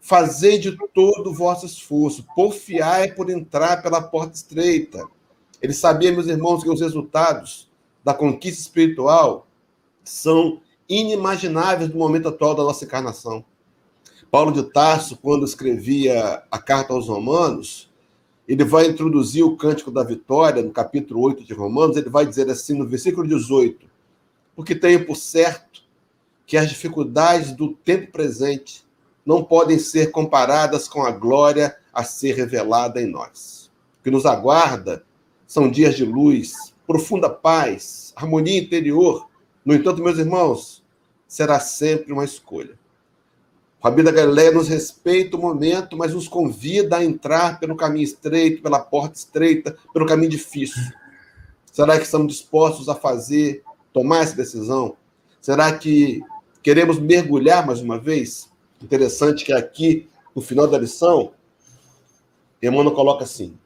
Fazei 0.00 0.60
de 0.60 0.78
todo 0.94 1.30
o 1.30 1.34
vosso 1.34 1.66
esforço, 1.66 2.24
porfiai 2.36 3.12
por 3.12 3.30
entrar 3.30 3.82
pela 3.82 4.00
porta 4.00 4.36
estreita. 4.36 5.04
Ele 5.60 5.72
sabia, 5.72 6.12
meus 6.12 6.28
irmãos, 6.28 6.62
que 6.62 6.70
os 6.70 6.80
resultados 6.80 7.68
da 8.04 8.14
conquista 8.14 8.60
espiritual 8.60 9.44
são 10.04 10.60
inimagináveis 10.88 11.90
no 11.90 11.98
momento 11.98 12.28
atual 12.28 12.54
da 12.54 12.62
nossa 12.62 12.84
encarnação. 12.84 13.44
Paulo 14.30 14.52
de 14.52 14.62
Tarso, 14.64 15.16
quando 15.16 15.44
escrevia 15.44 16.42
a 16.50 16.58
carta 16.58 16.92
aos 16.92 17.08
Romanos, 17.08 17.90
ele 18.48 18.64
vai 18.64 18.86
introduzir 18.86 19.44
o 19.44 19.56
cântico 19.56 19.90
da 19.90 20.02
vitória, 20.02 20.62
no 20.62 20.70
capítulo 20.70 21.20
8 21.22 21.44
de 21.44 21.54
Romanos, 21.54 21.96
ele 21.96 22.08
vai 22.08 22.26
dizer 22.26 22.48
assim, 22.50 22.74
no 22.74 22.86
versículo 22.86 23.26
18: 23.26 23.86
Porque 24.54 24.74
tenho 24.74 25.04
por 25.06 25.16
certo 25.16 25.82
que 26.46 26.56
as 26.56 26.68
dificuldades 26.68 27.52
do 27.52 27.72
tempo 27.72 28.12
presente 28.12 28.84
não 29.24 29.42
podem 29.42 29.78
ser 29.78 30.12
comparadas 30.12 30.86
com 30.86 31.02
a 31.02 31.10
glória 31.10 31.76
a 31.92 32.04
ser 32.04 32.36
revelada 32.36 33.02
em 33.02 33.06
nós. 33.06 33.70
O 34.00 34.04
que 34.04 34.10
nos 34.10 34.24
aguarda 34.24 35.04
são 35.46 35.68
dias 35.68 35.96
de 35.96 36.04
luz, 36.04 36.74
profunda 36.86 37.28
paz, 37.28 38.12
harmonia 38.14 38.58
interior. 38.58 39.28
No 39.64 39.74
entanto, 39.74 40.02
meus 40.02 40.18
irmãos, 40.18 40.84
será 41.26 41.58
sempre 41.58 42.12
uma 42.12 42.24
escolha. 42.24 42.78
O 43.80 43.88
Rabi 43.88 44.02
da 44.02 44.10
Galileia 44.10 44.52
nos 44.52 44.68
respeita 44.68 45.36
o 45.36 45.40
momento, 45.40 45.96
mas 45.96 46.12
nos 46.14 46.26
convida 46.26 46.96
a 46.96 47.04
entrar 47.04 47.60
pelo 47.60 47.76
caminho 47.76 48.04
estreito, 48.04 48.62
pela 48.62 48.80
porta 48.80 49.16
estreita, 49.16 49.76
pelo 49.92 50.06
caminho 50.06 50.30
difícil. 50.30 50.82
Será 51.70 51.96
que 51.98 52.04
estamos 52.04 52.32
dispostos 52.32 52.88
a 52.88 52.94
fazer, 52.94 53.62
tomar 53.92 54.22
essa 54.22 54.34
decisão? 54.34 54.96
Será 55.40 55.76
que 55.76 56.22
Queremos 56.66 56.98
mergulhar 56.98 57.64
mais 57.64 57.80
uma 57.80 57.96
vez? 57.96 58.50
Interessante 58.82 59.44
que 59.44 59.52
aqui, 59.52 60.08
no 60.34 60.42
final 60.42 60.66
da 60.66 60.76
lição, 60.76 61.30
Emmanuel 62.60 62.92
coloca 62.92 63.22
assim: 63.22 63.56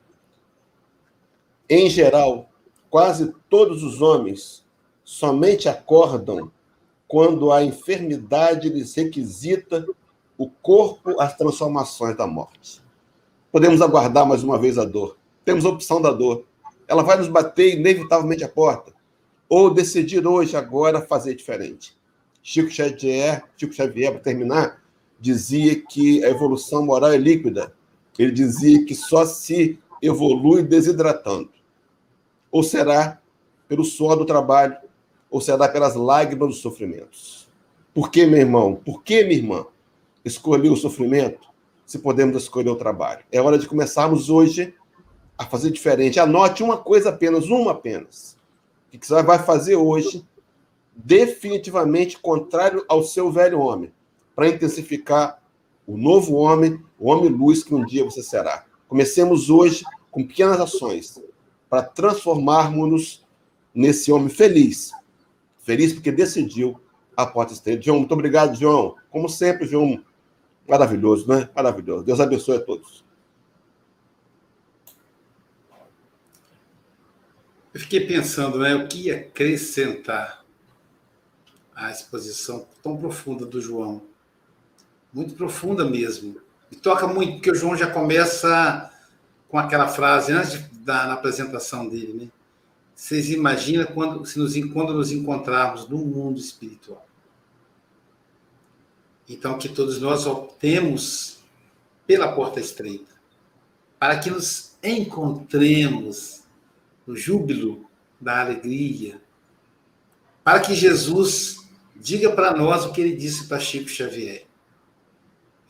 em 1.67 1.89
geral, 1.89 2.51
quase 2.91 3.35
todos 3.49 3.83
os 3.83 4.03
homens 4.03 4.63
somente 5.03 5.67
acordam 5.67 6.53
quando 7.09 7.51
a 7.51 7.65
enfermidade 7.65 8.69
lhes 8.69 8.95
requisita 8.95 9.87
o 10.41 10.49
corpo 10.49 11.21
às 11.21 11.37
transformações 11.37 12.17
da 12.17 12.27
morte. 12.27 12.81
podemos 13.53 13.83
aguardar 13.83 14.27
mais 14.27 14.43
uma 14.43 14.59
vez 14.59 14.79
a 14.79 14.87
dor. 14.87 15.19
Temos 15.45 15.67
a 15.67 15.69
opção 15.69 16.01
da 16.01 16.11
dor. 16.13 16.47
Ela 16.89 17.03
vai 17.03 17.19
nos 17.19 17.29
bater 17.29 17.77
inevitavelmente 17.77 18.43
a 18.43 18.49
porta. 18.49 18.91
Ou 19.51 19.69
decidir 19.69 20.27
hoje, 20.27 20.57
agora, 20.57 21.03
fazer 21.03 21.35
diferente. 21.35 21.95
Chico 22.43 22.71
Xavier, 22.71 23.45
Chico 23.55 23.75
Xavier, 23.75 24.13
para 24.13 24.21
terminar, 24.23 24.83
dizia 25.21 25.79
que 25.79 26.25
a 26.25 26.31
evolução 26.31 26.87
moral 26.87 27.13
é 27.13 27.19
líquida. 27.19 27.75
Ele 28.19 28.33
dizia 28.33 28.83
que 28.87 28.95
só 28.95 29.27
se 29.27 29.79
evolui 30.01 30.63
desidratando. 30.63 31.51
Ou 32.51 32.63
será 32.63 33.21
pelo 33.69 33.85
suor 33.85 34.17
do 34.17 34.25
trabalho, 34.25 34.79
ou 35.31 35.39
será 35.39 35.69
pelas 35.69 35.97
lágrimas 35.97 36.49
dos 36.49 36.63
sofrimentos. 36.63 37.47
Por 37.93 38.11
que, 38.11 38.25
meu 38.25 38.39
irmão? 38.41 38.81
Por 38.83 39.03
que, 39.03 39.23
minha 39.23 39.37
irmã? 39.37 39.67
Escolher 40.25 40.71
o 40.71 40.77
sofrimento 40.77 41.49
se 41.87 41.99
podemos 41.99 42.37
escolher 42.37 42.71
o 42.71 42.77
trabalho. 42.77 43.25
É 43.33 43.41
hora 43.41 43.59
de 43.59 43.67
começarmos 43.67 44.31
hoje 44.31 44.75
a 45.37 45.45
fazer 45.47 45.71
diferente. 45.71 46.21
Anote 46.21 46.63
uma 46.63 46.77
coisa 46.77 47.09
apenas, 47.09 47.47
uma 47.47 47.73
apenas. 47.73 48.37
O 48.93 48.99
que 48.99 49.07
você 49.07 49.23
vai 49.23 49.39
fazer 49.39 49.77
hoje, 49.77 50.25
definitivamente 50.95 52.19
contrário 52.19 52.85
ao 52.89 53.03
seu 53.03 53.33
velho 53.33 53.59
homem, 53.59 53.93
para 54.37 54.49
intensificar 54.49 55.43
o 55.87 55.97
novo 55.97 56.35
homem, 56.35 56.81
o 56.99 57.11
homem 57.11 57.29
luz 57.29 57.65
que 57.65 57.75
um 57.75 57.85
dia 57.85 58.05
você 58.05 58.23
será. 58.23 58.65
Comecemos 58.87 59.51
hoje 59.51 59.83
com 60.11 60.27
pequenas 60.27 60.61
ações 60.61 61.21
para 61.69 61.83
transformarmos-nos 61.83 63.25
nesse 63.75 64.13
homem 64.13 64.29
feliz. 64.29 64.93
Feliz 65.59 65.93
porque 65.93 66.13
decidiu 66.13 66.81
a 67.17 67.27
porta 67.27 67.53
estreita. 67.53 67.83
João, 67.83 67.99
muito 67.99 68.13
obrigado, 68.13 68.57
João. 68.57 68.97
Como 69.11 69.29
sempre, 69.29 69.67
João, 69.67 70.03
maravilhoso, 70.71 71.29
né? 71.29 71.51
Maravilhoso. 71.55 72.05
Deus 72.05 72.21
abençoe 72.21 72.57
a 72.57 72.61
todos. 72.61 73.05
Eu 77.75 77.81
fiquei 77.81 78.07
pensando, 78.07 78.59
né, 78.59 78.75
o 78.75 78.89
que 78.89 79.11
acrescentar 79.11 80.45
à 81.75 81.91
exposição 81.91 82.67
tão 82.83 82.97
profunda 82.97 83.47
do 83.47 83.61
João. 83.61 84.03
Muito 85.13 85.35
profunda 85.35 85.85
mesmo. 85.85 86.41
E 86.71 86.77
toca 86.77 87.07
muito, 87.07 87.35
porque 87.35 87.51
o 87.51 87.55
João 87.55 87.77
já 87.77 87.91
começa 87.91 88.91
com 89.49 89.59
aquela 89.59 89.89
frase 89.89 90.33
antes 90.33 90.69
da 90.85 91.07
na 91.07 91.15
apresentação 91.15 91.89
dele, 91.89 92.13
né? 92.13 92.29
Vocês 92.95 93.31
imaginam 93.31 93.87
quando, 93.87 94.25
se 94.27 94.39
nos, 94.39 94.55
quando 94.73 94.93
nos 94.93 95.11
encontrarmos 95.11 95.89
no 95.89 95.99
mundo 95.99 96.39
espiritual? 96.39 97.07
Então, 99.31 99.57
que 99.57 99.69
todos 99.69 100.01
nós 100.01 100.27
optemos 100.27 101.39
pela 102.05 102.33
porta 102.33 102.59
estreita, 102.59 103.15
para 103.97 104.19
que 104.19 104.29
nos 104.29 104.77
encontremos 104.83 106.43
no 107.07 107.17
júbilo 107.17 107.89
da 108.21 108.41
alegria, 108.41 109.23
para 110.43 110.59
que 110.59 110.75
Jesus 110.75 111.59
diga 111.95 112.33
para 112.33 112.57
nós 112.57 112.85
o 112.85 112.93
que 112.93 113.01
ele 113.01 113.15
disse 113.15 113.47
para 113.47 113.61
Chico 113.61 113.89
Xavier: 113.89 114.49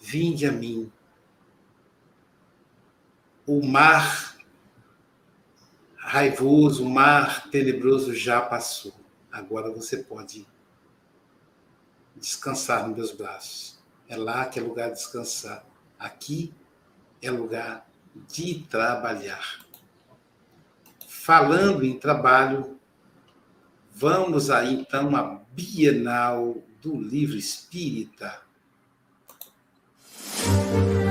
Vinde 0.01 0.47
a 0.47 0.53
mim. 0.53 0.91
O 3.47 3.63
mar 3.63 4.39
raivoso, 5.97 6.87
o 6.87 6.89
mar 6.89 7.51
tenebroso 7.51 8.15
já 8.15 8.41
passou. 8.41 8.95
Agora 9.31 9.71
você 9.71 9.99
pode 9.99 10.47
descansar 12.21 12.87
nos 12.87 12.97
meus 12.97 13.12
braços. 13.12 13.79
É 14.09 14.16
lá 14.16 14.47
que 14.47 14.59
é 14.59 14.62
lugar 14.62 14.89
de 14.89 14.97
descansar. 14.97 15.64
Aqui 15.99 16.53
é 17.23 17.31
lugar 17.31 17.89
de 18.29 18.66
trabalhar. 18.68 19.64
Falando 21.09 21.85
em 21.85 21.99
trabalho, 21.99 22.79
vamos 23.93 24.51
aí 24.51 24.75
então 24.75 25.14
à 25.16 25.41
Bienal 25.53 26.59
do 26.81 27.01
Livro 27.01 27.37
Espírita. 27.37 28.41
A 31.07 31.10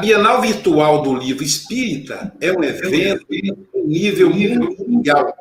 Bienal 0.00 0.40
Virtual 0.40 1.02
do 1.02 1.14
Livro 1.14 1.42
Espírita 1.42 2.32
é 2.40 2.52
um 2.52 2.62
evento 2.62 3.26
em 3.30 3.52
nível 3.84 4.30
mundial. 4.30 5.36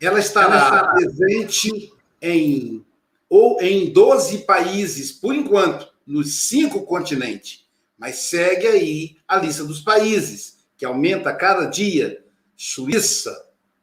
Ela 0.00 0.18
estará 0.18 0.88
presente 0.88 1.92
em 2.20 2.84
ou 3.28 3.60
em 3.60 3.92
12 3.92 4.38
países, 4.38 5.12
por 5.12 5.34
enquanto, 5.34 5.88
nos 6.06 6.48
cinco 6.48 6.84
continentes. 6.84 7.66
Mas 7.98 8.16
segue 8.16 8.66
aí 8.66 9.16
a 9.26 9.36
lista 9.36 9.64
dos 9.64 9.80
países, 9.80 10.58
que 10.76 10.84
aumenta 10.84 11.30
a 11.30 11.34
cada 11.34 11.66
dia. 11.66 12.24
Suíça, 12.56 13.36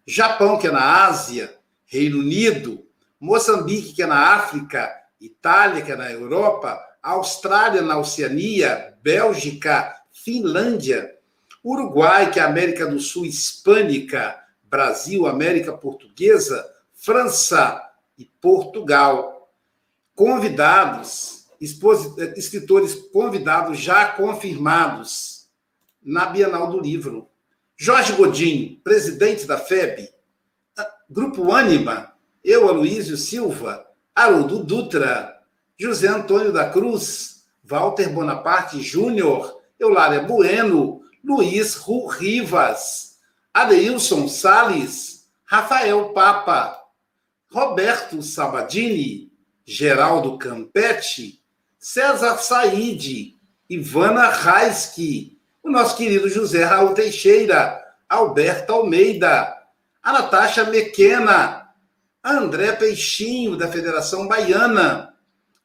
Japão, 0.06 0.58
que 0.58 0.68
é 0.68 0.72
na 0.72 1.06
Ásia, 1.06 1.54
Reino 1.86 2.20
Unido, 2.20 2.84
Moçambique, 3.20 3.94
que 3.94 4.02
é 4.02 4.08
na 4.08 4.34
África, 4.36 4.92
Itália, 5.22 5.82
que 5.82 5.92
é 5.92 5.96
na 5.96 6.12
Europa, 6.12 6.80
Austrália 7.02 7.84
na 7.84 7.98
Oceania, 7.98 8.96
Bélgica, 9.04 9.95
Finlândia, 10.26 11.20
Uruguai, 11.64 12.32
que 12.32 12.40
é 12.40 12.42
a 12.42 12.48
América 12.48 12.88
do 12.88 13.00
Sul 13.00 13.28
hispânica, 13.28 14.36
Brasil, 14.64 15.28
América 15.28 15.72
Portuguesa, 15.72 16.68
França 16.96 17.80
e 18.18 18.26
Portugal. 18.26 19.52
Convidados, 20.16 21.46
escritores 21.62 22.96
convidados 23.14 23.78
já 23.78 24.08
confirmados 24.14 25.48
na 26.02 26.26
Bienal 26.26 26.72
do 26.72 26.80
Livro. 26.80 27.30
Jorge 27.78 28.14
Godinho, 28.14 28.80
presidente 28.84 29.46
da 29.46 29.60
FEB, 29.60 30.10
Grupo 31.08 31.52
Ânima, 31.52 32.14
eu, 32.44 32.68
Aloysio 32.68 33.16
Silva, 33.16 33.86
Haroldo 34.16 34.64
Dutra, 34.64 35.40
José 35.78 36.08
Antônio 36.08 36.52
da 36.52 36.68
Cruz, 36.68 37.46
Walter 37.64 38.10
Bonaparte 38.10 38.82
Júnior, 38.82 39.62
Eulália 39.80 40.22
Bueno, 40.22 41.02
Luiz 41.24 41.76
Ru 41.76 42.08
Rivas, 42.08 43.20
Adeilson 43.54 44.28
Sales, 44.28 45.28
Rafael 45.46 46.10
Papa, 46.14 46.80
Roberto 47.52 48.22
Sabadini, 48.22 49.32
Geraldo 49.66 50.38
Campetti, 50.38 51.42
César 51.80 52.38
Saide, 52.38 53.38
Ivana 53.70 54.30
Raiski, 54.30 55.40
o 55.64 55.70
nosso 55.70 55.98
querido 55.98 56.30
José 56.30 56.64
Raul 56.64 56.94
Teixeira, 56.94 57.84
Alberto 58.08 58.72
Almeida, 58.72 59.56
a 60.02 60.14
Natasha 60.14 60.64
Mequena, 60.66 61.70
André 62.24 62.72
Peixinho, 62.74 63.58
da 63.58 63.68
Federação 63.68 64.28
Baiana, 64.28 65.14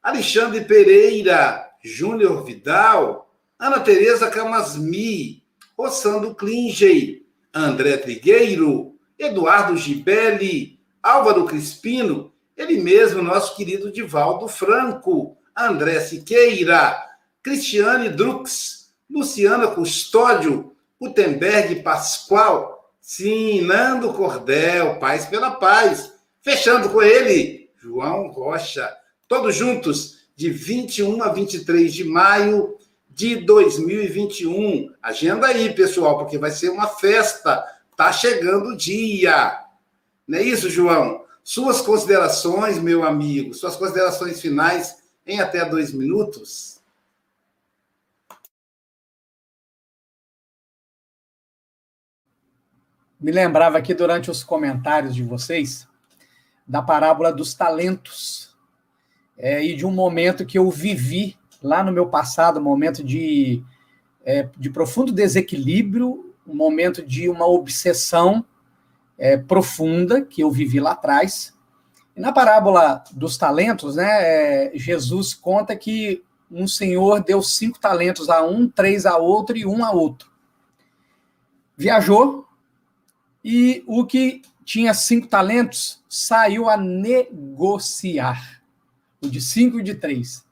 Alexandre 0.01 0.61
Pereira, 0.61 1.69
Júnior 1.83 2.43
Vidal, 2.43 3.30
Ana 3.61 3.79
Tereza 3.79 4.27
Camasmi, 4.27 5.43
Rossando 5.77 6.33
Klingey, 6.33 7.27
André 7.53 7.95
Trigueiro, 7.95 8.95
Eduardo 9.19 9.77
Gibelli, 9.77 10.79
Álvaro 11.03 11.45
Crispino, 11.45 12.33
ele 12.57 12.81
mesmo, 12.81 13.21
nosso 13.21 13.55
querido 13.55 13.91
Divaldo 13.91 14.47
Franco, 14.47 15.37
André 15.55 15.99
Siqueira, 15.99 16.99
Cristiane 17.43 18.09
Drux, 18.09 18.95
Luciana 19.07 19.67
Custódio, 19.67 20.75
Gutenberg 20.99 21.83
Pascoal, 21.83 22.91
sim, 22.99 23.61
Nando 23.61 24.11
Cordel, 24.11 24.97
Paz 24.97 25.27
pela 25.27 25.51
Paz, 25.51 26.11
fechando 26.41 26.89
com 26.89 26.99
ele, 26.99 27.69
João 27.77 28.31
Rocha, 28.31 28.91
todos 29.27 29.55
juntos, 29.55 30.21
de 30.35 30.49
21 30.49 31.21
a 31.21 31.31
23 31.31 31.93
de 31.93 32.03
maio 32.03 32.80
de 33.21 33.35
2021. 33.35 34.95
Agenda 34.99 35.45
aí, 35.45 35.71
pessoal, 35.75 36.17
porque 36.17 36.39
vai 36.39 36.49
ser 36.49 36.69
uma 36.69 36.87
festa. 36.87 37.63
Tá 37.95 38.11
chegando 38.11 38.69
o 38.69 38.75
dia. 38.75 39.63
Não 40.27 40.39
é 40.39 40.41
isso, 40.41 40.71
João? 40.71 41.23
Suas 41.43 41.81
considerações, 41.81 42.79
meu 42.79 43.03
amigo, 43.03 43.53
suas 43.53 43.75
considerações 43.75 44.41
finais 44.41 45.03
em 45.23 45.39
até 45.39 45.63
dois 45.63 45.93
minutos. 45.93 46.81
Me 53.19 53.31
lembrava 53.31 53.77
aqui 53.77 53.93
durante 53.93 54.31
os 54.31 54.43
comentários 54.43 55.13
de 55.13 55.21
vocês 55.21 55.87
da 56.67 56.81
parábola 56.81 57.31
dos 57.31 57.53
talentos 57.53 58.57
é, 59.37 59.63
e 59.63 59.75
de 59.75 59.85
um 59.85 59.91
momento 59.91 60.43
que 60.43 60.57
eu 60.57 60.71
vivi 60.71 61.39
lá 61.61 61.83
no 61.83 61.91
meu 61.91 62.07
passado, 62.07 62.59
um 62.59 62.63
momento 62.63 63.03
de, 63.03 63.63
é, 64.25 64.49
de 64.57 64.69
profundo 64.69 65.11
desequilíbrio, 65.11 66.33
um 66.47 66.55
momento 66.55 67.05
de 67.05 67.29
uma 67.29 67.45
obsessão 67.45 68.43
é, 69.17 69.37
profunda 69.37 70.21
que 70.21 70.41
eu 70.41 70.49
vivi 70.49 70.79
lá 70.79 70.91
atrás. 70.91 71.53
E 72.15 72.19
na 72.19 72.31
parábola 72.31 73.03
dos 73.11 73.37
talentos, 73.37 73.95
né, 73.95 74.07
é, 74.09 74.71
Jesus 74.73 75.33
conta 75.33 75.75
que 75.75 76.23
um 76.49 76.67
senhor 76.67 77.23
deu 77.23 77.41
cinco 77.41 77.79
talentos 77.79 78.29
a 78.29 78.43
um, 78.43 78.67
três 78.67 79.05
a 79.05 79.17
outro 79.17 79.55
e 79.55 79.65
um 79.65 79.85
a 79.85 79.91
outro. 79.91 80.29
Viajou 81.77 82.45
e 83.43 83.83
o 83.87 84.05
que 84.05 84.41
tinha 84.65 84.93
cinco 84.93 85.27
talentos 85.27 86.03
saiu 86.09 86.69
a 86.69 86.75
negociar. 86.75 88.61
O 89.21 89.29
de 89.29 89.39
cinco 89.39 89.79
e 89.79 89.83
de 89.83 89.95
três. 89.95 90.43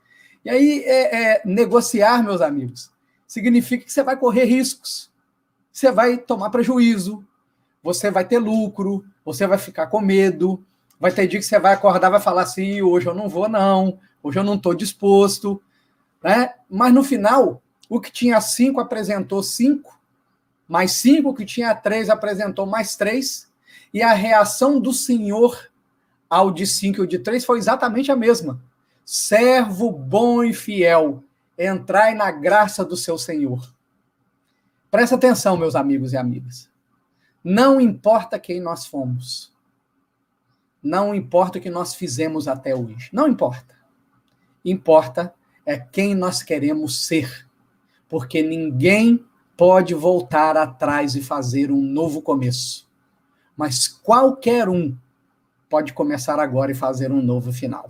E 0.44 0.50
aí, 0.50 0.84
é, 0.86 1.34
é, 1.34 1.42
negociar, 1.46 2.24
meus 2.24 2.42
amigos, 2.42 2.92
significa 3.28 3.86
que 3.86 3.92
você 3.92 4.04
vai 4.04 4.18
correr 4.18 4.46
riscos. 4.46 5.10
Você 5.72 5.92
vai 5.92 6.18
tomar 6.18 6.50
prejuízo, 6.50 7.26
você 7.84 8.10
vai 8.10 8.26
ter 8.26 8.40
lucro, 8.40 9.06
você 9.24 9.46
vai 9.48 9.58
ficar 9.58 9.88
com 9.88 10.02
medo, 10.02 10.64
vai 11.00 11.12
ter 11.12 11.28
dia 11.28 11.40
que 11.40 11.46
você 11.46 11.60
vai 11.60 11.74
acordar 11.74 12.10
vai 12.10 12.20
falar 12.20 12.42
assim, 12.42 12.82
hoje 12.82 13.08
eu 13.08 13.16
não 13.16 13.30
vou 13.30 13.48
não, 13.48 14.00
hoje 14.22 14.38
eu 14.38 14.44
não 14.44 14.56
estou 14.56 14.74
disposto, 14.74 15.62
né? 16.24 16.54
Mas 16.70 16.94
no 16.94 17.04
final, 17.04 17.62
o 17.88 18.00
que 18.00 18.12
tinha 18.12 18.42
cinco 18.42 18.80
apresentou 18.82 19.42
cinco, 19.42 19.98
mais 20.68 20.92
cinco, 20.94 21.30
o 21.30 21.34
que 21.34 21.46
tinha 21.46 21.74
três 21.74 22.10
apresentou 22.10 22.66
mais 22.66 22.96
três, 22.96 23.50
e 23.94 24.02
a 24.02 24.14
reação 24.14 24.80
do 24.80 24.94
Senhor 24.94 25.70
ao 26.30 26.52
de 26.52 26.68
cinco 26.68 27.00
e 27.00 27.04
o 27.04 27.08
de 27.08 27.20
três 27.20 27.46
foi 27.46 27.58
exatamente 27.58 28.12
a 28.12 28.16
mesma. 28.16 28.62
Servo 29.12 29.92
bom 29.92 30.44
e 30.44 30.54
fiel, 30.54 31.24
entrai 31.58 32.14
na 32.14 32.30
graça 32.30 32.86
do 32.86 32.96
seu 32.96 33.18
Senhor. 33.18 33.74
Presta 34.92 35.16
atenção, 35.16 35.58
meus 35.58 35.74
amigos 35.76 36.14
e 36.14 36.18
amigas. 36.18 36.70
Não 37.44 37.82
importa 37.82 38.38
quem 38.38 38.62
nós 38.62 38.86
fomos. 38.86 39.52
Não 40.80 41.16
importa 41.16 41.58
o 41.58 41.62
que 41.62 41.72
nós 41.72 41.96
fizemos 41.96 42.48
até 42.48 42.76
hoje. 42.76 43.10
Não 43.12 43.28
importa. 43.28 43.76
Importa 44.64 45.34
é 45.66 45.76
quem 45.76 46.14
nós 46.14 46.44
queremos 46.44 47.08
ser. 47.08 47.50
Porque 48.08 48.44
ninguém 48.44 49.26
pode 49.58 49.96
voltar 49.96 50.56
atrás 50.56 51.16
e 51.16 51.22
fazer 51.24 51.72
um 51.72 51.82
novo 51.82 52.22
começo. 52.22 52.88
Mas 53.58 53.88
qualquer 53.88 54.70
um 54.70 54.96
pode 55.68 55.94
começar 55.94 56.40
agora 56.40 56.72
e 56.72 56.76
fazer 56.76 57.12
um 57.12 57.24
novo 57.24 57.52
final. 57.52 57.90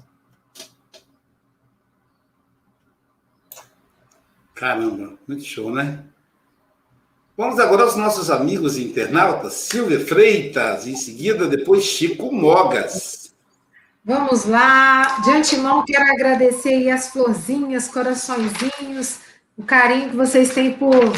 Caramba, 4.59 5.13
muito 5.25 5.45
show, 5.45 5.71
né? 5.71 5.99
Vamos 7.37 7.57
agora 7.61 7.83
aos 7.83 7.95
nossos 7.95 8.29
amigos 8.29 8.77
internautas, 8.77 9.53
Silvia 9.53 10.05
Freitas, 10.05 10.85
em 10.85 10.97
seguida, 10.97 11.47
depois 11.47 11.85
Chico 11.85 12.29
Mogas. 12.29 13.33
Vamos 14.03 14.43
lá. 14.43 15.21
De 15.21 15.31
antemão, 15.31 15.85
quero 15.87 16.11
agradecer 16.11 16.89
as 16.89 17.07
florzinhas, 17.07 17.87
coraçõezinhos, 17.87 19.19
o 19.57 19.63
carinho 19.63 20.09
que 20.09 20.17
vocês 20.17 20.53
têm 20.53 20.73
por, 20.73 21.09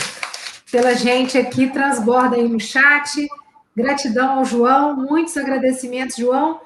pela 0.72 0.94
gente 0.94 1.36
aqui, 1.36 1.68
transborda 1.68 2.36
aí 2.36 2.48
no 2.48 2.60
chat. 2.60 3.28
Gratidão 3.76 4.38
ao 4.38 4.46
João, 4.46 4.96
muitos 4.96 5.36
agradecimentos, 5.36 6.16
João. 6.16 6.62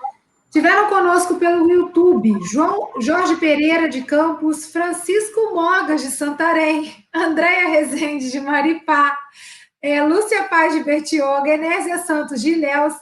Tiveram 0.56 0.88
conosco 0.88 1.36
pelo 1.36 1.70
YouTube 1.70 2.40
João 2.50 2.94
Jorge 3.02 3.36
Pereira 3.36 3.90
de 3.90 4.04
Campos, 4.04 4.72
Francisco 4.72 5.54
Mogas 5.54 6.02
de 6.02 6.08
Santarém, 6.08 6.96
Andréia 7.14 7.68
Rezende 7.72 8.32
de 8.32 8.40
Maripá, 8.40 9.18
é, 9.82 10.02
Lúcia 10.02 10.44
Paz 10.44 10.74
de 10.74 10.82
Bertioga, 10.82 11.50
Enésia 11.50 11.98
Santos 11.98 12.42
de 12.42 12.52
Ilhéus, 12.52 12.94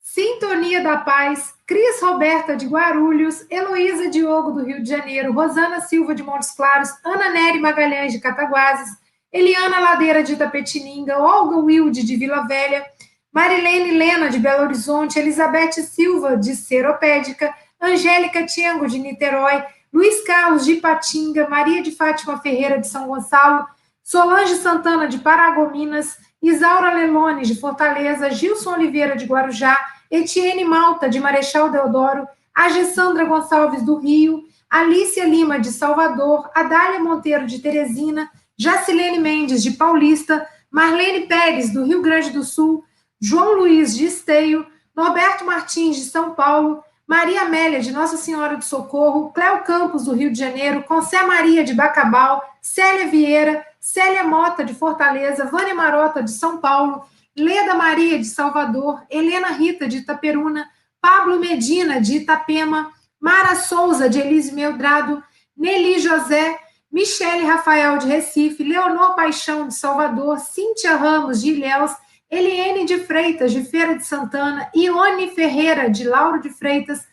Sintonia 0.00 0.84
da 0.84 0.98
Paz, 0.98 1.52
Cris 1.66 2.00
Roberta 2.00 2.54
de 2.54 2.66
Guarulhos, 2.66 3.44
Heloísa 3.50 4.08
Diogo 4.08 4.52
do 4.52 4.64
Rio 4.64 4.80
de 4.80 4.88
Janeiro, 4.88 5.32
Rosana 5.32 5.80
Silva 5.80 6.14
de 6.14 6.22
Montes 6.22 6.52
Claros, 6.52 6.90
Ana 7.04 7.30
Nery 7.30 7.58
Magalhães 7.58 8.12
de 8.12 8.20
Cataguases, 8.20 8.88
Eliana 9.32 9.80
Ladeira 9.80 10.22
de 10.22 10.34
Itapetininga, 10.34 11.18
Olga 11.18 11.56
Wilde 11.56 12.04
de 12.04 12.14
Vila 12.14 12.46
Velha, 12.46 12.86
Marilene 13.32 13.92
Lena, 13.92 14.28
de 14.28 14.38
Belo 14.38 14.64
Horizonte, 14.64 15.18
Elizabeth 15.18 15.74
Silva, 15.74 16.36
de 16.36 16.54
Seropédica, 16.54 17.54
Angélica 17.80 18.44
Tiango, 18.44 18.86
de 18.86 18.98
Niterói, 18.98 19.62
Luiz 19.92 20.22
Carlos, 20.24 20.64
de 20.64 20.72
Ipatinga, 20.72 21.48
Maria 21.48 21.82
de 21.82 21.92
Fátima 21.92 22.38
Ferreira, 22.38 22.78
de 22.78 22.88
São 22.88 23.06
Gonçalo, 23.06 23.66
Solange 24.02 24.56
Santana, 24.56 25.06
de 25.06 25.18
Paragominas, 25.18 26.18
Isaura 26.42 26.92
Lelone, 26.94 27.42
de 27.42 27.54
Fortaleza, 27.54 28.30
Gilson 28.30 28.72
Oliveira, 28.72 29.16
de 29.16 29.26
Guarujá, 29.26 29.78
Etienne 30.10 30.64
Malta, 30.64 31.08
de 31.08 31.20
Marechal 31.20 31.70
Deodoro, 31.70 32.26
Agessandra 32.54 33.24
Gonçalves, 33.24 33.84
do 33.84 33.96
Rio, 33.96 34.42
Alícia 34.68 35.24
Lima, 35.24 35.58
de 35.58 35.70
Salvador, 35.70 36.50
Adália 36.54 37.00
Monteiro, 37.00 37.46
de 37.46 37.60
Teresina, 37.60 38.28
Jacilene 38.56 39.18
Mendes, 39.20 39.62
de 39.62 39.72
Paulista, 39.72 40.46
Marlene 40.70 41.26
Pérez, 41.26 41.72
do 41.72 41.84
Rio 41.84 42.02
Grande 42.02 42.30
do 42.30 42.42
Sul, 42.42 42.84
João 43.20 43.58
Luiz 43.58 43.94
de 43.94 44.06
Esteio, 44.06 44.66
Norberto 44.96 45.44
Martins 45.44 45.96
de 45.96 46.04
São 46.04 46.34
Paulo, 46.34 46.82
Maria 47.06 47.42
Amélia 47.42 47.80
de 47.80 47.92
Nossa 47.92 48.16
Senhora 48.16 48.56
do 48.56 48.64
Socorro, 48.64 49.30
Cléo 49.32 49.62
Campos 49.62 50.04
do 50.04 50.14
Rio 50.14 50.32
de 50.32 50.38
Janeiro, 50.38 50.84
Concé 50.84 51.22
Maria 51.26 51.62
de 51.62 51.74
Bacabal, 51.74 52.42
Célia 52.62 53.08
Vieira, 53.08 53.66
Célia 53.78 54.24
Mota 54.24 54.64
de 54.64 54.72
Fortaleza, 54.72 55.44
Vânia 55.46 55.74
Marota 55.74 56.22
de 56.22 56.30
São 56.30 56.58
Paulo, 56.58 57.04
Leda 57.36 57.74
Maria 57.74 58.18
de 58.18 58.24
Salvador, 58.24 59.02
Helena 59.10 59.48
Rita 59.48 59.86
de 59.86 59.98
Itaperuna, 59.98 60.68
Pablo 61.00 61.38
Medina 61.38 62.00
de 62.00 62.18
Itapema, 62.18 62.92
Mara 63.18 63.54
Souza 63.54 64.08
de 64.08 64.18
Elise 64.18 64.54
Meldrado, 64.54 65.22
Nelly 65.56 66.00
José, 66.00 66.58
Michele 66.90 67.44
Rafael 67.44 67.98
de 67.98 68.06
Recife, 68.06 68.62
Leonor 68.62 69.14
Paixão 69.14 69.68
de 69.68 69.74
Salvador, 69.74 70.38
Cíntia 70.38 70.96
Ramos 70.96 71.40
de 71.40 71.50
Ilhéus, 71.50 71.92
Eliene 72.30 72.84
de 72.84 72.98
Freitas, 72.98 73.52
de 73.52 73.64
Feira 73.64 73.96
de 73.96 74.06
Santana, 74.06 74.70
Ione 74.74 75.30
Ferreira, 75.30 75.90
de 75.90 76.04
Lauro 76.04 76.40
de 76.40 76.50
Freitas, 76.50 77.06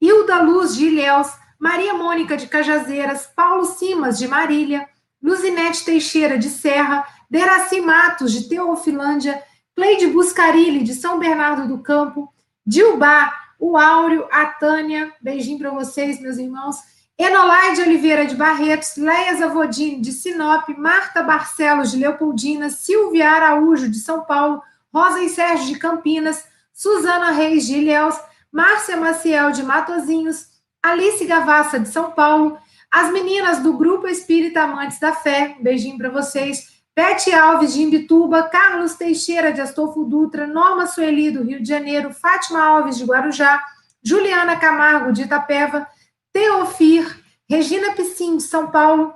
Hilda 0.00 0.40
Luz, 0.42 0.76
de 0.76 0.86
Ilhéus, 0.86 1.28
Maria 1.58 1.92
Mônica, 1.94 2.36
de 2.36 2.46
Cajazeiras, 2.46 3.26
Paulo 3.26 3.64
Simas, 3.64 4.18
de 4.18 4.28
Marília, 4.28 4.88
Luzinete 5.22 5.84
Teixeira, 5.84 6.38
de 6.38 6.48
Serra, 6.48 7.04
Deraci 7.28 7.80
Matos, 7.80 8.32
de 8.32 8.48
Teofilândia, 8.48 9.42
Cleide 9.74 10.06
Buscarilli, 10.06 10.82
de 10.84 10.94
São 10.94 11.18
Bernardo 11.18 11.68
do 11.68 11.82
Campo, 11.82 12.32
Dilbá, 12.64 13.34
o 13.58 13.76
Áureo, 13.76 14.26
a 14.30 14.46
Tânia, 14.46 15.12
beijinho 15.20 15.58
para 15.58 15.70
vocês, 15.70 16.20
meus 16.20 16.38
irmãos, 16.38 16.76
Enolaide 17.22 17.82
Oliveira 17.82 18.24
de 18.24 18.34
Barretos, 18.34 18.96
Leia 18.96 19.34
Zavodini 19.36 20.00
de 20.00 20.10
Sinop, 20.10 20.66
Marta 20.78 21.22
Barcelos 21.22 21.90
de 21.90 21.98
Leopoldina, 21.98 22.70
Silvia 22.70 23.30
Araújo 23.30 23.90
de 23.90 23.98
São 23.98 24.24
Paulo, 24.24 24.62
Rosa 24.90 25.22
e 25.22 25.28
Sérgio 25.28 25.66
de 25.66 25.78
Campinas, 25.78 26.46
Suzana 26.72 27.30
Reis 27.32 27.66
de 27.66 27.76
Ilhéus, 27.76 28.18
Márcia 28.50 28.96
Maciel 28.96 29.52
de 29.52 29.62
Matozinhos, 29.62 30.46
Alice 30.82 31.22
Gavassa 31.26 31.78
de 31.78 31.90
São 31.90 32.10
Paulo, 32.12 32.56
as 32.90 33.12
meninas 33.12 33.58
do 33.58 33.74
Grupo 33.74 34.08
Espírita 34.08 34.62
Amantes 34.62 34.98
da 34.98 35.12
Fé, 35.12 35.58
beijinho 35.60 35.98
para 35.98 36.08
vocês, 36.08 36.80
Bete 36.96 37.34
Alves 37.34 37.74
de 37.74 37.82
Imbituba, 37.82 38.44
Carlos 38.44 38.94
Teixeira 38.94 39.52
de 39.52 39.60
Astolfo 39.60 40.04
Dutra, 40.04 40.46
Norma 40.46 40.86
Sueli 40.86 41.30
do 41.30 41.44
Rio 41.44 41.60
de 41.60 41.68
Janeiro, 41.68 42.14
Fátima 42.14 42.64
Alves 42.64 42.96
de 42.96 43.04
Guarujá, 43.04 43.62
Juliana 44.02 44.56
Camargo 44.56 45.12
de 45.12 45.24
Itapeva, 45.24 45.86
Teofir, 46.32 47.22
Regina 47.48 47.94
Piscin, 47.94 48.36
de 48.36 48.42
São 48.42 48.70
Paulo, 48.70 49.14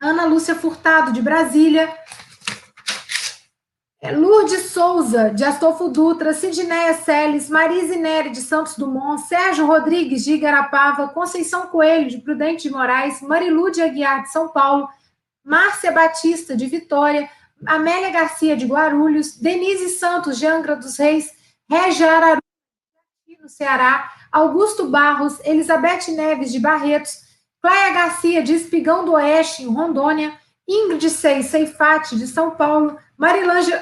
Ana 0.00 0.24
Lúcia 0.24 0.54
Furtado, 0.54 1.12
de 1.12 1.20
Brasília, 1.22 1.92
é, 4.00 4.12
Lourdes 4.12 4.70
Souza, 4.70 5.30
de 5.30 5.42
Astolfo 5.42 5.88
Dutra, 5.88 6.32
Sidneia 6.32 6.94
Celes, 6.94 7.48
Marise 7.48 7.96
Neri, 7.96 8.30
de 8.30 8.40
Santos 8.40 8.76
Dumont, 8.76 9.20
Sérgio 9.26 9.66
Rodrigues, 9.66 10.24
de 10.24 10.34
Igarapava, 10.34 11.08
Conceição 11.08 11.66
Coelho, 11.68 12.08
de 12.08 12.18
Prudente 12.18 12.68
de 12.68 12.70
Moraes, 12.70 13.20
Marilu 13.22 13.70
de 13.70 13.82
Aguiar, 13.82 14.22
de 14.22 14.30
São 14.30 14.48
Paulo, 14.48 14.88
Márcia 15.42 15.90
Batista, 15.90 16.56
de 16.56 16.66
Vitória, 16.66 17.28
Amélia 17.66 18.10
Garcia, 18.10 18.56
de 18.56 18.66
Guarulhos, 18.66 19.36
Denise 19.38 19.88
Santos, 19.98 20.38
de 20.38 20.46
Angra 20.46 20.76
dos 20.76 20.98
Reis, 20.98 21.32
Regia 21.68 22.12
Araru, 22.12 22.40
no 23.40 23.48
Ceará, 23.48 24.12
Augusto 24.30 24.88
Barros, 24.88 25.38
Elizabeth 25.44 26.08
Neves 26.08 26.52
de 26.52 26.60
Barretos, 26.60 27.20
Cléia 27.62 27.92
Garcia 27.92 28.42
de 28.42 28.54
Espigão 28.54 29.04
do 29.04 29.12
Oeste, 29.12 29.62
em 29.62 29.66
Rondônia, 29.66 30.32
Ingrid 30.68 31.08
Seis 31.10 31.46
Seifati 31.46 32.16
de 32.16 32.26
São 32.26 32.52
Paulo, 32.52 32.98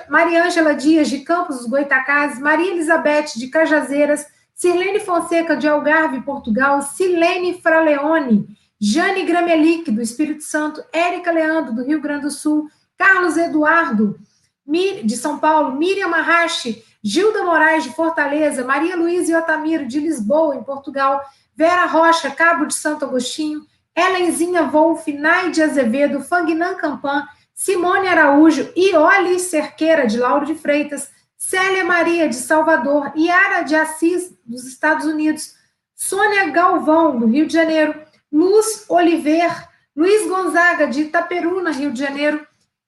Mariângela 0.09 0.75
Dias 0.75 1.09
de 1.09 1.21
Campos 1.21 1.59
dos 1.59 1.67
Goitacazes, 1.67 2.39
Maria 2.39 2.73
Elizabeth 2.73 3.33
de 3.37 3.49
Cajazeiras, 3.49 4.27
Sirlene 4.55 5.01
Fonseca 5.01 5.57
de 5.57 5.67
Algarve, 5.67 6.23
Portugal, 6.23 6.81
Silene 6.83 7.61
Fraleone, 7.61 8.47
Jane 8.81 9.25
Gramelic, 9.25 9.91
do 9.91 10.01
Espírito 10.01 10.45
Santo, 10.45 10.83
Érica 10.93 11.33
Leandro, 11.33 11.75
do 11.75 11.85
Rio 11.85 12.01
Grande 12.01 12.23
do 12.23 12.31
Sul, 12.31 12.69
Carlos 12.97 13.37
Eduardo, 13.37 14.19
de 14.67 15.17
São 15.17 15.39
Paulo, 15.39 15.77
Miriam 15.77 16.09
Marrache, 16.09 16.83
Gilda 17.03 17.45
Moraes, 17.45 17.85
de 17.85 17.91
Fortaleza, 17.91 18.65
Maria 18.65 18.97
Luísa 18.97 19.33
e 19.33 19.35
Otamiro, 19.37 19.87
de 19.87 20.01
Lisboa, 20.01 20.57
em 20.57 20.63
Portugal, 20.63 21.21
Vera 21.55 21.87
Rocha, 21.87 22.31
Cabo 22.31 22.65
de 22.65 22.75
Santo 22.75 23.05
Agostinho, 23.05 23.67
Helenzinha 23.95 24.63
Wolf, 24.65 25.07
Naide 25.09 25.63
Azevedo, 25.63 26.21
Fagnan 26.21 26.75
Campan, 26.77 27.27
Simone 27.55 28.09
Araújo, 28.09 28.73
Ioli 28.75 29.39
Cerqueira, 29.39 30.07
de 30.07 30.19
Lauro 30.19 30.47
de 30.47 30.55
Freitas, 30.55 31.11
Célia 31.37 31.85
Maria, 31.85 32.29
de 32.29 32.37
Salvador, 32.37 33.13
Yara 33.17 33.63
de 33.63 33.77
Assis, 33.77 34.35
dos 34.45 34.67
Estados 34.67 35.07
Unidos, 35.07 35.55
Sônia 35.95 36.51
Galvão, 36.51 37.19
do 37.19 37.27
Rio 37.27 37.47
de 37.47 37.53
Janeiro, 37.53 37.95
Luz 38.33 38.87
Oliver, 38.89 39.69
Luiz 39.95 40.27
Gonzaga, 40.29 40.89
de 40.89 41.03
Itaperuna, 41.03 41.71
Rio 41.71 41.93
de 41.93 42.01
Janeiro, 42.01 42.45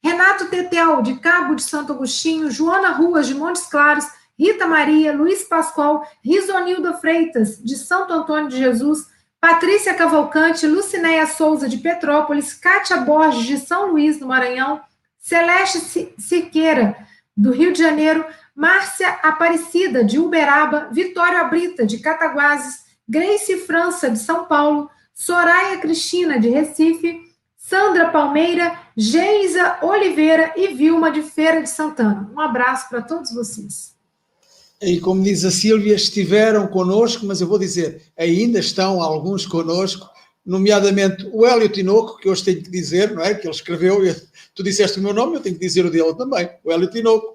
Renato 0.06 0.46
Tetel, 0.46 1.02
de 1.02 1.16
Cabo 1.16 1.56
de 1.56 1.64
Santo 1.64 1.92
Agostinho, 1.92 2.48
Joana 2.48 2.90
Ruas, 2.90 3.26
de 3.26 3.34
Montes 3.34 3.66
Claros, 3.66 4.06
Rita 4.38 4.64
Maria, 4.64 5.12
Luiz 5.12 5.42
Pascoal, 5.42 6.06
Risonilda 6.24 6.92
Freitas, 6.92 7.58
de 7.58 7.74
Santo 7.74 8.12
Antônio 8.12 8.48
de 8.48 8.56
Jesus, 8.56 9.08
Patrícia 9.40 9.94
Cavalcante, 9.94 10.64
Lucinéia 10.64 11.26
Souza, 11.26 11.68
de 11.68 11.78
Petrópolis, 11.78 12.54
Kátia 12.54 12.98
Borges, 12.98 13.42
de 13.46 13.58
São 13.58 13.90
Luís, 13.90 14.16
do 14.16 14.28
Maranhão, 14.28 14.80
Celeste 15.18 16.14
Siqueira, 16.16 16.96
do 17.36 17.50
Rio 17.50 17.72
de 17.72 17.80
Janeiro, 17.80 18.24
Márcia 18.54 19.08
Aparecida, 19.24 20.04
de 20.04 20.20
Uberaba, 20.20 20.88
Vitória 20.92 21.42
Brita, 21.44 21.84
de 21.84 21.98
Cataguases, 21.98 22.84
Grace 23.08 23.58
França, 23.58 24.08
de 24.08 24.20
São 24.20 24.44
Paulo, 24.44 24.88
Soraya 25.12 25.78
Cristina, 25.78 26.38
de 26.38 26.48
Recife, 26.48 27.26
Sandra 27.68 28.10
Palmeira, 28.10 28.78
Geisa 28.96 29.78
Oliveira 29.82 30.52
e 30.56 30.68
Vilma, 30.68 31.10
de 31.10 31.20
Feira 31.20 31.60
de 31.60 31.68
Santana. 31.68 32.30
Um 32.32 32.38
abraço 32.38 32.88
para 32.88 33.02
todos 33.02 33.34
vocês. 33.34 33.92
E 34.80 35.00
como 35.00 35.20
diz 35.20 35.44
a 35.44 35.50
Sílvia, 35.50 35.96
estiveram 35.96 36.68
conosco, 36.68 37.26
mas 37.26 37.40
eu 37.40 37.48
vou 37.48 37.58
dizer, 37.58 38.02
ainda 38.16 38.60
estão 38.60 39.02
alguns 39.02 39.44
conosco, 39.44 40.08
nomeadamente 40.44 41.28
o 41.32 41.44
Hélio 41.44 41.68
Tinoco, 41.68 42.18
que 42.18 42.28
hoje 42.28 42.44
tenho 42.44 42.62
que 42.62 42.70
dizer, 42.70 43.12
não 43.12 43.20
é? 43.20 43.34
Que 43.34 43.48
ele 43.48 43.54
escreveu, 43.54 43.98
tu 44.54 44.62
disseste 44.62 45.00
o 45.00 45.02
meu 45.02 45.12
nome, 45.12 45.34
eu 45.34 45.40
tenho 45.40 45.56
que 45.56 45.66
dizer 45.66 45.84
o 45.84 45.90
dele 45.90 46.14
também, 46.14 46.48
o 46.62 46.70
Hélio 46.70 46.88
Tinoco, 46.88 47.34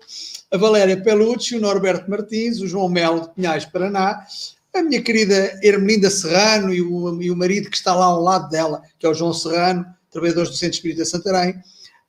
a 0.50 0.56
Valéria 0.56 0.96
Pelucci, 0.96 1.58
o 1.58 1.60
Norberto 1.60 2.10
Martins, 2.10 2.62
o 2.62 2.68
João 2.70 2.88
Melo 2.88 3.20
de 3.20 3.34
Pinhais, 3.34 3.66
Paraná, 3.66 4.26
a 4.74 4.82
minha 4.82 5.02
querida 5.02 5.60
Hermelinda 5.62 6.10
Serrano 6.10 6.74
e 6.74 6.82
o, 6.82 7.22
e 7.22 7.30
o 7.30 7.36
marido 7.36 7.70
que 7.70 7.76
está 7.76 7.94
lá 7.94 8.06
ao 8.06 8.22
lado 8.22 8.50
dela, 8.50 8.82
que 8.98 9.06
é 9.06 9.10
o 9.10 9.14
João 9.14 9.34
Serrano, 9.34 9.86
trabalhadores 10.12 10.50
do 10.50 10.58
Centro 10.58 10.76
Espírita 10.76 11.06
Santarém, 11.06 11.56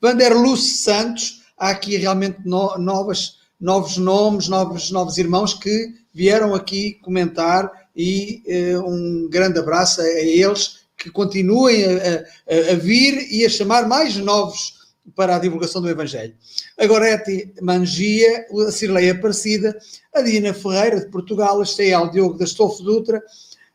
Vanderluce 0.01 0.83
Santos, 0.83 1.43
há 1.57 1.71
aqui 1.71 1.97
realmente 1.97 2.39
no, 2.45 2.77
novas 2.79 3.41
novos 3.63 3.97
nomes, 3.97 4.49
novos, 4.49 4.91
novos 4.91 5.19
irmãos 5.19 5.55
que 5.55 5.95
vieram 6.13 6.53
aqui 6.53 6.95
comentar 7.01 7.71
e 7.95 8.43
uh, 8.75 8.91
um 8.91 9.29
grande 9.31 9.61
abraço 9.61 10.01
a, 10.01 10.05
a, 10.05 10.21
eles 10.21 10.81
que 10.99 11.09
continuem 11.11 11.85
a, 11.85 11.89
a, 11.89 12.73
a, 12.73 12.75
vir 12.75 13.33
e 13.33 13.47
a 13.47 13.49
chamar 13.49 13.87
mais 13.87 14.17
novos 14.17 14.83
para 15.15 15.37
a 15.37 15.39
divulgação 15.39 15.81
do 15.81 15.89
Evangelho. 15.89 16.35
A 16.79 16.87
Gorete 16.87 17.55
Mangia, 17.63 18.47
a 18.67 18.73
Cirleia 18.73 19.13
Aparecida, 19.13 19.77
a 20.13 20.23
Dina 20.23 20.53
Ferreira 20.53 20.99
de 20.99 21.11
Portugal, 21.11 21.61
a 21.61 21.63
Esteal 21.63 22.11
Diogo 22.11 22.37
da 22.37 22.45
Estolfo 22.45 22.83
Dutra, 22.83 23.23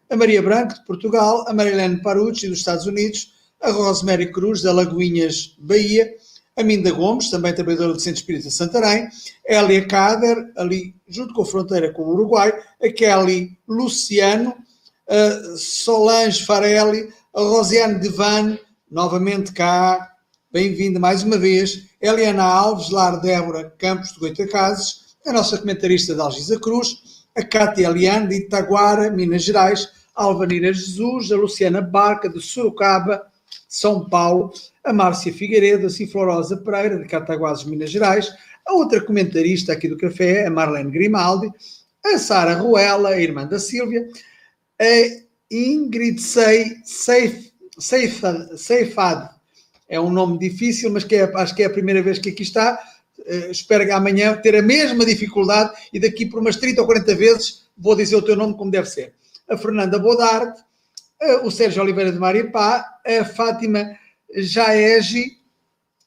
a 0.10 0.16
Maria 0.18 0.42
Branco 0.42 0.74
de 0.74 0.86
Portugal, 0.86 1.46
a 1.48 1.54
Marilene 1.54 2.02
Parucci 2.02 2.48
dos 2.48 2.60
Estados 2.60 2.86
Unidos, 2.86 3.34
a 3.62 3.72
Rosemary 3.72 4.32
Cruz 4.32 4.62
da 4.62 4.72
Lagoinhas, 4.72 5.56
Bahia, 5.60 6.14
a 6.56 6.64
Minda 6.64 6.92
Gomes, 6.92 7.30
também 7.30 7.54
trabalhadora 7.54 7.94
do 7.94 8.00
Centro 8.00 8.20
Espírita 8.20 8.50
Santarém, 8.50 9.08
Elia 9.46 9.86
Cader, 9.86 10.52
ali 10.58 10.96
junto 11.08 11.34
com 11.34 11.44
a 11.44 11.46
fronteira 11.46 11.92
com 11.92 12.02
o 12.02 12.14
Uruguai, 12.14 12.52
a 12.82 12.90
Kelly 12.90 13.58
Luciano, 13.68 14.56
a 15.08 15.58
Solange 15.58 16.44
Farelli, 16.44 17.14
a 17.34 17.42
Rosiane 17.42 18.00
Devan, 18.00 18.58
novamente 18.90 19.52
cá, 19.52 20.12
bem-vinda 20.52 21.00
mais 21.00 21.22
uma 21.22 21.38
vez, 21.38 21.84
Eliana 22.02 22.44
Alves, 22.44 22.90
Lar 22.90 23.22
Débora 23.22 23.72
Campos 23.78 24.14
de 24.14 24.20
Goitacazes, 24.20 25.16
a 25.26 25.34
nossa 25.34 25.58
comentarista 25.58 26.16
de 26.16 26.22
Algisa 26.22 26.60
Cruz, 26.60 27.26
a 27.36 27.44
Cátia 27.44 27.88
Eliane 27.88 28.30
de 28.30 28.36
Itaguara, 28.38 29.12
Minas 29.12 29.44
Gerais, 29.44 29.90
a 30.16 30.24
Alvanira 30.24 30.74
Jesus, 30.74 31.32
a 31.32 31.36
Luciana 31.36 31.82
Barca 31.82 32.28
de 32.28 32.42
Sorocaba, 32.42 33.28
São 33.68 34.08
Paulo, 34.10 34.54
a 34.84 34.94
Márcia 34.94 35.34
Figueiredo, 35.34 35.88
a 35.88 35.90
Ciflorosa 35.90 36.58
Pereira, 36.58 36.98
de 36.98 37.06
Cataguases, 37.06 37.66
Minas 37.66 37.92
Gerais, 37.92 38.32
a 38.66 38.74
outra 38.74 39.02
comentarista 39.02 39.74
aqui 39.74 39.88
do 39.88 39.98
café, 39.98 40.46
a 40.46 40.50
Marlene 40.50 40.92
Grimaldi, 40.92 41.52
a 42.06 42.18
Sara 42.18 42.56
Ruela, 42.56 43.10
a 43.10 43.22
irmã 43.22 43.46
da 43.46 43.60
Sílvia, 43.60 44.08
a 44.80 45.22
Ingrid 45.52 46.20
Seif, 46.22 47.52
Seifad, 47.80 49.30
é 49.90 50.00
um 50.00 50.10
nome 50.10 50.38
difícil, 50.38 50.92
mas 50.92 51.04
que 51.04 51.16
é, 51.16 51.32
acho 51.36 51.56
que 51.56 51.64
é 51.64 51.66
a 51.66 51.70
primeira 51.70 52.02
vez 52.02 52.20
que 52.20 52.30
aqui 52.30 52.44
está. 52.44 52.78
Uh, 53.20 53.52
espero 53.52 53.86
que 53.86 53.92
amanhã 53.92 54.36
ter 54.36 54.56
a 54.56 54.62
mesma 54.62 55.06
dificuldade 55.06 55.74
e 55.94 56.00
daqui 56.00 56.26
por 56.26 56.40
umas 56.40 56.58
30 56.58 56.82
ou 56.82 56.88
40 56.88 57.16
vezes 57.16 57.68
vou 57.78 57.96
dizer 57.96 58.16
o 58.16 58.22
teu 58.22 58.36
nome 58.36 58.56
como 58.56 58.72
deve 58.72 58.90
ser. 58.90 59.14
A 59.50 59.58
Fernanda 59.58 59.98
Bodarte, 59.98 60.62
o 61.44 61.52
Sérgio 61.52 61.82
Oliveira 61.82 62.12
de 62.12 62.20
Maripá, 62.20 62.86
a 63.06 63.26
Fátima 63.26 63.98
Jaegi, 64.36 65.38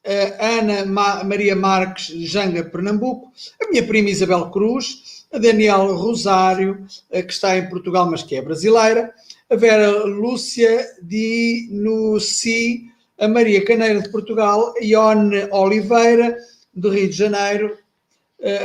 a 0.04 0.46
Ana 0.58 0.86
Maria 1.24 1.54
Marques 1.54 2.06
Janga, 2.28 2.64
Pernambuco, 2.64 3.32
a 3.62 3.68
minha 3.68 3.86
prima 3.86 4.10
Isabel 4.10 4.50
Cruz, 4.50 5.26
a 5.32 5.38
Daniel 5.38 5.94
Rosário, 5.94 6.86
que 7.10 7.32
está 7.32 7.56
em 7.56 7.68
Portugal, 7.68 8.10
mas 8.10 8.22
que 8.22 8.36
é 8.36 8.42
brasileira, 8.42 9.12
a 9.48 9.56
Vera 9.56 10.04
Lúcia 10.04 10.86
Di 11.02 11.68
Nussi, 11.70 12.90
a 13.18 13.28
Maria 13.28 13.64
Caneira 13.64 14.00
de 14.00 14.08
Portugal, 14.10 14.74
a 14.80 14.84
Ione 14.84 15.46
Oliveira, 15.50 16.36
do 16.72 16.88
Rio 16.90 17.08
de 17.08 17.16
Janeiro, 17.16 17.76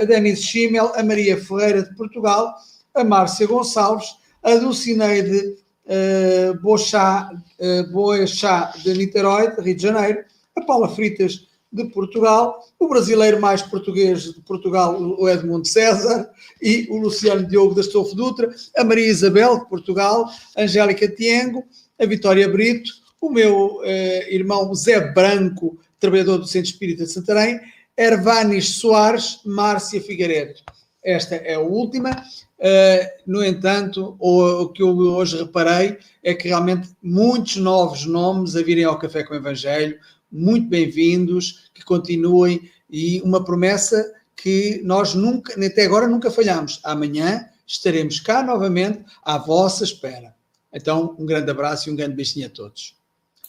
a 0.01 0.05
Denise 0.05 0.43
Schimmel, 0.43 0.93
a 0.95 1.03
Maria 1.03 1.37
Ferreira 1.37 1.83
de 1.83 1.93
Portugal, 1.95 2.55
a 2.93 3.03
Márcia 3.03 3.45
Gonçalves, 3.45 4.07
a 4.41 4.55
Dulcineide 4.55 5.57
uh, 5.85 6.59
Bochá, 6.61 7.29
uh, 7.59 7.91
Boechá 7.91 8.73
de 8.83 8.93
Niterói, 8.93 9.55
de 9.55 9.61
Rio 9.61 9.75
de 9.75 9.81
Janeiro, 9.81 10.23
a 10.55 10.61
Paula 10.61 10.89
Fritas 10.89 11.47
de 11.71 11.85
Portugal, 11.85 12.65
o 12.79 12.87
brasileiro 12.87 13.39
mais 13.41 13.61
português 13.61 14.33
de 14.33 14.41
Portugal, 14.41 14.97
o 14.97 15.27
Edmundo 15.27 15.67
César, 15.67 16.29
e 16.61 16.87
o 16.89 16.97
Luciano 16.97 17.45
Diogo 17.45 17.75
da 17.75 17.81
Estofo 17.81 18.15
Dutra, 18.15 18.49
a 18.77 18.83
Maria 18.83 19.07
Isabel 19.07 19.59
de 19.59 19.69
Portugal, 19.69 20.29
a 20.55 20.61
Angélica 20.61 21.07
Tiengo, 21.07 21.65
a 21.99 22.05
Vitória 22.05 22.47
Brito, 22.47 22.91
o 23.19 23.29
meu 23.29 23.77
uh, 23.77 23.83
irmão 24.29 24.73
Zé 24.73 25.11
Branco, 25.11 25.77
trabalhador 25.99 26.37
do 26.37 26.47
Centro 26.47 26.71
Espírita 26.71 27.03
de 27.03 27.11
Santarém, 27.11 27.59
Ervanis 27.97 28.69
Soares, 28.75 29.39
Márcia 29.45 30.01
Figueiredo. 30.01 30.61
Esta 31.03 31.35
é 31.35 31.55
a 31.55 31.59
última. 31.59 32.23
Uh, 32.57 33.05
no 33.27 33.43
entanto, 33.43 34.15
o, 34.17 34.69
que 34.69 34.81
eu 34.81 34.97
hoje 34.97 35.37
reparei 35.37 35.97
é 36.23 36.33
que 36.33 36.47
realmente 36.47 36.89
muitos 37.03 37.57
novos 37.57 38.05
nomes 38.05 38.55
a 38.55 38.61
virem 38.61 38.85
ao 38.85 38.97
Café 38.97 39.23
com 39.23 39.33
o 39.33 39.37
Evangelho, 39.37 39.99
muito 40.31 40.67
bem-vindos, 40.67 41.69
que 41.73 41.83
continuem 41.83 42.71
e 42.89 43.21
uma 43.21 43.43
promessa 43.43 44.13
que 44.35 44.81
nós 44.83 45.13
nunca, 45.13 45.53
até 45.65 45.85
agora 45.85 46.07
nunca 46.07 46.31
falhamos. 46.31 46.79
Amanhã 46.83 47.49
estaremos 47.67 48.19
cá 48.19 48.41
novamente 48.41 49.03
à 49.23 49.37
vossa 49.37 49.83
espera. 49.83 50.35
Então, 50.73 51.15
um 51.17 51.25
grande 51.25 51.49
abraço 51.49 51.89
e 51.89 51.91
um 51.91 51.95
grande 51.95 52.15
beijinho 52.15 52.47
a 52.47 52.49
todos. 52.49 52.95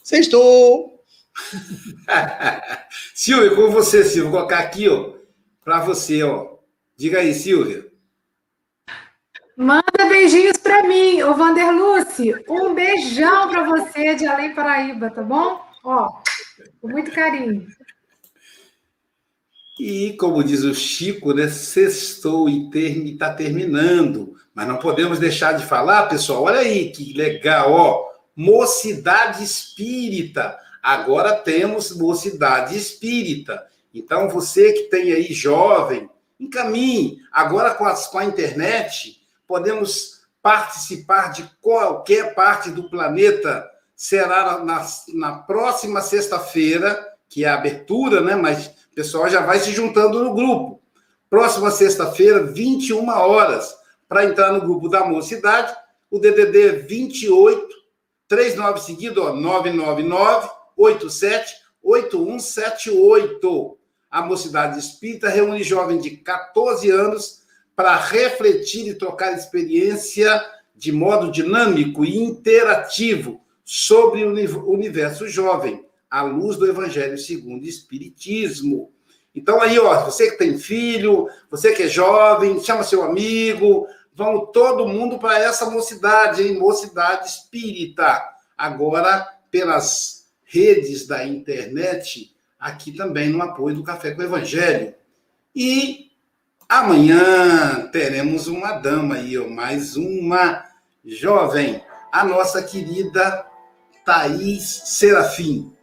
Sextou! 0.03 1.03
Silvia, 3.13 3.55
com 3.55 3.69
você, 3.69 4.03
Silvia, 4.03 4.23
vou 4.23 4.31
colocar 4.31 4.59
aqui, 4.59 4.89
ó, 4.89 5.13
para 5.63 5.81
você, 5.81 6.23
ó. 6.23 6.55
Diga 6.95 7.19
aí, 7.19 7.33
Silvia. 7.33 7.86
Manda 9.57 10.05
beijinhos 10.07 10.57
para 10.57 10.83
mim, 10.83 11.23
o 11.23 11.33
Vanderluce. 11.33 12.31
Um 12.47 12.75
beijão 12.75 13.49
para 13.49 13.63
você 13.63 14.13
de 14.13 14.27
Além 14.27 14.53
Paraíba, 14.53 15.09
tá 15.09 15.23
bom? 15.23 15.59
Ó, 15.83 16.21
com 16.79 16.87
muito 16.87 17.09
carinho. 17.11 17.65
E, 19.79 20.13
como 20.13 20.43
diz 20.43 20.63
o 20.63 20.75
Chico, 20.75 21.33
né, 21.33 21.47
sextou 21.47 22.47
e 22.47 22.69
está 23.11 23.33
terminando. 23.33 24.35
Mas 24.53 24.67
não 24.67 24.77
podemos 24.77 25.17
deixar 25.17 25.53
de 25.53 25.65
falar, 25.65 26.07
pessoal, 26.07 26.43
olha 26.43 26.59
aí 26.59 26.91
que 26.91 27.13
legal, 27.13 27.71
ó. 27.71 28.05
Mocidade 28.35 29.43
Espírita. 29.43 30.55
Agora 30.83 31.35
temos 31.35 31.97
Mocidade 31.97 32.77
Espírita. 32.77 33.65
Então, 33.91 34.29
você 34.29 34.71
que 34.73 34.83
tem 34.83 35.11
aí 35.13 35.33
jovem, 35.33 36.07
encaminhe. 36.39 37.17
Agora, 37.31 37.73
com, 37.73 37.85
as, 37.85 38.05
com 38.05 38.19
a 38.19 38.25
internet, 38.25 39.16
podemos 39.47 40.21
participar 40.41 41.31
de 41.31 41.49
qualquer 41.61 42.35
parte 42.35 42.69
do 42.69 42.89
planeta. 42.89 43.67
Será 43.95 44.63
na, 44.63 44.85
na 45.13 45.39
próxima 45.39 46.01
sexta-feira, 46.01 47.13
que 47.27 47.43
é 47.43 47.47
a 47.47 47.55
abertura, 47.55 48.21
né? 48.21 48.35
Mas 48.35 48.67
o 48.91 48.95
pessoal 48.95 49.27
já 49.29 49.41
vai 49.41 49.59
se 49.59 49.71
juntando 49.71 50.23
no 50.23 50.35
grupo. 50.35 50.81
Próxima 51.29 51.71
sexta-feira, 51.71 52.43
21 52.43 53.09
horas, 53.09 53.75
para 54.07 54.25
entrar 54.25 54.53
no 54.53 54.61
grupo 54.61 54.87
da 54.87 55.05
mocidade, 55.05 55.75
o 56.09 56.19
DDD 56.19 56.85
28 56.87 57.67
39 58.27 58.81
seguido, 58.81 59.23
ó, 59.23 59.33
999 59.33 60.49
87 60.75 61.55
8178. 61.81 63.77
A 64.09 64.21
Mocidade 64.21 64.79
Espírita 64.79 65.29
reúne 65.29 65.63
jovens 65.63 66.01
de 66.01 66.11
14 66.11 66.89
anos 66.89 67.41
para 67.77 67.95
refletir 67.95 68.87
e 68.87 68.95
trocar 68.95 69.37
experiência 69.37 70.43
de 70.75 70.91
modo 70.91 71.31
dinâmico 71.31 72.03
e 72.03 72.17
interativo 72.17 73.39
sobre 73.63 74.25
o 74.25 74.71
universo 74.71 75.29
jovem, 75.29 75.85
à 76.09 76.23
luz 76.23 76.57
do 76.57 76.65
Evangelho 76.67 77.19
segundo 77.19 77.61
o 77.61 77.67
Espiritismo. 77.67 78.91
Então, 79.35 79.61
aí, 79.61 79.77
ó, 79.77 80.05
você 80.05 80.31
que 80.31 80.39
tem 80.39 80.57
filho, 80.57 81.29
você 81.51 81.71
que 81.71 81.83
é 81.83 81.87
jovem, 81.87 82.59
chama 82.63 82.83
seu 82.83 83.03
amigo, 83.03 83.87
vamos 84.11 84.49
todo 84.51 84.87
mundo 84.87 85.19
para 85.19 85.37
essa 85.37 85.69
mocidade, 85.69 86.41
hein? 86.41 86.57
Mocidade 86.57 87.27
espírita. 87.27 88.23
Agora, 88.57 89.27
pelas 89.51 90.25
redes 90.43 91.05
da 91.05 91.23
internet, 91.27 92.35
aqui 92.59 92.91
também 92.91 93.29
no 93.29 93.43
apoio 93.43 93.75
do 93.75 93.83
Café 93.83 94.15
com 94.15 94.21
o 94.21 94.25
Evangelho. 94.25 94.95
E 95.55 96.06
amanhã 96.69 97.89
teremos 97.91 98.47
uma 98.47 98.73
dama 98.73 99.15
aí, 99.15 99.37
ó, 99.37 99.47
mais 99.47 99.95
uma 99.95 100.65
jovem, 101.05 101.81
a 102.11 102.25
nossa 102.25 102.61
querida 102.61 103.45
Thaís 104.05 104.83
Serafim. 104.85 105.73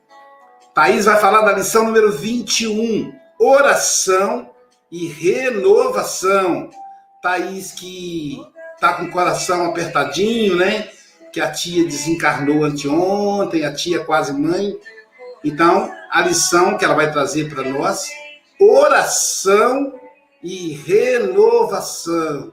Thaís 0.74 1.04
vai 1.04 1.18
falar 1.18 1.42
da 1.42 1.52
lição 1.52 1.84
número 1.84 2.12
21, 2.12 3.12
oração 3.38 4.50
e 4.90 5.06
renovação. 5.06 6.70
Thaís 7.22 7.72
que 7.72 8.38
tá 8.80 8.94
com 8.94 9.04
o 9.04 9.10
coração 9.10 9.66
apertadinho, 9.66 10.56
né? 10.56 10.88
Que 11.32 11.40
a 11.40 11.50
tia 11.50 11.84
desencarnou 11.84 12.64
anteontem, 12.64 13.64
a 13.64 13.72
tia 13.72 14.04
quase 14.04 14.32
mãe. 14.32 14.76
Então, 15.44 15.90
a 16.10 16.22
lição 16.22 16.76
que 16.76 16.84
ela 16.84 16.94
vai 16.94 17.10
trazer 17.10 17.48
para 17.52 17.62
nós, 17.68 18.08
oração 18.60 19.92
e 20.44 20.72
renovação. 20.74 22.52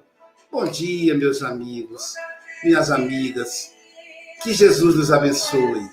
Bom 0.49 0.63
dia, 0.63 1.13
meus 1.13 1.43
amigos, 1.43 2.13
minhas 2.63 2.89
amigas. 2.89 3.69
Que 4.41 4.53
Jesus 4.53 4.95
nos 4.95 5.11
abençoe. 5.11 5.89